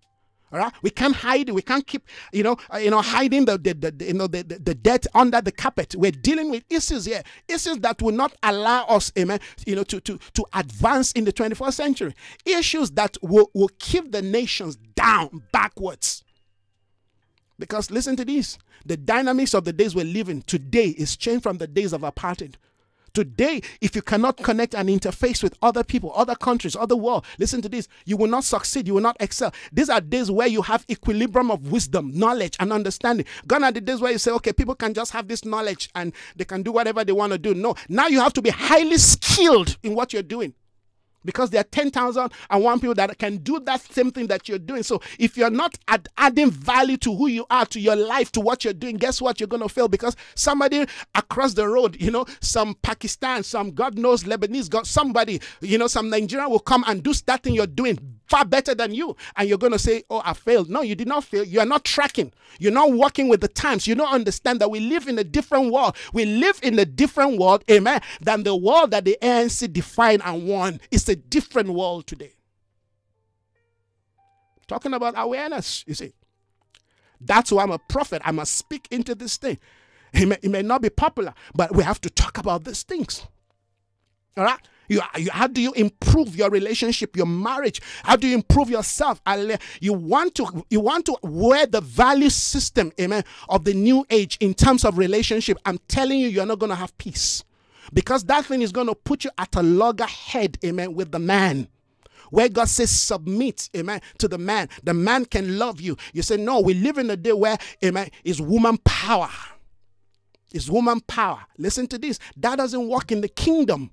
[0.53, 1.49] All right, we can't hide.
[1.49, 4.43] We can't keep, you know, uh, you know, hiding the, the, the you know the,
[4.43, 5.95] the, the debt under the carpet.
[5.97, 9.99] We're dealing with issues here, issues that will not allow us, amen, you know, to
[10.01, 12.13] to to advance in the 21st century.
[12.45, 16.23] Issues that will will keep the nations down backwards.
[17.57, 21.57] Because listen to this: the dynamics of the days we're living today is changed from
[21.57, 22.55] the days of apartheid.
[23.14, 27.61] Today, if you cannot connect and interface with other people, other countries, other world, listen
[27.61, 29.53] to this, you will not succeed, you will not excel.
[29.72, 33.27] These are days where you have equilibrium of wisdom, knowledge, and understanding.
[33.45, 36.11] Gone are the days where you say, okay, people can just have this knowledge and
[36.35, 37.53] they can do whatever they want to do.
[37.53, 40.56] No, now you have to be highly skilled in what you're doing
[41.25, 44.83] because there are 10,001 people that can do that same thing that you're doing.
[44.83, 48.41] So if you're not ad- adding value to who you are, to your life, to
[48.41, 49.39] what you're doing, guess what?
[49.39, 50.85] You're going to fail because somebody
[51.15, 55.87] across the road, you know, some Pakistan, some God knows Lebanese, got somebody, you know,
[55.87, 57.97] some Nigerian will come and do that thing you're doing
[58.27, 59.15] far better than you.
[59.35, 60.69] And you're going to say, Oh, I failed.
[60.69, 61.43] No, you did not fail.
[61.43, 62.31] You are not tracking.
[62.59, 63.87] You're not working with the times.
[63.87, 65.95] You don't understand that we live in a different world.
[66.13, 70.47] We live in a different world, amen, than the world that the ANC defined and
[70.47, 70.79] won.
[70.91, 72.33] It's a different world today.
[74.67, 76.13] Talking about awareness, you see.
[77.19, 78.21] That's why I'm a prophet.
[78.25, 79.59] I must speak into this thing.
[80.13, 83.25] It may, it may not be popular, but we have to talk about these things.
[84.37, 84.59] All right?
[84.88, 87.81] You, you, how do you improve your relationship, your marriage?
[88.03, 89.22] How do you improve yourself?
[89.80, 94.38] You want to you want to wear the value system, amen, of the new age
[94.39, 95.57] in terms of relationship.
[95.65, 97.43] I'm telling you, you're not going to have peace
[97.93, 101.68] because that thing is going to put you at a loggerhead, amen, with the man
[102.30, 104.68] where God says, submit, amen, to the man.
[104.84, 105.95] The man can love you.
[106.14, 109.30] You say, no, we live in a day where, amen, is woman power.
[110.51, 111.41] Is woman power.
[111.60, 112.18] Listen to this.
[112.38, 113.91] That doesn't work in the kingdom.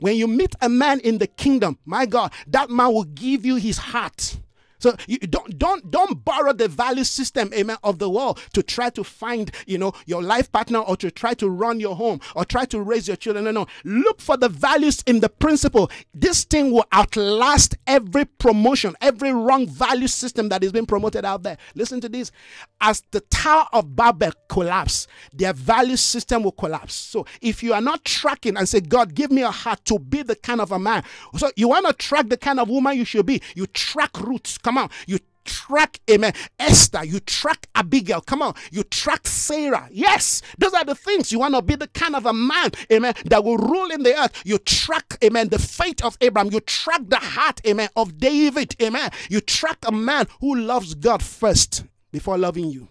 [0.00, 3.56] When you meet a man in the kingdom, my God, that man will give you
[3.56, 4.38] his heart.
[4.82, 8.90] So you don't don't don't borrow the value system, amen, of the world to try
[8.90, 12.44] to find, you know, your life partner or to try to run your home or
[12.44, 13.44] try to raise your children.
[13.44, 13.66] No, no.
[13.84, 15.90] Look for the values in the principle.
[16.12, 21.42] This thing will outlast every promotion, every wrong value system that is being promoted out
[21.42, 21.58] there.
[21.74, 22.32] Listen to this.
[22.80, 26.94] As the Tower of Babel collapse, their value system will collapse.
[26.94, 30.22] So if you are not tracking and say, God, give me a heart to be
[30.22, 31.04] the kind of a man.
[31.36, 33.40] So you want to track the kind of woman you should be.
[33.54, 34.58] You track Ruth.
[34.62, 34.90] Come on.
[35.06, 39.88] You track, amen, Esther, you track Abigail, come on, you track Sarah.
[39.90, 41.32] Yes, those are the things.
[41.32, 44.18] You want to be the kind of a man, amen, that will rule in the
[44.18, 44.42] earth.
[44.44, 46.52] You track, amen, the fate of Abraham.
[46.52, 49.10] You track the heart, amen, of David, amen.
[49.28, 52.88] You track a man who loves God first before loving you.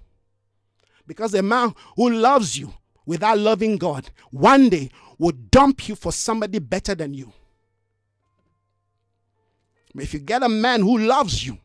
[1.08, 2.74] Because a man who loves you
[3.06, 7.32] without loving God one day will dump you for somebody better than you.
[9.96, 11.58] If you get a man who loves you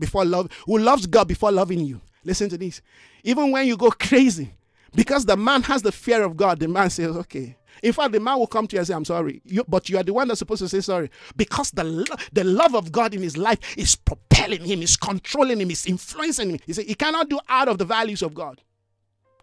[0.00, 2.82] before love, who loves God before loving you, listen to this.
[3.22, 4.52] Even when you go crazy,
[4.94, 7.56] because the man has the fear of God, the man says, okay.
[7.82, 9.40] In fact, the man will come to you and say, I'm sorry.
[9.44, 11.10] You, but you are the one that's supposed to say sorry.
[11.36, 15.60] Because the, lo- the love of God in his life is propelling him, is controlling
[15.60, 16.58] him, is influencing him.
[16.66, 18.60] He said he cannot do out of the values of God.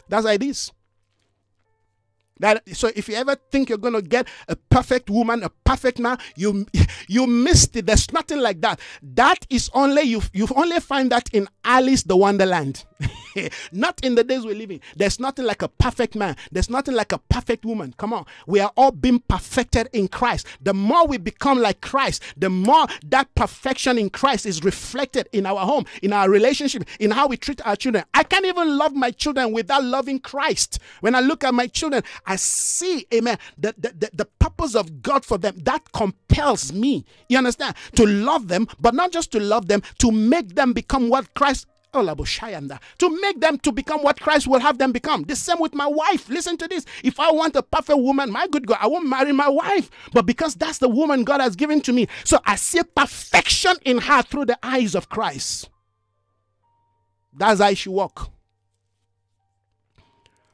[0.09, 0.71] That's how it is.
[2.39, 6.17] That so if you ever think you're gonna get a perfect woman, a perfect man,
[6.35, 6.65] you
[7.07, 7.85] you missed it.
[7.85, 8.79] There's nothing like that.
[9.01, 12.85] That is only you you only find that in Alice the Wonderland.
[13.71, 14.81] Not in the days we're living.
[14.95, 16.35] There's nothing like a perfect man.
[16.51, 17.93] There's nothing like a perfect woman.
[17.97, 18.25] Come on.
[18.47, 20.47] We are all being perfected in Christ.
[20.61, 25.45] The more we become like Christ, the more that perfection in Christ is reflected in
[25.45, 28.03] our home, in our relationship, in how we treat our children.
[28.13, 30.79] I can't even love my children without loving Christ.
[31.01, 35.01] When I look at my children, I see, amen, the, the, the, the purpose of
[35.01, 35.55] God for them.
[35.63, 40.11] That compels me, you understand, to love them, but not just to love them, to
[40.11, 41.67] make them become what Christ
[42.03, 45.23] to make them to become what Christ will have them become.
[45.23, 46.29] The same with my wife.
[46.29, 46.85] Listen to this.
[47.03, 49.89] If I want a perfect woman, my good God, I won't marry my wife.
[50.13, 53.99] But because that's the woman God has given to me, so I see perfection in
[53.99, 55.69] her through the eyes of Christ.
[57.37, 58.31] That's how she walk.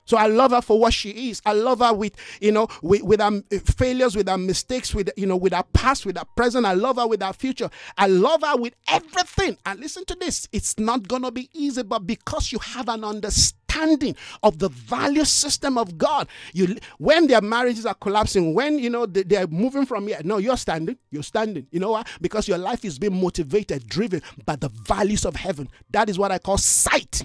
[0.05, 1.41] So I love her for what she is.
[1.45, 5.09] I love her with, you know, with, with her eh, failures, with her mistakes, with,
[5.15, 6.65] you know, with her past, with her present.
[6.65, 7.69] I love her with her future.
[7.97, 9.57] I love her with everything.
[9.65, 10.47] And listen to this.
[10.51, 15.25] It's not going to be easy, but because you have an understanding of the value
[15.25, 19.85] system of God, you when their marriages are collapsing, when, you know, they, they're moving
[19.85, 20.97] from here, no, you're standing.
[21.11, 21.67] You're standing.
[21.71, 22.03] You know why?
[22.21, 25.69] Because your life is being motivated, driven by the values of heaven.
[25.91, 27.23] That is what I call sight.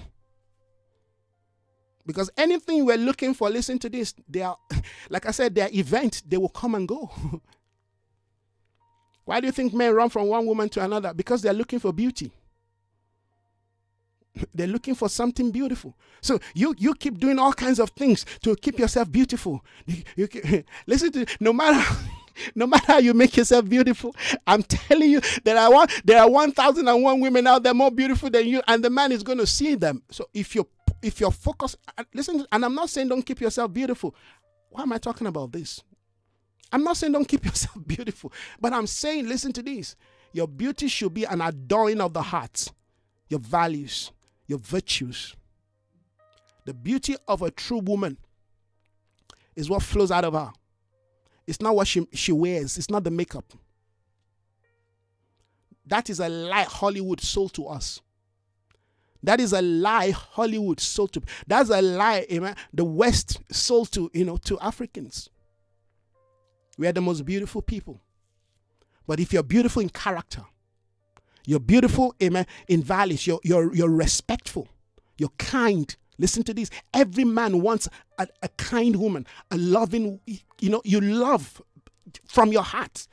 [2.09, 4.57] Because anything we're looking for, listen to this, they are,
[5.11, 7.11] like I said, they're events, they will come and go.
[9.25, 11.13] Why do you think men run from one woman to another?
[11.13, 12.31] Because they're looking for beauty.
[14.55, 15.95] They're looking for something beautiful.
[16.21, 19.63] So you you keep doing all kinds of things to keep yourself beautiful.
[19.85, 21.83] You, you keep, listen to no matter
[22.55, 24.15] no matter how you make yourself beautiful,
[24.47, 27.73] I'm telling you there are one there are one thousand and one women out there
[27.73, 30.01] more beautiful than you, and the man is going to see them.
[30.09, 30.67] So if you're
[31.01, 31.77] if you're focused,
[32.13, 34.15] listen, and I'm not saying don't keep yourself beautiful.
[34.69, 35.81] Why am I talking about this?
[36.71, 39.95] I'm not saying don't keep yourself beautiful, but I'm saying, listen to this.
[40.33, 42.71] Your beauty should be an adorning of the heart,
[43.29, 44.11] your values,
[44.47, 45.35] your virtues.
[46.65, 48.17] The beauty of a true woman
[49.55, 50.51] is what flows out of her.
[51.47, 53.53] It's not what she, she wears, it's not the makeup.
[55.87, 58.01] That is a lie Hollywood sold to us.
[59.23, 61.21] That is a lie Hollywood sold to.
[61.45, 62.55] That's a lie, amen.
[62.73, 65.29] The West sold to, you know, to Africans.
[66.77, 67.99] We are the most beautiful people.
[69.05, 70.45] But if you're beautiful in character,
[71.45, 74.67] you're beautiful, amen, in values, you're, you're, you're respectful,
[75.17, 75.95] you're kind.
[76.17, 76.69] Listen to this.
[76.93, 77.87] Every man wants
[78.17, 81.61] a, a kind woman, a loving, you know, you love
[82.25, 83.07] from your heart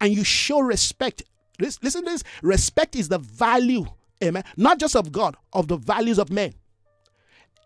[0.00, 1.22] and you show respect.
[1.60, 2.24] Listen to this.
[2.42, 3.86] Respect is the value
[4.22, 4.44] Amen.
[4.56, 6.54] Not just of God, of the values of men.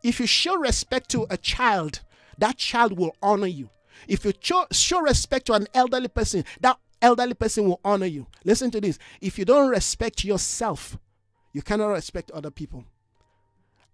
[0.02, 2.00] If you show respect to a child,
[2.38, 3.70] that child will honor you.
[4.06, 8.26] If you show, show respect to an elderly person, that elderly person will honor you.
[8.44, 8.98] Listen to this.
[9.20, 10.96] If you don't respect yourself,
[11.52, 12.84] you cannot respect other people.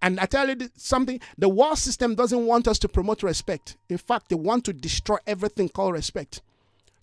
[0.03, 3.79] And I tell you something the war system doesn't want us to promote respect.
[3.89, 6.43] In fact, they want to destroy everything called respect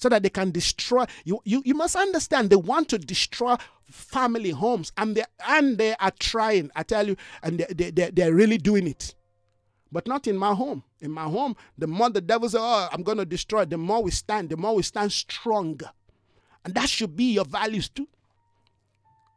[0.02, 3.56] so that they can destroy you you, you must understand they want to destroy
[3.90, 8.10] family homes and they and they are trying i tell you and they, they, they,
[8.12, 9.16] they're really doing it
[9.92, 10.84] but not in my home.
[11.02, 14.02] In my home, the more the devil says, Oh, I'm going to destroy, the more
[14.02, 15.90] we stand, the more we stand stronger.
[16.64, 18.08] And that should be your values too.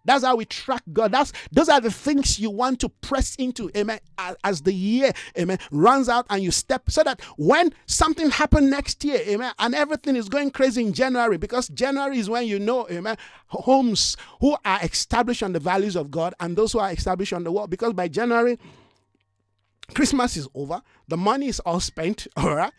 [0.04, 1.12] That's how we track God.
[1.12, 4.00] That's those are the things you want to press into, amen.
[4.18, 8.70] As, as, the year, amen, runs out and you step so that when something happen
[8.70, 12.58] next year, amen, and everything is going crazy in January, because January is when you
[12.58, 13.16] know, amen,
[13.48, 17.44] homes who are established on the values of God and those who are established on
[17.44, 17.70] the world.
[17.70, 18.58] Because by January,
[19.92, 20.80] Christmas is over.
[21.08, 22.26] The money is all spent.
[22.36, 22.72] All right.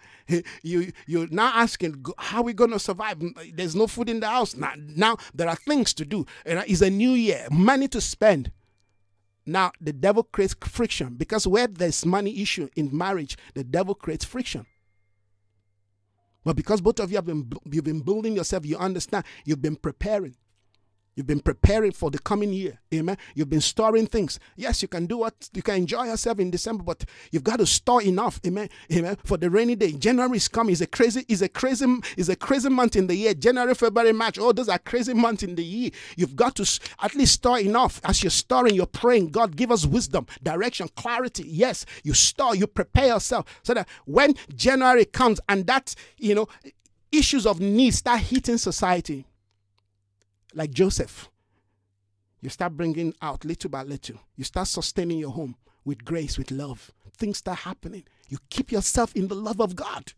[0.64, 3.22] You you're now asking how are we to survive?
[3.54, 4.74] There's no food in the house now.
[4.76, 6.26] Now there are things to do.
[6.46, 7.48] It's a new year.
[7.52, 8.52] Money to spend.
[9.46, 14.26] Now the devil creates friction because where there's money issue in marriage, the devil creates
[14.26, 14.66] friction.
[16.44, 19.26] But because both of you have been you've been building yourself, you understand.
[19.46, 20.36] You've been preparing.
[21.16, 22.78] You've been preparing for the coming year.
[22.94, 23.18] Amen.
[23.36, 24.38] You've been storing things.
[24.58, 27.66] Yes, you can do what you can enjoy yourself in December, but you've got to
[27.66, 28.42] store enough.
[28.46, 28.68] Amen.
[28.92, 29.18] Amen.
[29.24, 29.94] For the rainy day.
[29.94, 30.74] January is coming.
[30.74, 31.86] It's a crazy, is a crazy,
[32.18, 33.34] is a crazy month in the year.
[33.34, 34.38] January, February, March.
[34.38, 35.92] Oh, those are crazy months in the year.
[36.18, 38.02] You've got to at least store enough.
[38.04, 39.32] As you're storing, you're praying.
[39.32, 41.46] God, give us wisdom, direction, clarity.
[41.48, 46.48] Yes, you store, you prepare yourself so that when January comes and that, you know,
[47.14, 49.26] issues of need start hitting society
[50.56, 51.30] like Joseph.
[52.42, 54.18] You start bringing out little by little.
[54.36, 56.92] You start sustaining your home with grace, with love.
[57.18, 58.04] Things start happening.
[58.30, 60.14] You keep yourself in the love of God.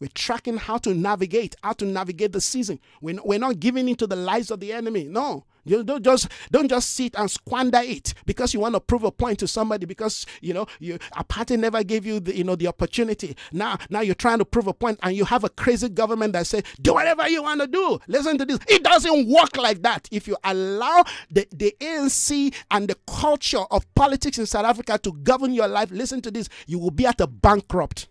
[0.00, 2.80] We're tracking how to navigate, how to navigate the season.
[3.00, 5.04] We're, we're not giving into the lies of the enemy.
[5.04, 5.44] No.
[5.64, 9.10] You don't just don't just sit and squander it because you want to prove a
[9.10, 12.68] point to somebody because you know you apartheid never gave you the you know the
[12.68, 13.36] opportunity.
[13.52, 16.46] Now now you're trying to prove a point and you have a crazy government that
[16.46, 17.98] say do whatever you want to do.
[18.08, 18.58] Listen to this.
[18.68, 20.08] It doesn't work like that.
[20.10, 25.12] If you allow the, the ANC and the culture of politics in South Africa to
[25.12, 28.08] govern your life, listen to this, you will be at a bankrupt.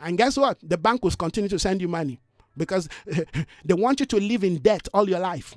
[0.00, 0.58] And guess what?
[0.62, 2.20] The bank will continue to send you money
[2.58, 2.88] because
[3.64, 5.56] they want you to live in debt all your life.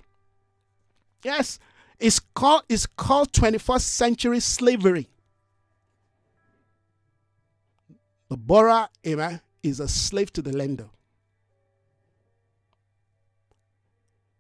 [1.24, 1.60] Yes,
[2.00, 5.10] it's called it's called 21st century slavery.
[8.30, 10.88] The borrower amen, is a slave to the lender.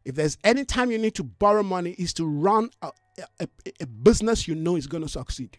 [0.03, 2.91] If there's any time you need to borrow money, is to run a,
[3.39, 3.47] a,
[3.79, 5.57] a business you know is going to succeed.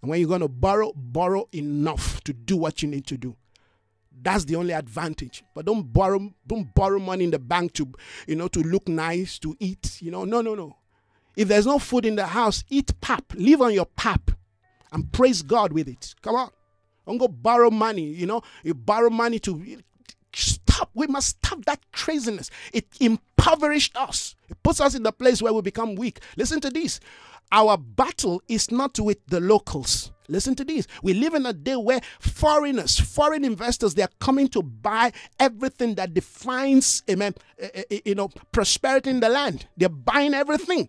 [0.00, 3.36] And when you're going to borrow, borrow enough to do what you need to do.
[4.22, 5.42] That's the only advantage.
[5.54, 7.92] But don't borrow don't borrow money in the bank to
[8.26, 10.00] you know to look nice, to eat.
[10.00, 10.76] You know, no, no, no.
[11.36, 13.24] If there's no food in the house, eat pap.
[13.34, 14.30] Live on your pap
[14.92, 16.14] and praise God with it.
[16.22, 16.50] Come on.
[17.06, 18.04] Don't go borrow money.
[18.04, 19.82] You know, you borrow money to
[20.32, 20.90] stop.
[20.94, 22.50] We must stop that craziness.
[22.72, 24.36] It impoverished us.
[24.48, 26.20] It puts us in the place where we become weak.
[26.36, 27.00] Listen to this.
[27.50, 30.11] Our battle is not with the locals.
[30.28, 30.86] Listen to this.
[31.02, 35.94] We live in a day where foreigners, foreign investors, they are coming to buy everything
[35.96, 39.66] that defines, amen, eh, eh, eh, you know, prosperity in the land.
[39.76, 40.88] They're buying everything.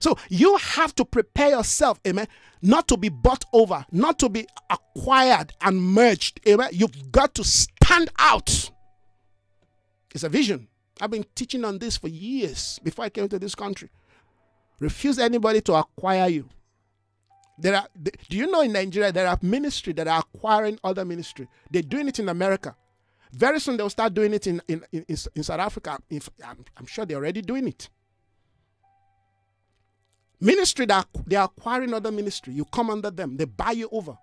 [0.00, 2.26] So you have to prepare yourself, amen,
[2.62, 6.70] not to be bought over, not to be acquired and merged, amen.
[6.72, 8.70] You've got to stand out.
[10.14, 10.68] It's a vision.
[11.00, 13.90] I've been teaching on this for years before I came to this country.
[14.80, 16.48] Refuse anybody to acquire you.
[17.60, 21.46] There are, do you know in Nigeria there are ministry that are acquiring other ministry?
[21.70, 22.74] They're doing it in America.
[23.32, 25.98] Very soon they'll start doing it in, in, in, in South Africa.
[26.08, 27.90] If, I'm, I'm sure they're already doing it.
[30.40, 32.54] Ministry that they're acquiring other ministry.
[32.54, 34.16] You come under them, they buy you over.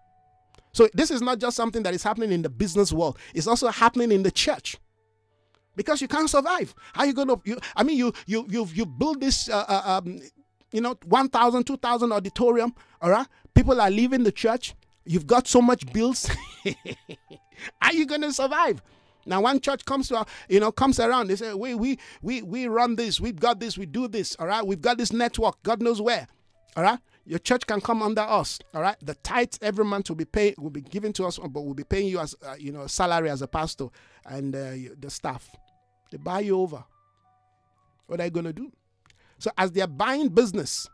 [0.74, 3.68] So this is not just something that is happening in the business world, it's also
[3.70, 4.78] happening in the church
[5.76, 6.74] because you can't survive.
[6.94, 7.40] How are you going to?
[7.46, 10.20] You, I mean, you you you you build this uh, uh um,
[10.72, 13.28] you know, 1,000, 2,000 auditorium, all right?
[13.54, 14.76] People are leaving the church.
[15.06, 16.30] You've got so much bills.
[17.82, 18.82] are you going to survive?
[19.26, 21.28] Now, one church comes to, you know, comes around.
[21.28, 23.20] They say, we, we, we, we run this.
[23.20, 23.78] We've got this.
[23.78, 24.36] We do this.
[24.40, 24.66] All right.
[24.66, 25.62] We've got this network.
[25.64, 26.28] God knows where.
[26.76, 27.00] All right.
[27.26, 28.60] Your church can come under us.
[28.74, 28.96] All right.
[29.02, 31.84] The tithes every month will be paid, will be given to us, but we'll be
[31.84, 33.88] paying you as, uh, you know, salary as a pastor
[34.26, 35.50] and uh, the staff.
[36.10, 36.84] They buy you over.
[38.08, 38.72] What are you to do?
[39.40, 40.90] So as they're buying business,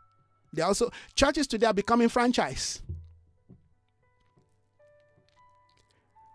[0.52, 2.82] they also churches today are becoming franchise.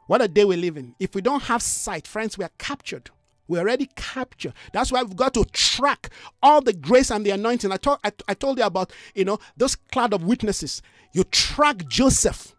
[0.08, 0.96] What a day we live in.
[1.00, 3.12] If we don't have sight, friends, we are captured.
[3.48, 4.54] We're already captured.
[4.74, 6.10] That's why we've got to track
[6.42, 7.72] all the grace and the anointing.
[7.72, 10.82] I told I, I told you about, you know, those cloud of witnesses.
[11.14, 12.56] You track Joseph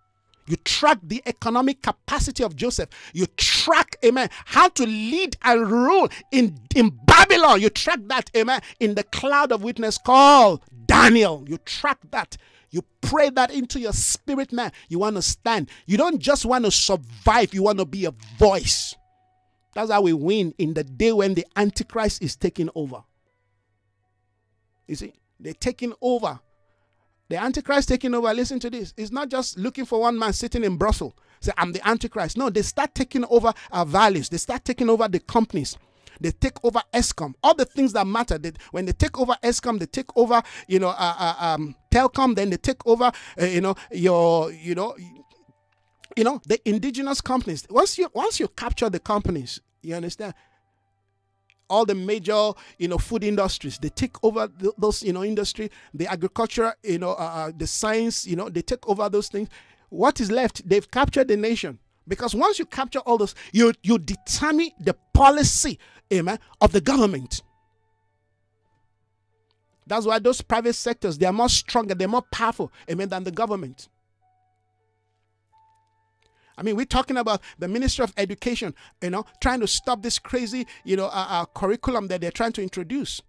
[0.50, 2.88] you track the economic capacity of Joseph.
[3.12, 7.60] You track, amen, how to lead and rule in, in Babylon.
[7.60, 11.44] You track that, amen, in the cloud of witness called Daniel.
[11.46, 12.36] You track that.
[12.70, 14.72] You pray that into your spirit, man.
[14.88, 15.70] You want to stand.
[15.86, 18.96] You don't just want to survive, you want to be a voice.
[19.74, 23.04] That's how we win in the day when the Antichrist is taking over.
[24.88, 26.40] You see, they're taking over.
[27.30, 28.92] The Antichrist taking over, listen to this.
[28.96, 31.12] It's not just looking for one man sitting in Brussels.
[31.38, 32.36] Say, I'm the Antichrist.
[32.36, 34.28] No, they start taking over our values.
[34.28, 35.78] They start taking over the companies.
[36.20, 37.34] They take over Eskom.
[37.44, 38.36] All the things that matter.
[38.36, 42.34] They, when they take over Eskom, they take over, you know, uh, uh, um, Telkom.
[42.34, 44.96] Then they take over, uh, you know, your, you know,
[46.16, 47.64] you know, the indigenous companies.
[47.70, 50.34] Once you once you capture the companies, you understand
[51.70, 53.78] all the major you know food industries.
[53.78, 57.66] They take over th- those you know industry the agriculture you know uh, uh, the
[57.66, 59.48] science you know they take over those things.
[59.88, 61.78] What is left they've captured the nation.
[62.06, 65.78] Because once you capture all those you you determine the policy
[66.12, 67.42] amen of the government.
[69.86, 73.30] That's why those private sectors they are more stronger they're more powerful amen than the
[73.30, 73.88] government
[76.60, 80.18] I mean, we're talking about the Ministry of Education, you know, trying to stop this
[80.18, 83.22] crazy, you know, uh, uh, curriculum that they're trying to introduce,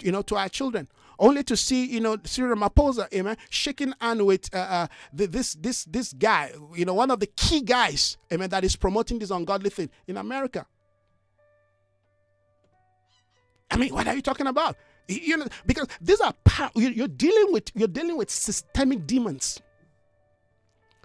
[0.00, 0.88] you know, to our children.
[1.18, 5.84] Only to see, you know, Cyril Ramaphosa, amen, shaking hand with uh, uh, this this
[5.84, 9.68] this guy, you know, one of the key guys, amen, that is promoting this ungodly
[9.68, 10.64] thing in America.
[13.70, 14.76] I mean, what are you talking about?
[15.08, 16.32] You know, because these are
[16.74, 19.60] you're dealing with you're dealing with systemic demons.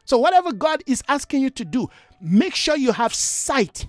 [0.07, 1.89] So, whatever God is asking you to do,
[2.21, 3.87] make sure you have sight.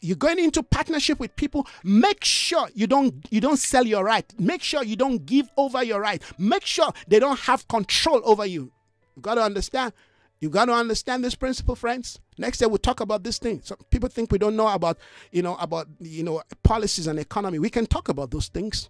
[0.00, 1.66] You're going into partnership with people.
[1.84, 4.24] Make sure you don't you don't sell your right.
[4.38, 6.22] Make sure you don't give over your right.
[6.38, 8.72] Make sure they don't have control over you.
[9.14, 9.92] You got to understand.
[10.40, 12.18] You got to understand this principle, friends.
[12.38, 13.60] Next year we'll talk about this thing.
[13.62, 14.96] Some people think we don't know about,
[15.32, 17.58] you know, about you know policies and economy.
[17.58, 18.88] We can talk about those things.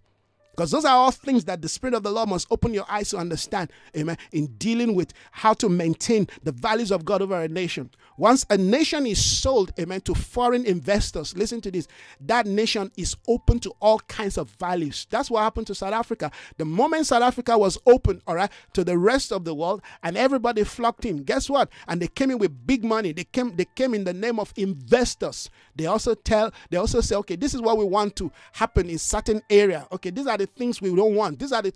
[0.56, 3.10] Because those are all things that the Spirit of the Lord must open your eyes
[3.10, 7.48] to understand, amen, in dealing with how to maintain the values of God over a
[7.48, 7.90] nation.
[8.16, 11.86] Once a nation is sold, amen, to foreign investors, listen to this,
[12.20, 15.06] that nation is open to all kinds of values.
[15.10, 16.30] That's what happened to South Africa.
[16.56, 20.16] The moment South Africa was open, all right, to the rest of the world, and
[20.16, 21.68] everybody flocked in, guess what?
[21.86, 23.12] And they came in with big money.
[23.12, 25.50] They came, they came in the name of investors.
[25.74, 28.96] They also tell, they also say, okay, this is what we want to happen in
[28.96, 29.86] certain area.
[29.92, 31.38] Okay, these are the things we don't want.
[31.38, 31.72] These are the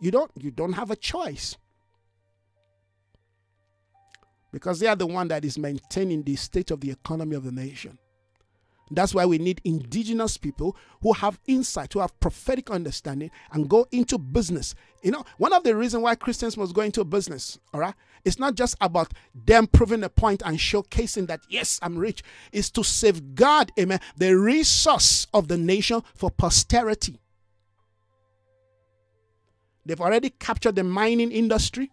[0.00, 1.56] you don't you don't have a choice
[4.52, 7.52] because they are the one that is maintaining the state of the economy of the
[7.52, 7.98] nation.
[8.90, 13.86] That's why we need indigenous people who have insight, who have prophetic understanding, and go
[13.92, 14.74] into business.
[15.02, 17.94] You know, one of the reasons why Christians must go into business, all right,
[18.24, 22.22] it's not just about them proving a point and showcasing that, yes, I'm rich.
[22.52, 27.20] It's to safeguard, amen, the resource of the nation for posterity.
[29.88, 31.90] They've already captured the mining industry,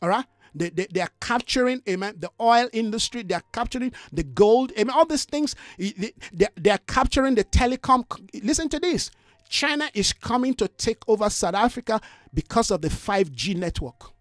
[0.00, 0.24] all right?
[0.54, 3.24] They, they, they, are capturing, amen, the oil industry.
[3.24, 5.56] They are capturing the gold, amen, all these things.
[5.76, 8.04] They, they, they are capturing the telecom.
[8.44, 9.10] Listen to this.
[9.48, 12.00] China is coming to take over South Africa
[12.32, 14.12] because of the 5G network.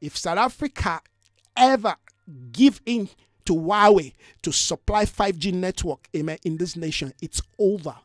[0.00, 1.02] If South Africa
[1.54, 1.94] ever
[2.52, 3.10] give in
[3.44, 7.96] to Huawei to supply 5G network, amen, in this nation, it's over.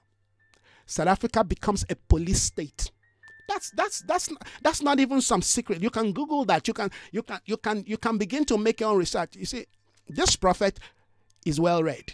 [0.86, 2.91] South Africa becomes a police state
[3.50, 4.30] that's that's that's
[4.62, 5.82] that's not even some secret.
[5.82, 6.68] You can Google that.
[6.68, 9.36] You can you can you can you can begin to make your own research.
[9.36, 9.66] You see,
[10.08, 10.80] this prophet
[11.46, 12.14] is well read.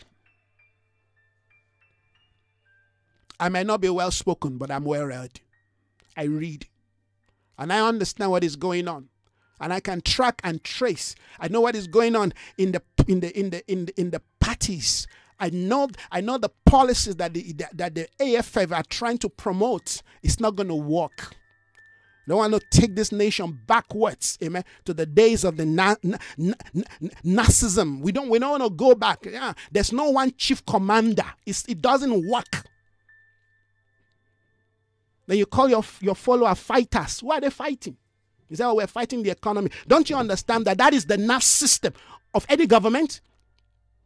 [3.37, 5.41] I may not be well spoken, but I'm well read.
[6.15, 6.67] I read.
[7.57, 9.09] And I understand what is going on.
[9.59, 11.15] And I can track and trace.
[11.39, 14.11] I know what is going on in the in the in the in the, in
[14.11, 15.07] the parties
[15.39, 20.01] I know I know the policies that the that the EFF are trying to promote
[20.23, 21.35] is not going to work.
[22.27, 26.17] They want to take this nation backwards, amen, to the days of the na- na-
[26.37, 26.53] na-
[27.23, 27.99] Nazism.
[28.01, 29.25] We don't we don't want to go back.
[29.25, 31.25] Yeah, there's no one chief commander.
[31.45, 32.65] It's, it doesn't work.
[35.27, 37.21] Then you call your your follower fighters.
[37.21, 37.97] Why are they fighting?
[38.49, 41.43] You say, "Oh, we're fighting the economy." Don't you understand that that is the nerve
[41.43, 41.93] system
[42.33, 43.21] of any government?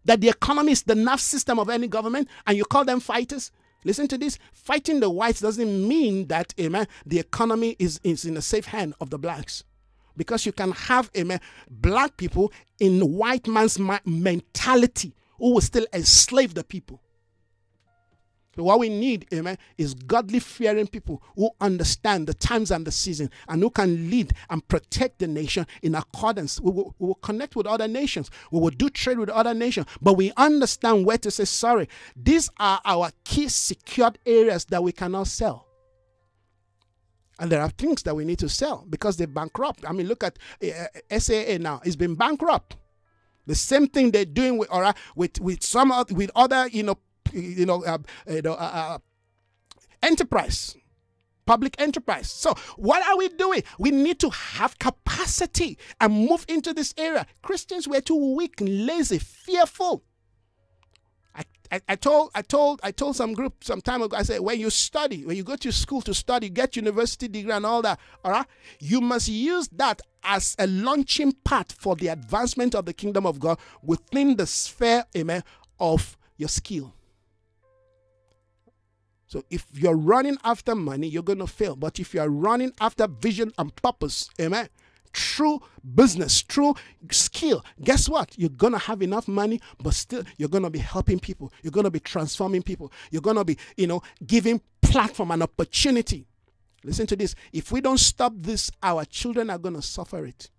[0.05, 3.51] That the economy is the nerve system of any government and you call them fighters?
[3.84, 4.38] Listen to this.
[4.51, 8.93] Fighting the whites doesn't mean that, amen, the economy is, is in the safe hand
[8.99, 9.63] of the blacks.
[10.17, 11.39] Because you can have, amen,
[11.69, 17.01] black people in white man's mentality who will still enslave the people.
[18.60, 22.91] So what we need, amen, is godly fearing people who understand the times and the
[22.91, 26.60] season and who can lead and protect the nation in accordance.
[26.60, 28.30] We will, we will connect with other nations.
[28.52, 29.86] We will do trade with other nations.
[30.02, 31.88] But we understand where to say, sorry,
[32.18, 35.65] these are our key secured areas that we cannot sell.
[37.40, 39.86] And there are things that we need to sell because they're bankrupt.
[39.88, 42.76] I mean, look at uh, SAA now; it's been bankrupt.
[43.48, 46.98] The same thing they're doing with, or with with some with other, you know,
[47.34, 47.97] you know, uh,
[48.27, 48.97] you know, uh, uh,
[50.01, 50.76] enterprise
[51.49, 52.30] public enterprise.
[52.30, 53.64] So, what are we doing?
[53.80, 57.26] We need to have capacity and move into this area.
[57.41, 60.03] Christians were too weak, lazy, fearful.
[61.34, 61.41] I,
[61.72, 64.15] I, I, told I told I told some group some time ago.
[64.15, 67.51] I said when you study, when you go to school to study, get university degree
[67.51, 68.45] and all that, all right,
[68.80, 73.39] you must use that as a launching pad for the advancement of the kingdom of
[73.39, 75.43] God within the sphere, amen,
[75.80, 76.93] of your skill.
[79.30, 81.76] So if you're running after money, you're going to fail.
[81.76, 84.69] But if you're running after vision and purpose, amen,
[85.14, 85.61] true
[85.93, 86.73] business, true
[87.11, 88.35] skill, guess what?
[88.39, 91.53] You're going to have enough money, but still you're going to be helping people.
[91.61, 92.91] You're going to be transforming people.
[93.11, 96.26] You're going to be, you know, giving platform and opportunity.
[96.84, 97.35] Listen to this.
[97.53, 100.49] If we don't stop this, our children are going to suffer it.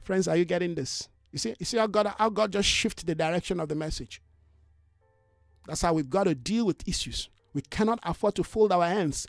[0.00, 1.06] Friends, are you getting this?
[1.32, 4.22] You see, you see how God, how God just shifted the direction of the message.
[5.66, 7.28] That's how we've got to deal with issues.
[7.52, 9.26] We cannot afford to fold our hands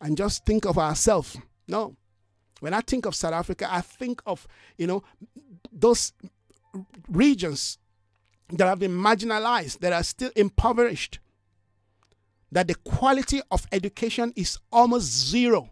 [0.00, 1.36] and just think of ourselves.
[1.68, 1.96] No.
[2.60, 5.02] When I think of South Africa, I think of, you know,
[5.72, 6.12] those
[7.08, 7.78] regions
[8.50, 11.20] that have been marginalized, that are still impoverished,
[12.52, 15.70] that the quality of education is almost zero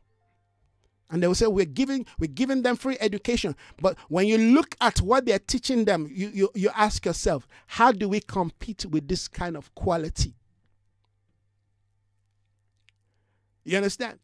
[1.10, 3.56] and they will say we're giving we're giving them free education.
[3.80, 7.92] But when you look at what they're teaching them you, you you ask yourself how
[7.92, 10.34] do we compete with this kind of quality?
[13.64, 14.18] You understand?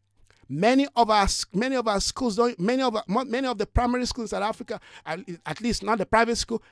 [0.48, 4.05] Many of our many of our schools don't many of our, many of the primary
[4.05, 6.62] schools in south africa at least not the private school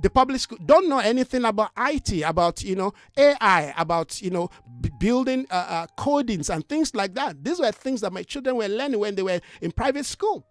[0.00, 4.50] the public school don't know anything about IT, about you know AI, about you know
[4.80, 7.42] b- building uh, uh, codings and things like that.
[7.42, 10.46] These were things that my children were learning when they were in private school.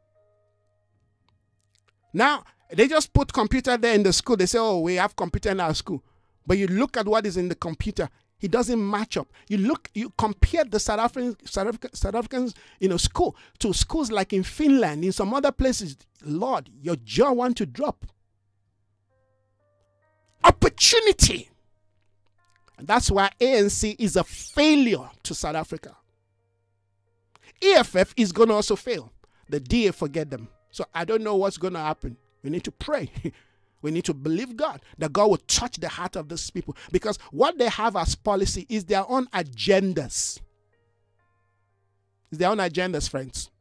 [2.13, 4.37] Now they just put computer there in the school.
[4.37, 6.03] They say, "Oh, we have computer in our school,"
[6.47, 8.09] but you look at what is in the computer.
[8.39, 9.29] It doesn't match up.
[9.47, 13.73] You look, you compare the South African, South African, South Africans, you know, school to
[13.73, 15.95] schools like in Finland, in some other places.
[16.25, 18.05] Lord, your jaw want to drop
[20.43, 21.49] opportunity.
[22.77, 25.95] And that's why ANC is a failure to South Africa.
[27.61, 29.11] EFF is going to also fail.
[29.49, 30.47] The DA forget them.
[30.71, 32.17] So I don't know what's going to happen.
[32.43, 33.09] We need to pray.
[33.81, 37.17] we need to believe God that God will touch the heart of these people because
[37.31, 40.39] what they have as policy is their own agendas.
[42.31, 43.51] It's their own agendas, friends.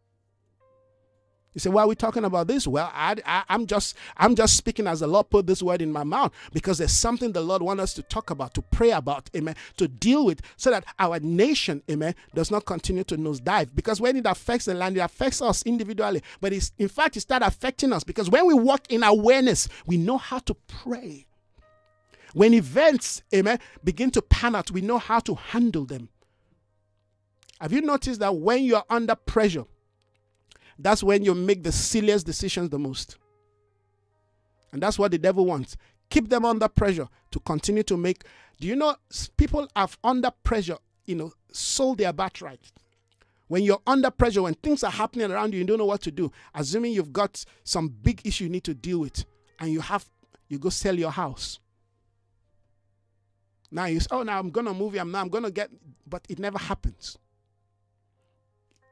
[1.55, 2.67] You say, why are we talking about this?
[2.67, 5.93] Well, I, I, am just I'm just speaking as the Lord put this word in
[5.93, 9.29] my mouth because there's something the Lord wants us to talk about, to pray about,
[9.37, 13.69] amen, to deal with, so that our nation, amen, does not continue to nosedive.
[13.75, 16.23] Because when it affects the land, it affects us individually.
[16.41, 19.99] But it's in fact it starts affecting us because when we walk in awareness, we
[19.99, 21.27] know how to pray.
[22.33, 26.09] When events, amen, begin to pan out, we know how to handle them.
[27.61, 29.67] Have you noticed that when you're under pressure,
[30.79, 33.17] that's when you make the silliest decisions the most.
[34.73, 35.77] And that's what the devil wants.
[36.09, 38.25] Keep them under pressure to continue to make.
[38.61, 38.97] Do you know
[39.37, 42.73] people have under pressure, you know, sold their birthright?
[43.49, 46.11] When you're under pressure, when things are happening around you, you don't know what to
[46.11, 46.33] do.
[46.55, 49.25] Assuming you've got some big issue you need to deal with,
[49.61, 50.07] and you have
[50.49, 51.61] you go sell your house.
[53.71, 54.95] Now you say, oh, now I'm gonna move.
[54.95, 55.71] I'm now I'm gonna get,
[56.07, 57.19] but it never happens.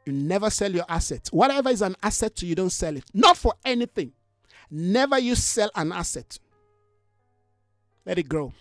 [0.06, 1.32] You never sell your assets.
[1.32, 3.04] Whatever is an asset to you, don't sell it.
[3.12, 4.12] Not for anything.
[4.70, 6.38] Never you sell an asset.
[8.06, 8.52] Let it grow.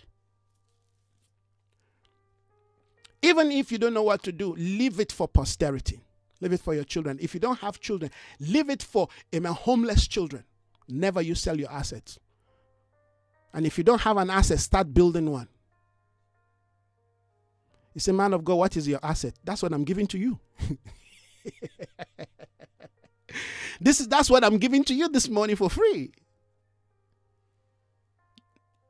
[3.21, 5.99] Even if you don't know what to do, leave it for posterity.
[6.41, 7.17] Leave it for your children.
[7.21, 10.43] If you don't have children, leave it for um, amen, homeless children.
[10.87, 12.17] Never you sell your assets.
[13.53, 15.47] And if you don't have an asset, start building one.
[17.93, 19.33] You say, man of God, what is your asset?
[19.43, 20.39] That's what I'm giving to you.
[23.81, 26.11] this is that's what I'm giving to you this morning for free.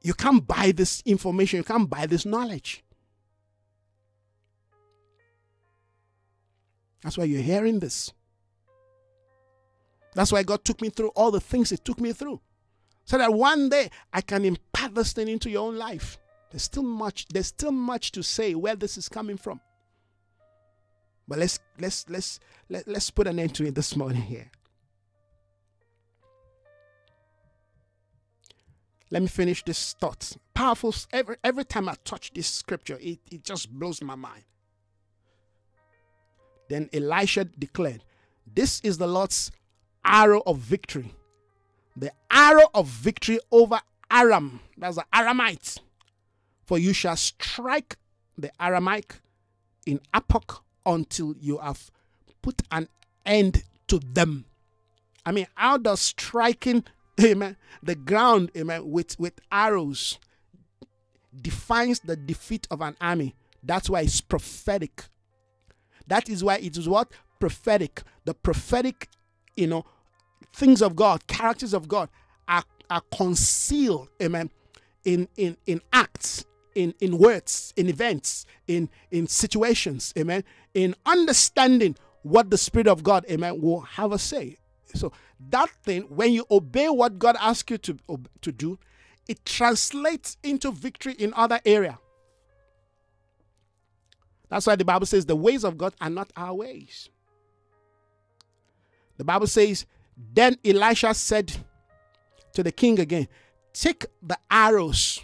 [0.02, 2.84] You can't buy this information, you can't buy this knowledge.
[7.04, 8.12] That's why you're hearing this.
[10.16, 12.42] That's why God took me through all the things He took me through.
[13.06, 16.18] So that one day I can impart this thing into your own life.
[16.52, 19.62] There's still much, there's still much to say where this is coming from.
[21.30, 22.40] But let's let's let's
[22.70, 24.50] let, let's put an end to it this morning here.
[29.12, 30.36] Let me finish this thought.
[30.56, 30.94] Powerful.
[31.14, 34.44] Every every time I touch this scripture, it, it just blows my mind.
[36.68, 38.04] Then Elisha declared,
[38.52, 39.52] This is the Lord's
[40.04, 41.14] arrow of victory.
[41.96, 43.80] The arrow of victory over
[44.10, 44.62] Aram.
[44.78, 45.80] That's the Aramite.
[46.66, 47.98] For you shall strike
[48.36, 49.20] the Aramite
[49.86, 51.92] in Aphek until you have
[52.42, 52.88] put an
[53.26, 54.46] end to them.
[55.26, 56.84] I mean, how does striking,
[57.22, 60.18] amen, the ground, amen, with, with arrows
[61.42, 63.36] defines the defeat of an army?
[63.62, 65.06] That's why it's prophetic.
[66.08, 67.12] That is why it is what?
[67.40, 68.02] Prophetic.
[68.26, 69.10] The prophetic,
[69.56, 69.86] you know,
[70.54, 72.10] things of God, characters of God
[72.48, 74.50] are, are concealed, amen,
[75.06, 76.46] in, in, in acts,
[76.76, 80.44] in, in words, in events, in, in situations, amen,
[80.74, 84.58] in understanding what the Spirit of God, amen, will have us say.
[84.94, 85.12] So
[85.50, 87.98] that thing, when you obey what God asks you to,
[88.42, 88.80] to do,
[89.28, 92.00] it translates into victory in other area.
[94.50, 97.10] That's why the Bible says the ways of God are not our ways.
[99.18, 99.86] The Bible says,
[100.34, 101.56] then Elisha said
[102.54, 103.28] to the king again,
[103.74, 105.22] take the arrows.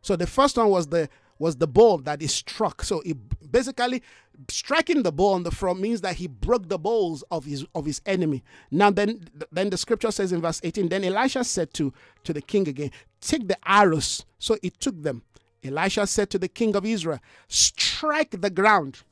[0.00, 2.82] So the first one was the was the ball that he struck.
[2.82, 3.14] So he
[3.50, 4.02] basically
[4.48, 7.86] striking the ball on the front means that he broke the balls of his of
[7.86, 8.42] his enemy.
[8.70, 11.92] Now then then the scripture says in verse 18, then Elisha said to
[12.24, 12.90] to the king again,
[13.20, 14.24] take the arrows.
[14.38, 15.22] So he took them.
[15.64, 17.18] Elisha said to the king of Israel,
[17.48, 19.02] strike the ground.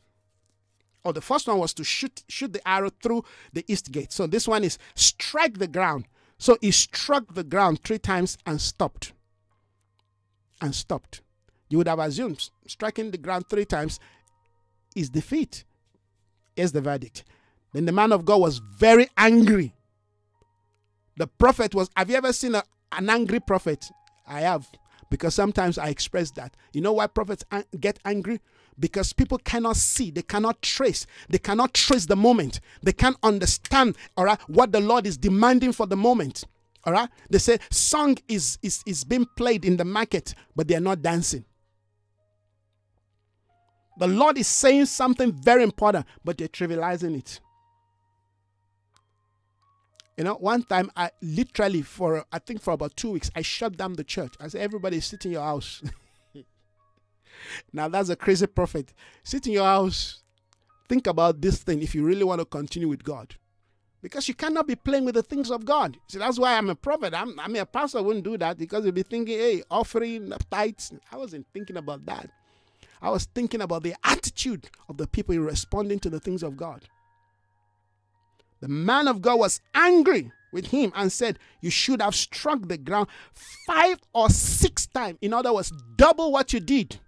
[1.05, 4.13] Oh, the first one was to shoot shoot the arrow through the east gate.
[4.13, 6.07] So this one is strike the ground.
[6.39, 9.13] So he struck the ground three times and stopped.
[10.61, 11.21] And stopped.
[11.69, 13.99] You would have assumed striking the ground three times
[14.95, 15.65] is defeat.
[16.57, 17.25] Here's the verdict.
[17.73, 19.75] Then the man of God was very angry.
[21.17, 21.91] The prophet was.
[21.97, 22.63] Have you ever seen a,
[22.93, 23.85] an angry prophet?
[24.27, 24.67] I have,
[25.11, 26.57] because sometimes I express that.
[26.73, 27.45] You know why prophets
[27.79, 28.41] get angry?
[28.79, 33.97] Because people cannot see, they cannot trace, they cannot trace the moment, they can't understand,
[34.17, 36.45] all right, what the Lord is demanding for the moment.
[36.85, 40.75] All right, they say song is is is being played in the market, but they
[40.75, 41.45] are not dancing.
[43.99, 47.41] The Lord is saying something very important, but they're trivializing it.
[50.17, 53.77] You know, one time I literally for I think for about two weeks I shut
[53.77, 54.35] down the church.
[54.41, 55.83] I said, everybody sit in your house.
[57.73, 58.93] now that's a crazy prophet.
[59.25, 60.23] Sit in your house.
[60.89, 63.35] Think about this thing if you really want to continue with God.
[64.03, 65.97] Because you cannot be playing with the things of God.
[66.09, 67.15] See, that's why I'm a prophet.
[67.15, 70.93] I'm, I mean, a pastor wouldn't do that because you'd be thinking, hey, offering tithes.
[71.11, 72.29] I wasn't thinking about that.
[73.05, 76.57] I was thinking about the attitude of the people in responding to the things of
[76.57, 76.89] God.
[78.63, 82.79] The man of God was angry with him and said, You should have struck the
[82.79, 83.09] ground
[83.67, 85.19] five or six times.
[85.21, 86.99] In other words, double what you did.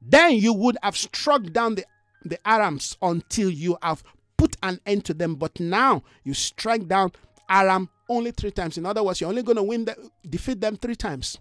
[0.00, 1.84] Then you would have struck down the,
[2.24, 4.02] the Arams until you have
[4.38, 5.34] put an end to them.
[5.34, 7.12] But now you strike down
[7.50, 8.78] Aram only three times.
[8.78, 11.38] In other words, you're only going to win the, defeat them three times.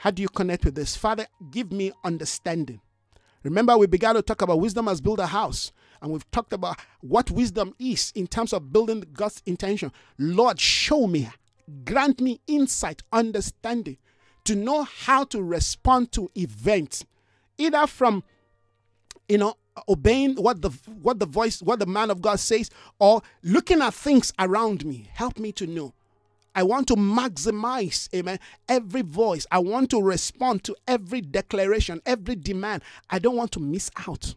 [0.00, 0.96] How do you connect with this?
[0.96, 2.80] Father, give me understanding.
[3.42, 6.80] Remember, we began to talk about wisdom as build a house, and we've talked about
[7.02, 9.92] what wisdom is in terms of building God's intention.
[10.16, 11.28] Lord, show me,
[11.84, 13.98] grant me insight, understanding
[14.44, 17.04] to know how to respond to events,
[17.58, 18.24] either from
[19.28, 19.52] you know
[19.86, 20.70] obeying what the
[21.02, 25.10] what the voice what the man of God says or looking at things around me.
[25.12, 25.92] Help me to know
[26.54, 29.46] I want to maximize, amen, every voice.
[29.50, 32.82] I want to respond to every declaration, every demand.
[33.08, 34.34] I don't want to miss out.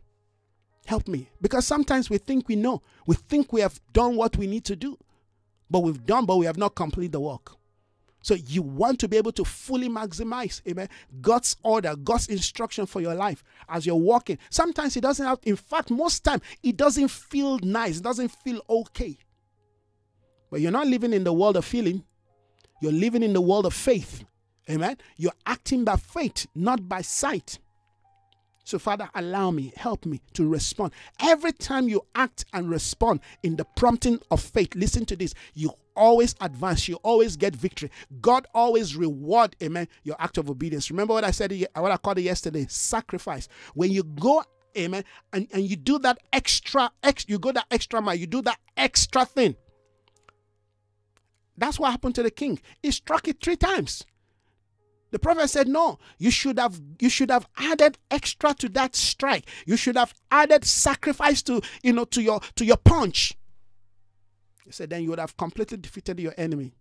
[0.86, 1.30] Help me.
[1.42, 4.76] Because sometimes we think we know, we think we have done what we need to
[4.76, 4.98] do,
[5.70, 7.56] but we've done, but we have not completed the work.
[8.22, 10.88] So you want to be able to fully maximize, amen,
[11.20, 14.38] God's order, God's instruction for your life as you're walking.
[14.50, 18.62] Sometimes it doesn't have, in fact, most time it doesn't feel nice, it doesn't feel
[18.70, 19.18] okay.
[20.54, 22.04] But you're not living in the world of feeling,
[22.80, 24.24] you're living in the world of faith.
[24.70, 24.98] Amen.
[25.18, 27.58] You're acting by faith, not by sight.
[28.64, 30.94] So, Father, allow me, help me to respond.
[31.20, 35.72] Every time you act and respond in the prompting of faith, listen to this, you
[35.96, 37.90] always advance, you always get victory.
[38.22, 40.92] God always reward, amen, your act of obedience.
[40.92, 43.48] Remember what I said, what I called it yesterday sacrifice.
[43.74, 44.44] When you go,
[44.78, 45.04] amen,
[45.34, 48.60] and, and you do that extra, ex, you go that extra mile, you do that
[48.78, 49.56] extra thing
[51.58, 52.60] that's what happened to the king.
[52.82, 54.06] He struck it three times.
[55.12, 59.46] The prophet said, No, you should have you should have added extra to that strike.
[59.66, 63.34] You should have added sacrifice to you know to your to your punch.
[64.66, 66.74] He said, then you would have completely defeated your enemy.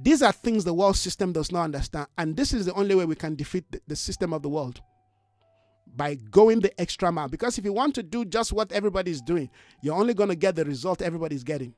[0.00, 3.04] These are things the world system does not understand, and this is the only way
[3.04, 4.80] we can defeat the, system of the world.
[5.96, 7.28] by going the extra mile.
[7.28, 9.50] Because if you want to do just what everybody's doing,
[9.82, 11.74] you're only going to get the result everybody's getting.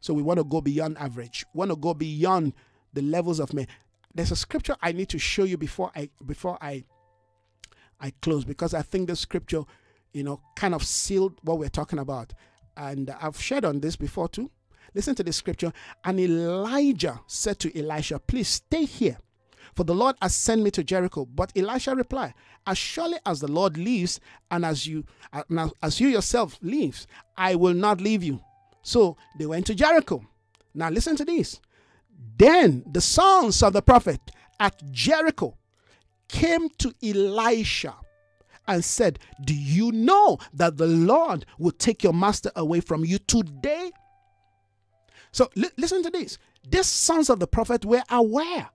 [0.00, 1.44] So we want to go beyond average.
[1.54, 2.54] We want to go beyond
[2.92, 3.66] the levels of men.
[4.14, 6.84] There's a scripture I need to show you before I before I
[8.00, 9.62] I close because I think the scripture,
[10.12, 12.32] you know, kind of sealed what we're talking about.
[12.76, 14.50] And I've shared on this before too.
[14.94, 15.72] Listen to the scripture.
[16.04, 19.18] And Elijah said to Elisha, Please stay here,
[19.74, 21.26] for the Lord has sent me to Jericho.
[21.26, 22.34] But Elisha replied,
[22.66, 24.20] As surely as the Lord lives,
[24.50, 25.04] and as you
[25.82, 27.06] as you yourself lives,
[27.36, 28.40] I will not leave you.
[28.88, 30.24] So they went to Jericho.
[30.72, 31.60] Now listen to this.
[32.38, 34.18] Then the sons of the prophet
[34.58, 35.58] at Jericho
[36.26, 37.94] came to Elisha
[38.66, 43.18] and said, Do you know that the Lord will take your master away from you
[43.18, 43.90] today?
[45.32, 46.38] So li- listen to this.
[46.66, 48.70] These sons of the prophet were aware.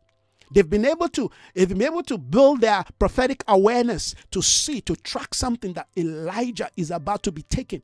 [0.54, 4.96] They've been able to they've been able to build their prophetic awareness to see to
[4.96, 7.82] track something that Elijah is about to be taken.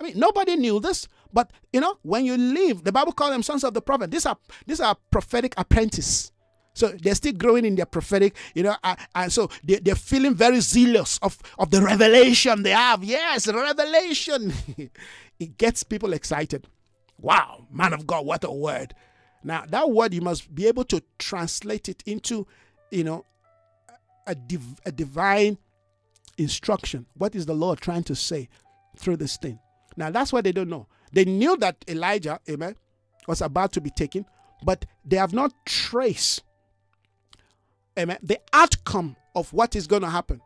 [0.00, 3.42] I mean, nobody knew this, but you know, when you leave, the Bible calls them
[3.42, 4.10] sons of the prophet.
[4.10, 4.36] These are
[4.66, 6.32] these are prophetic apprentices.
[6.72, 10.34] So they're still growing in their prophetic, you know, uh, and so they, they're feeling
[10.34, 13.02] very zealous of, of the revelation they have.
[13.02, 14.52] Yes, revelation.
[15.40, 16.68] it gets people excited.
[17.18, 18.94] Wow, man of God, what a word.
[19.42, 22.46] Now, that word, you must be able to translate it into,
[22.90, 23.26] you know,
[24.26, 25.58] a, div- a divine
[26.38, 27.06] instruction.
[27.14, 28.48] What is the Lord trying to say
[28.96, 29.58] through this thing?
[29.96, 30.86] Now, that's what they don't know.
[31.12, 32.76] They knew that Elijah, amen,
[33.26, 34.24] was about to be taken,
[34.64, 36.42] but they have not traced
[37.98, 40.40] amen, the outcome of what is going to happen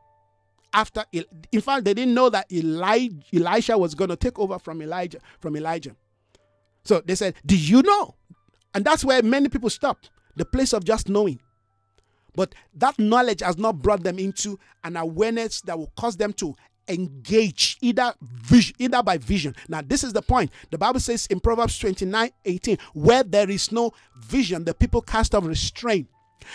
[0.73, 4.83] after in fact they didn't know that Elijah, Elisha was going to take over from
[4.83, 5.95] Elijah from Elijah.
[6.85, 8.17] So they said, "Do you know?"
[8.75, 9.99] And that's where many people stop,
[10.35, 11.41] the place of just knowing.
[12.35, 16.57] But that knowledge has not brought them into an awareness that will cause them to
[16.89, 19.55] engage either vision, either by vision.
[19.69, 20.51] Now, this is the point.
[20.71, 25.35] The Bible says in Proverbs 29 18, where there is no vision, the people cast
[25.35, 26.09] off restraint.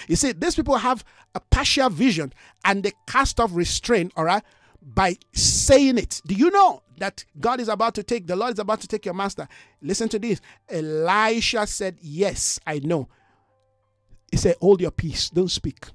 [0.08, 1.04] You see, these people have
[1.36, 2.34] a partial vision
[2.66, 4.44] and they cast off restraint, all right,
[4.82, 6.22] by saying it.
[6.26, 9.06] Do you know that God is about to take, the Lord is about to take
[9.06, 9.48] your master?
[9.82, 10.42] Listen to this.
[10.70, 13.08] Elisha said, Yes, I know.
[14.32, 15.86] He said, Hold your peace, don't speak.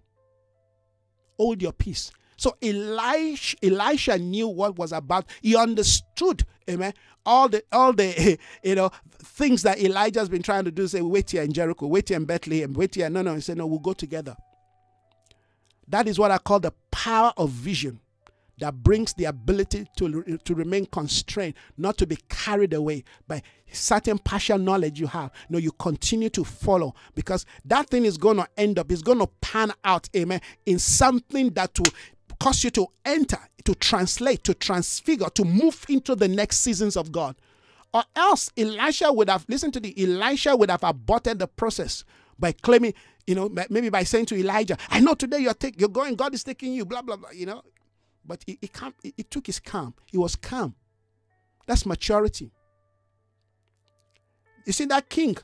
[1.36, 2.10] Hold your peace.
[2.44, 5.24] So Elisha, Elisha knew what was about.
[5.40, 6.92] He understood, amen.
[7.24, 10.86] All the all the you know things that Elijah's been trying to do.
[10.86, 13.08] Say, wait here in Jericho, wait here in Bethlehem, wait here.
[13.08, 13.34] No, no.
[13.34, 14.36] He said, no, we'll go together.
[15.88, 17.98] That is what I call the power of vision
[18.58, 23.42] that brings the ability to, to remain constrained, not to be carried away by
[23.72, 25.30] certain partial knowledge you have.
[25.48, 29.18] No, you continue to follow because that thing is going to end up, it's going
[29.18, 31.90] to pan out, amen, in something that will
[32.40, 37.12] cause you to enter, to translate, to transfigure, to move into the next seasons of
[37.12, 37.36] God.
[37.92, 42.04] Or else Elisha would have, listen to the Elisha would have aborted the process
[42.38, 42.94] by claiming,
[43.26, 46.34] you know, maybe by saying to Elijah, I know today you're take, you're going, God
[46.34, 47.62] is taking you, blah, blah, blah, you know.
[48.24, 49.94] But it, it, calm, it took his calm.
[50.06, 50.74] He was calm.
[51.66, 52.50] That's maturity.
[54.66, 55.36] You see, that king,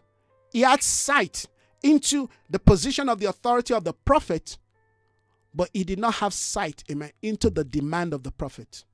[0.52, 1.46] he had sight
[1.82, 4.58] into the position of the authority of the prophet,
[5.54, 8.84] but he did not have sight, amen, into the demand of the prophet.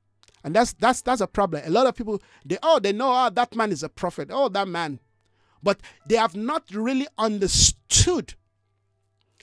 [0.44, 1.62] And that's that's that's a problem.
[1.66, 4.28] A lot of people they oh they know oh that man is a prophet.
[4.32, 5.00] Oh that man.
[5.62, 8.34] But they have not really understood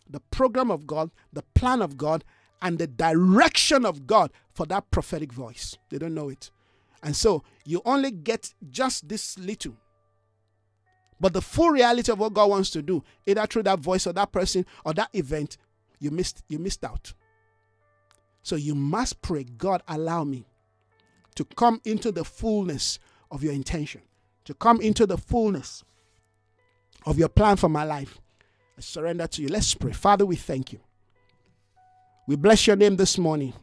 [0.09, 2.23] the program of God, the plan of God,
[2.61, 5.77] and the direction of God for that prophetic voice.
[5.89, 6.51] They don't know it.
[7.01, 9.75] And so you only get just this little.
[11.19, 14.13] But the full reality of what God wants to do, either through that voice or
[14.13, 15.57] that person or that event,
[16.03, 17.13] you missed you missed out.
[18.43, 20.45] So you must pray, God, allow me
[21.35, 22.99] to come into the fullness
[23.31, 24.01] of your intention,
[24.45, 25.83] to come into the fullness
[27.05, 28.19] of your plan for my life.
[28.77, 29.47] I surrender to you.
[29.47, 29.93] Let's pray.
[29.93, 30.79] Father, we thank you.
[32.27, 33.53] We bless your name this morning.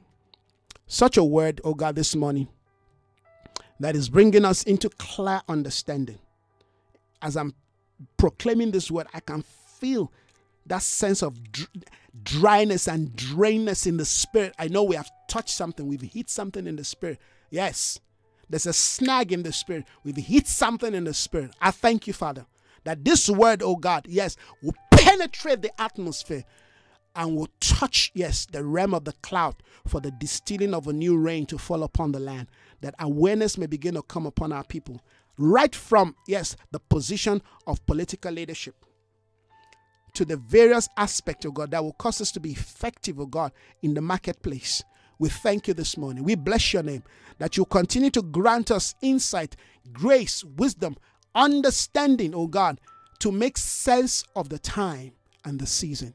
[0.86, 2.48] Such a word, oh God, this morning
[3.80, 6.18] that is bringing us into clear understanding.
[7.22, 7.54] As I'm
[8.16, 10.10] proclaiming this word, I can feel
[10.70, 11.68] that sense of dr-
[12.24, 14.54] dryness and drainness in the spirit.
[14.58, 17.20] I know we have touched something, we've hit something in the spirit
[17.50, 17.98] Yes,
[18.48, 19.84] there's a snag in the spirit.
[20.04, 21.52] We've hit something in the spirit.
[21.60, 22.46] I thank you, Father,
[22.84, 26.44] that this word, oh God, yes, will penetrate the atmosphere
[27.16, 29.56] and will touch, yes, the realm of the cloud
[29.86, 32.46] for the distilling of a new rain to fall upon the land,
[32.82, 35.00] that awareness may begin to come upon our people,
[35.36, 38.76] right from, yes, the position of political leadership
[40.14, 43.52] to the various aspects, of God, that will cause us to be effective, oh God,
[43.82, 44.82] in the marketplace.
[45.18, 46.24] We thank you this morning.
[46.24, 47.02] We bless your name
[47.38, 49.56] that you continue to grant us insight,
[49.92, 50.96] grace, wisdom,
[51.34, 52.80] understanding, oh God,
[53.20, 55.12] to make sense of the time
[55.44, 56.14] and the season.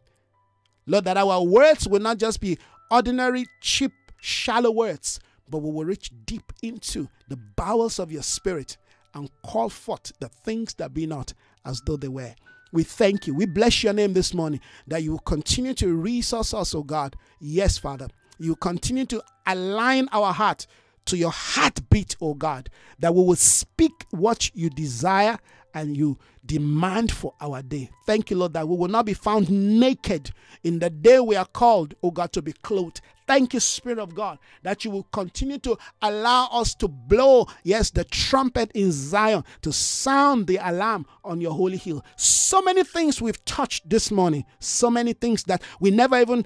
[0.88, 2.58] Lord, that our words will not just be
[2.92, 3.92] ordinary, cheap,
[4.22, 5.20] shallow words,
[5.50, 8.78] but we will reach deep into the bowels of your spirit
[9.14, 11.34] and call forth the things that be not
[11.66, 12.34] as though they were.
[12.72, 13.34] We thank you.
[13.34, 17.16] We bless your name this morning that you will continue to resource us, oh God.
[17.40, 18.08] Yes, Father.
[18.38, 20.68] You continue to align our heart
[21.06, 22.70] to your heartbeat, oh God,
[23.00, 25.40] that we will speak what you desire
[25.74, 27.90] and you demand for our day.
[28.06, 30.32] Thank you, Lord, that we will not be found naked
[30.64, 33.02] in the day we are called, oh God, to be clothed.
[33.28, 37.90] Thank you, Spirit of God, that you will continue to allow us to blow, yes,
[37.90, 42.06] the trumpet in Zion, to sound the alarm on your holy hill.
[42.18, 46.46] So many things we've touched this morning, so many things that we never even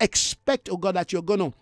[0.00, 1.52] expect, oh God, that you're going to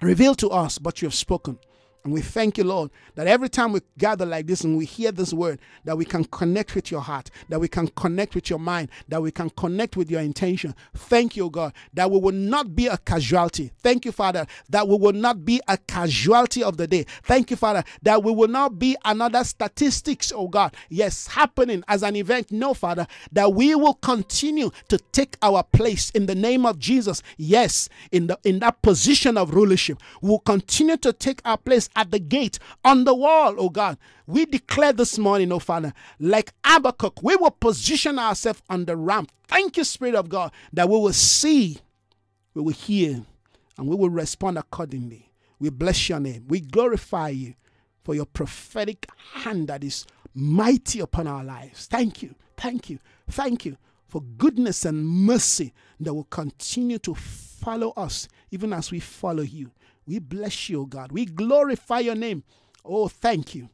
[0.00, 1.58] reveal to us, but you have spoken.
[2.04, 5.12] And we thank you, Lord, that every time we gather like this and we hear
[5.12, 8.58] this word, that we can connect with your heart, that we can connect with your
[8.58, 10.74] mind, that we can connect with your intention.
[10.94, 13.70] Thank you, God, that we will not be a casualty.
[13.78, 17.04] Thank you, Father, that we will not be a casualty of the day.
[17.22, 22.02] Thank you, Father, that we will not be another statistics, oh God, yes, happening as
[22.02, 22.50] an event.
[22.50, 27.22] No, Father, that we will continue to take our place in the name of Jesus.
[27.36, 29.98] Yes, in the in that position of rulership.
[30.20, 33.98] We will continue to take our place at the gate, on the wall, oh God.
[34.26, 39.30] We declare this morning, oh Father, like Habakkuk, we will position ourselves on the ramp.
[39.48, 41.78] Thank you, Spirit of God, that we will see,
[42.54, 43.22] we will hear,
[43.78, 45.30] and we will respond accordingly.
[45.58, 46.44] We bless your name.
[46.48, 47.54] We glorify you
[48.02, 51.86] for your prophetic hand that is mighty upon our lives.
[51.86, 52.98] Thank you, thank you,
[53.30, 53.76] thank you
[54.08, 59.70] for goodness and mercy that will continue to follow us even as we follow you.
[60.06, 61.12] We bless you, O God.
[61.12, 62.42] We glorify your name.
[62.84, 63.68] Oh, thank you.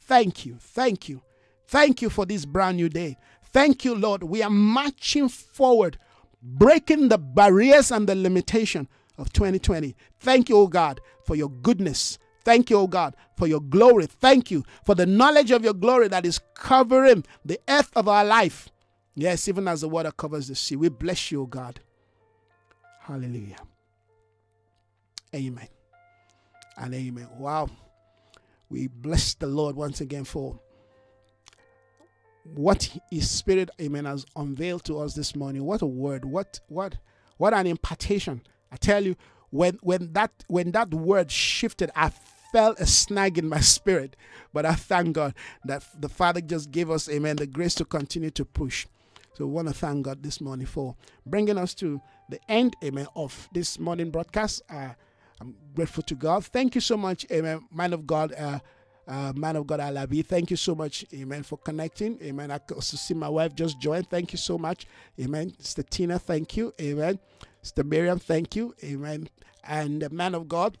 [0.00, 0.56] Thank you.
[0.60, 1.22] Thank you.
[1.66, 3.16] Thank you for this brand new day.
[3.52, 4.22] Thank you, Lord.
[4.22, 5.98] We are marching forward,
[6.42, 8.88] breaking the barriers and the limitation
[9.18, 9.94] of 2020.
[10.18, 12.18] Thank you, oh God, for your goodness.
[12.44, 14.06] Thank you, oh God, for your glory.
[14.06, 18.24] Thank you for the knowledge of your glory that is covering the earth of our
[18.24, 18.68] life.
[19.14, 20.76] Yes, even as the water covers the sea.
[20.76, 21.80] We bless you, oh God.
[23.00, 23.56] Hallelujah.
[25.34, 25.68] Amen.
[26.76, 27.28] And amen.
[27.38, 27.68] Wow.
[28.68, 30.58] We bless the Lord once again for
[32.44, 35.64] what his spirit, amen, has unveiled to us this morning.
[35.64, 36.24] What a word.
[36.24, 36.96] What what
[37.36, 38.42] what an impartation.
[38.72, 39.16] I tell you,
[39.50, 42.10] when when that when that word shifted, I
[42.52, 44.16] felt a snag in my spirit.
[44.52, 45.34] But I thank God
[45.64, 48.86] that the Father just gave us, amen, the grace to continue to push.
[49.34, 53.06] So we want to thank God this morning for bringing us to the end, amen,
[53.14, 54.62] of this morning broadcast.
[54.68, 54.90] Uh,
[55.40, 56.44] I'm grateful to God.
[56.44, 57.66] Thank you so much, Amen.
[57.72, 58.58] Man of God, uh,
[59.08, 60.24] uh, man of God, Alabi.
[60.24, 62.18] Thank you so much, Amen, for connecting.
[62.22, 62.50] Amen.
[62.50, 64.08] I also see my wife just joined.
[64.08, 64.86] Thank you so much,
[65.20, 65.54] Amen.
[65.58, 67.18] Sister Tina, thank you, Amen.
[67.62, 69.28] Sister Miriam, thank you, Amen.
[69.64, 70.76] And man of God,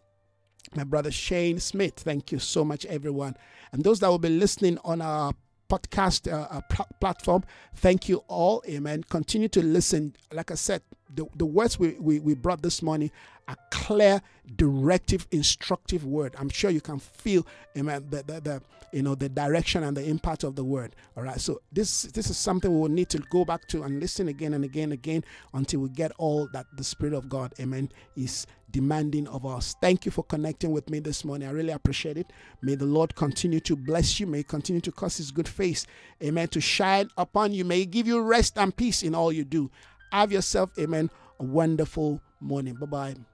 [0.74, 3.36] my brother Shane Smith, thank you so much, everyone.
[3.72, 5.32] And those that will be listening on our
[5.70, 7.44] podcast uh, uh, pl- platform.
[7.76, 8.62] Thank you all.
[8.68, 9.04] Amen.
[9.08, 10.14] Continue to listen.
[10.32, 10.82] Like I said,
[11.14, 13.10] the, the words we, we, we brought this morning
[13.50, 14.22] a clear,
[14.56, 16.34] directive, instructive word.
[16.38, 17.44] I'm sure you can feel,
[17.76, 18.62] amen, the, the, the,
[18.92, 20.94] you know, the direction and the impact of the word.
[21.16, 21.40] All right.
[21.40, 24.54] So this this is something we will need to go back to and listen again
[24.54, 28.46] and again and again until we get all that the Spirit of God, amen, is
[28.70, 29.74] demanding of us.
[29.80, 31.48] Thank you for connecting with me this morning.
[31.48, 32.32] I really appreciate it.
[32.62, 34.28] May the Lord continue to bless you.
[34.28, 35.86] May continue to cause his good face,
[36.22, 37.64] amen, to shine upon you.
[37.64, 39.72] May give you rest and peace in all you do.
[40.12, 41.10] Have yourself, amen,
[41.40, 42.74] a wonderful morning.
[42.74, 43.29] Bye bye.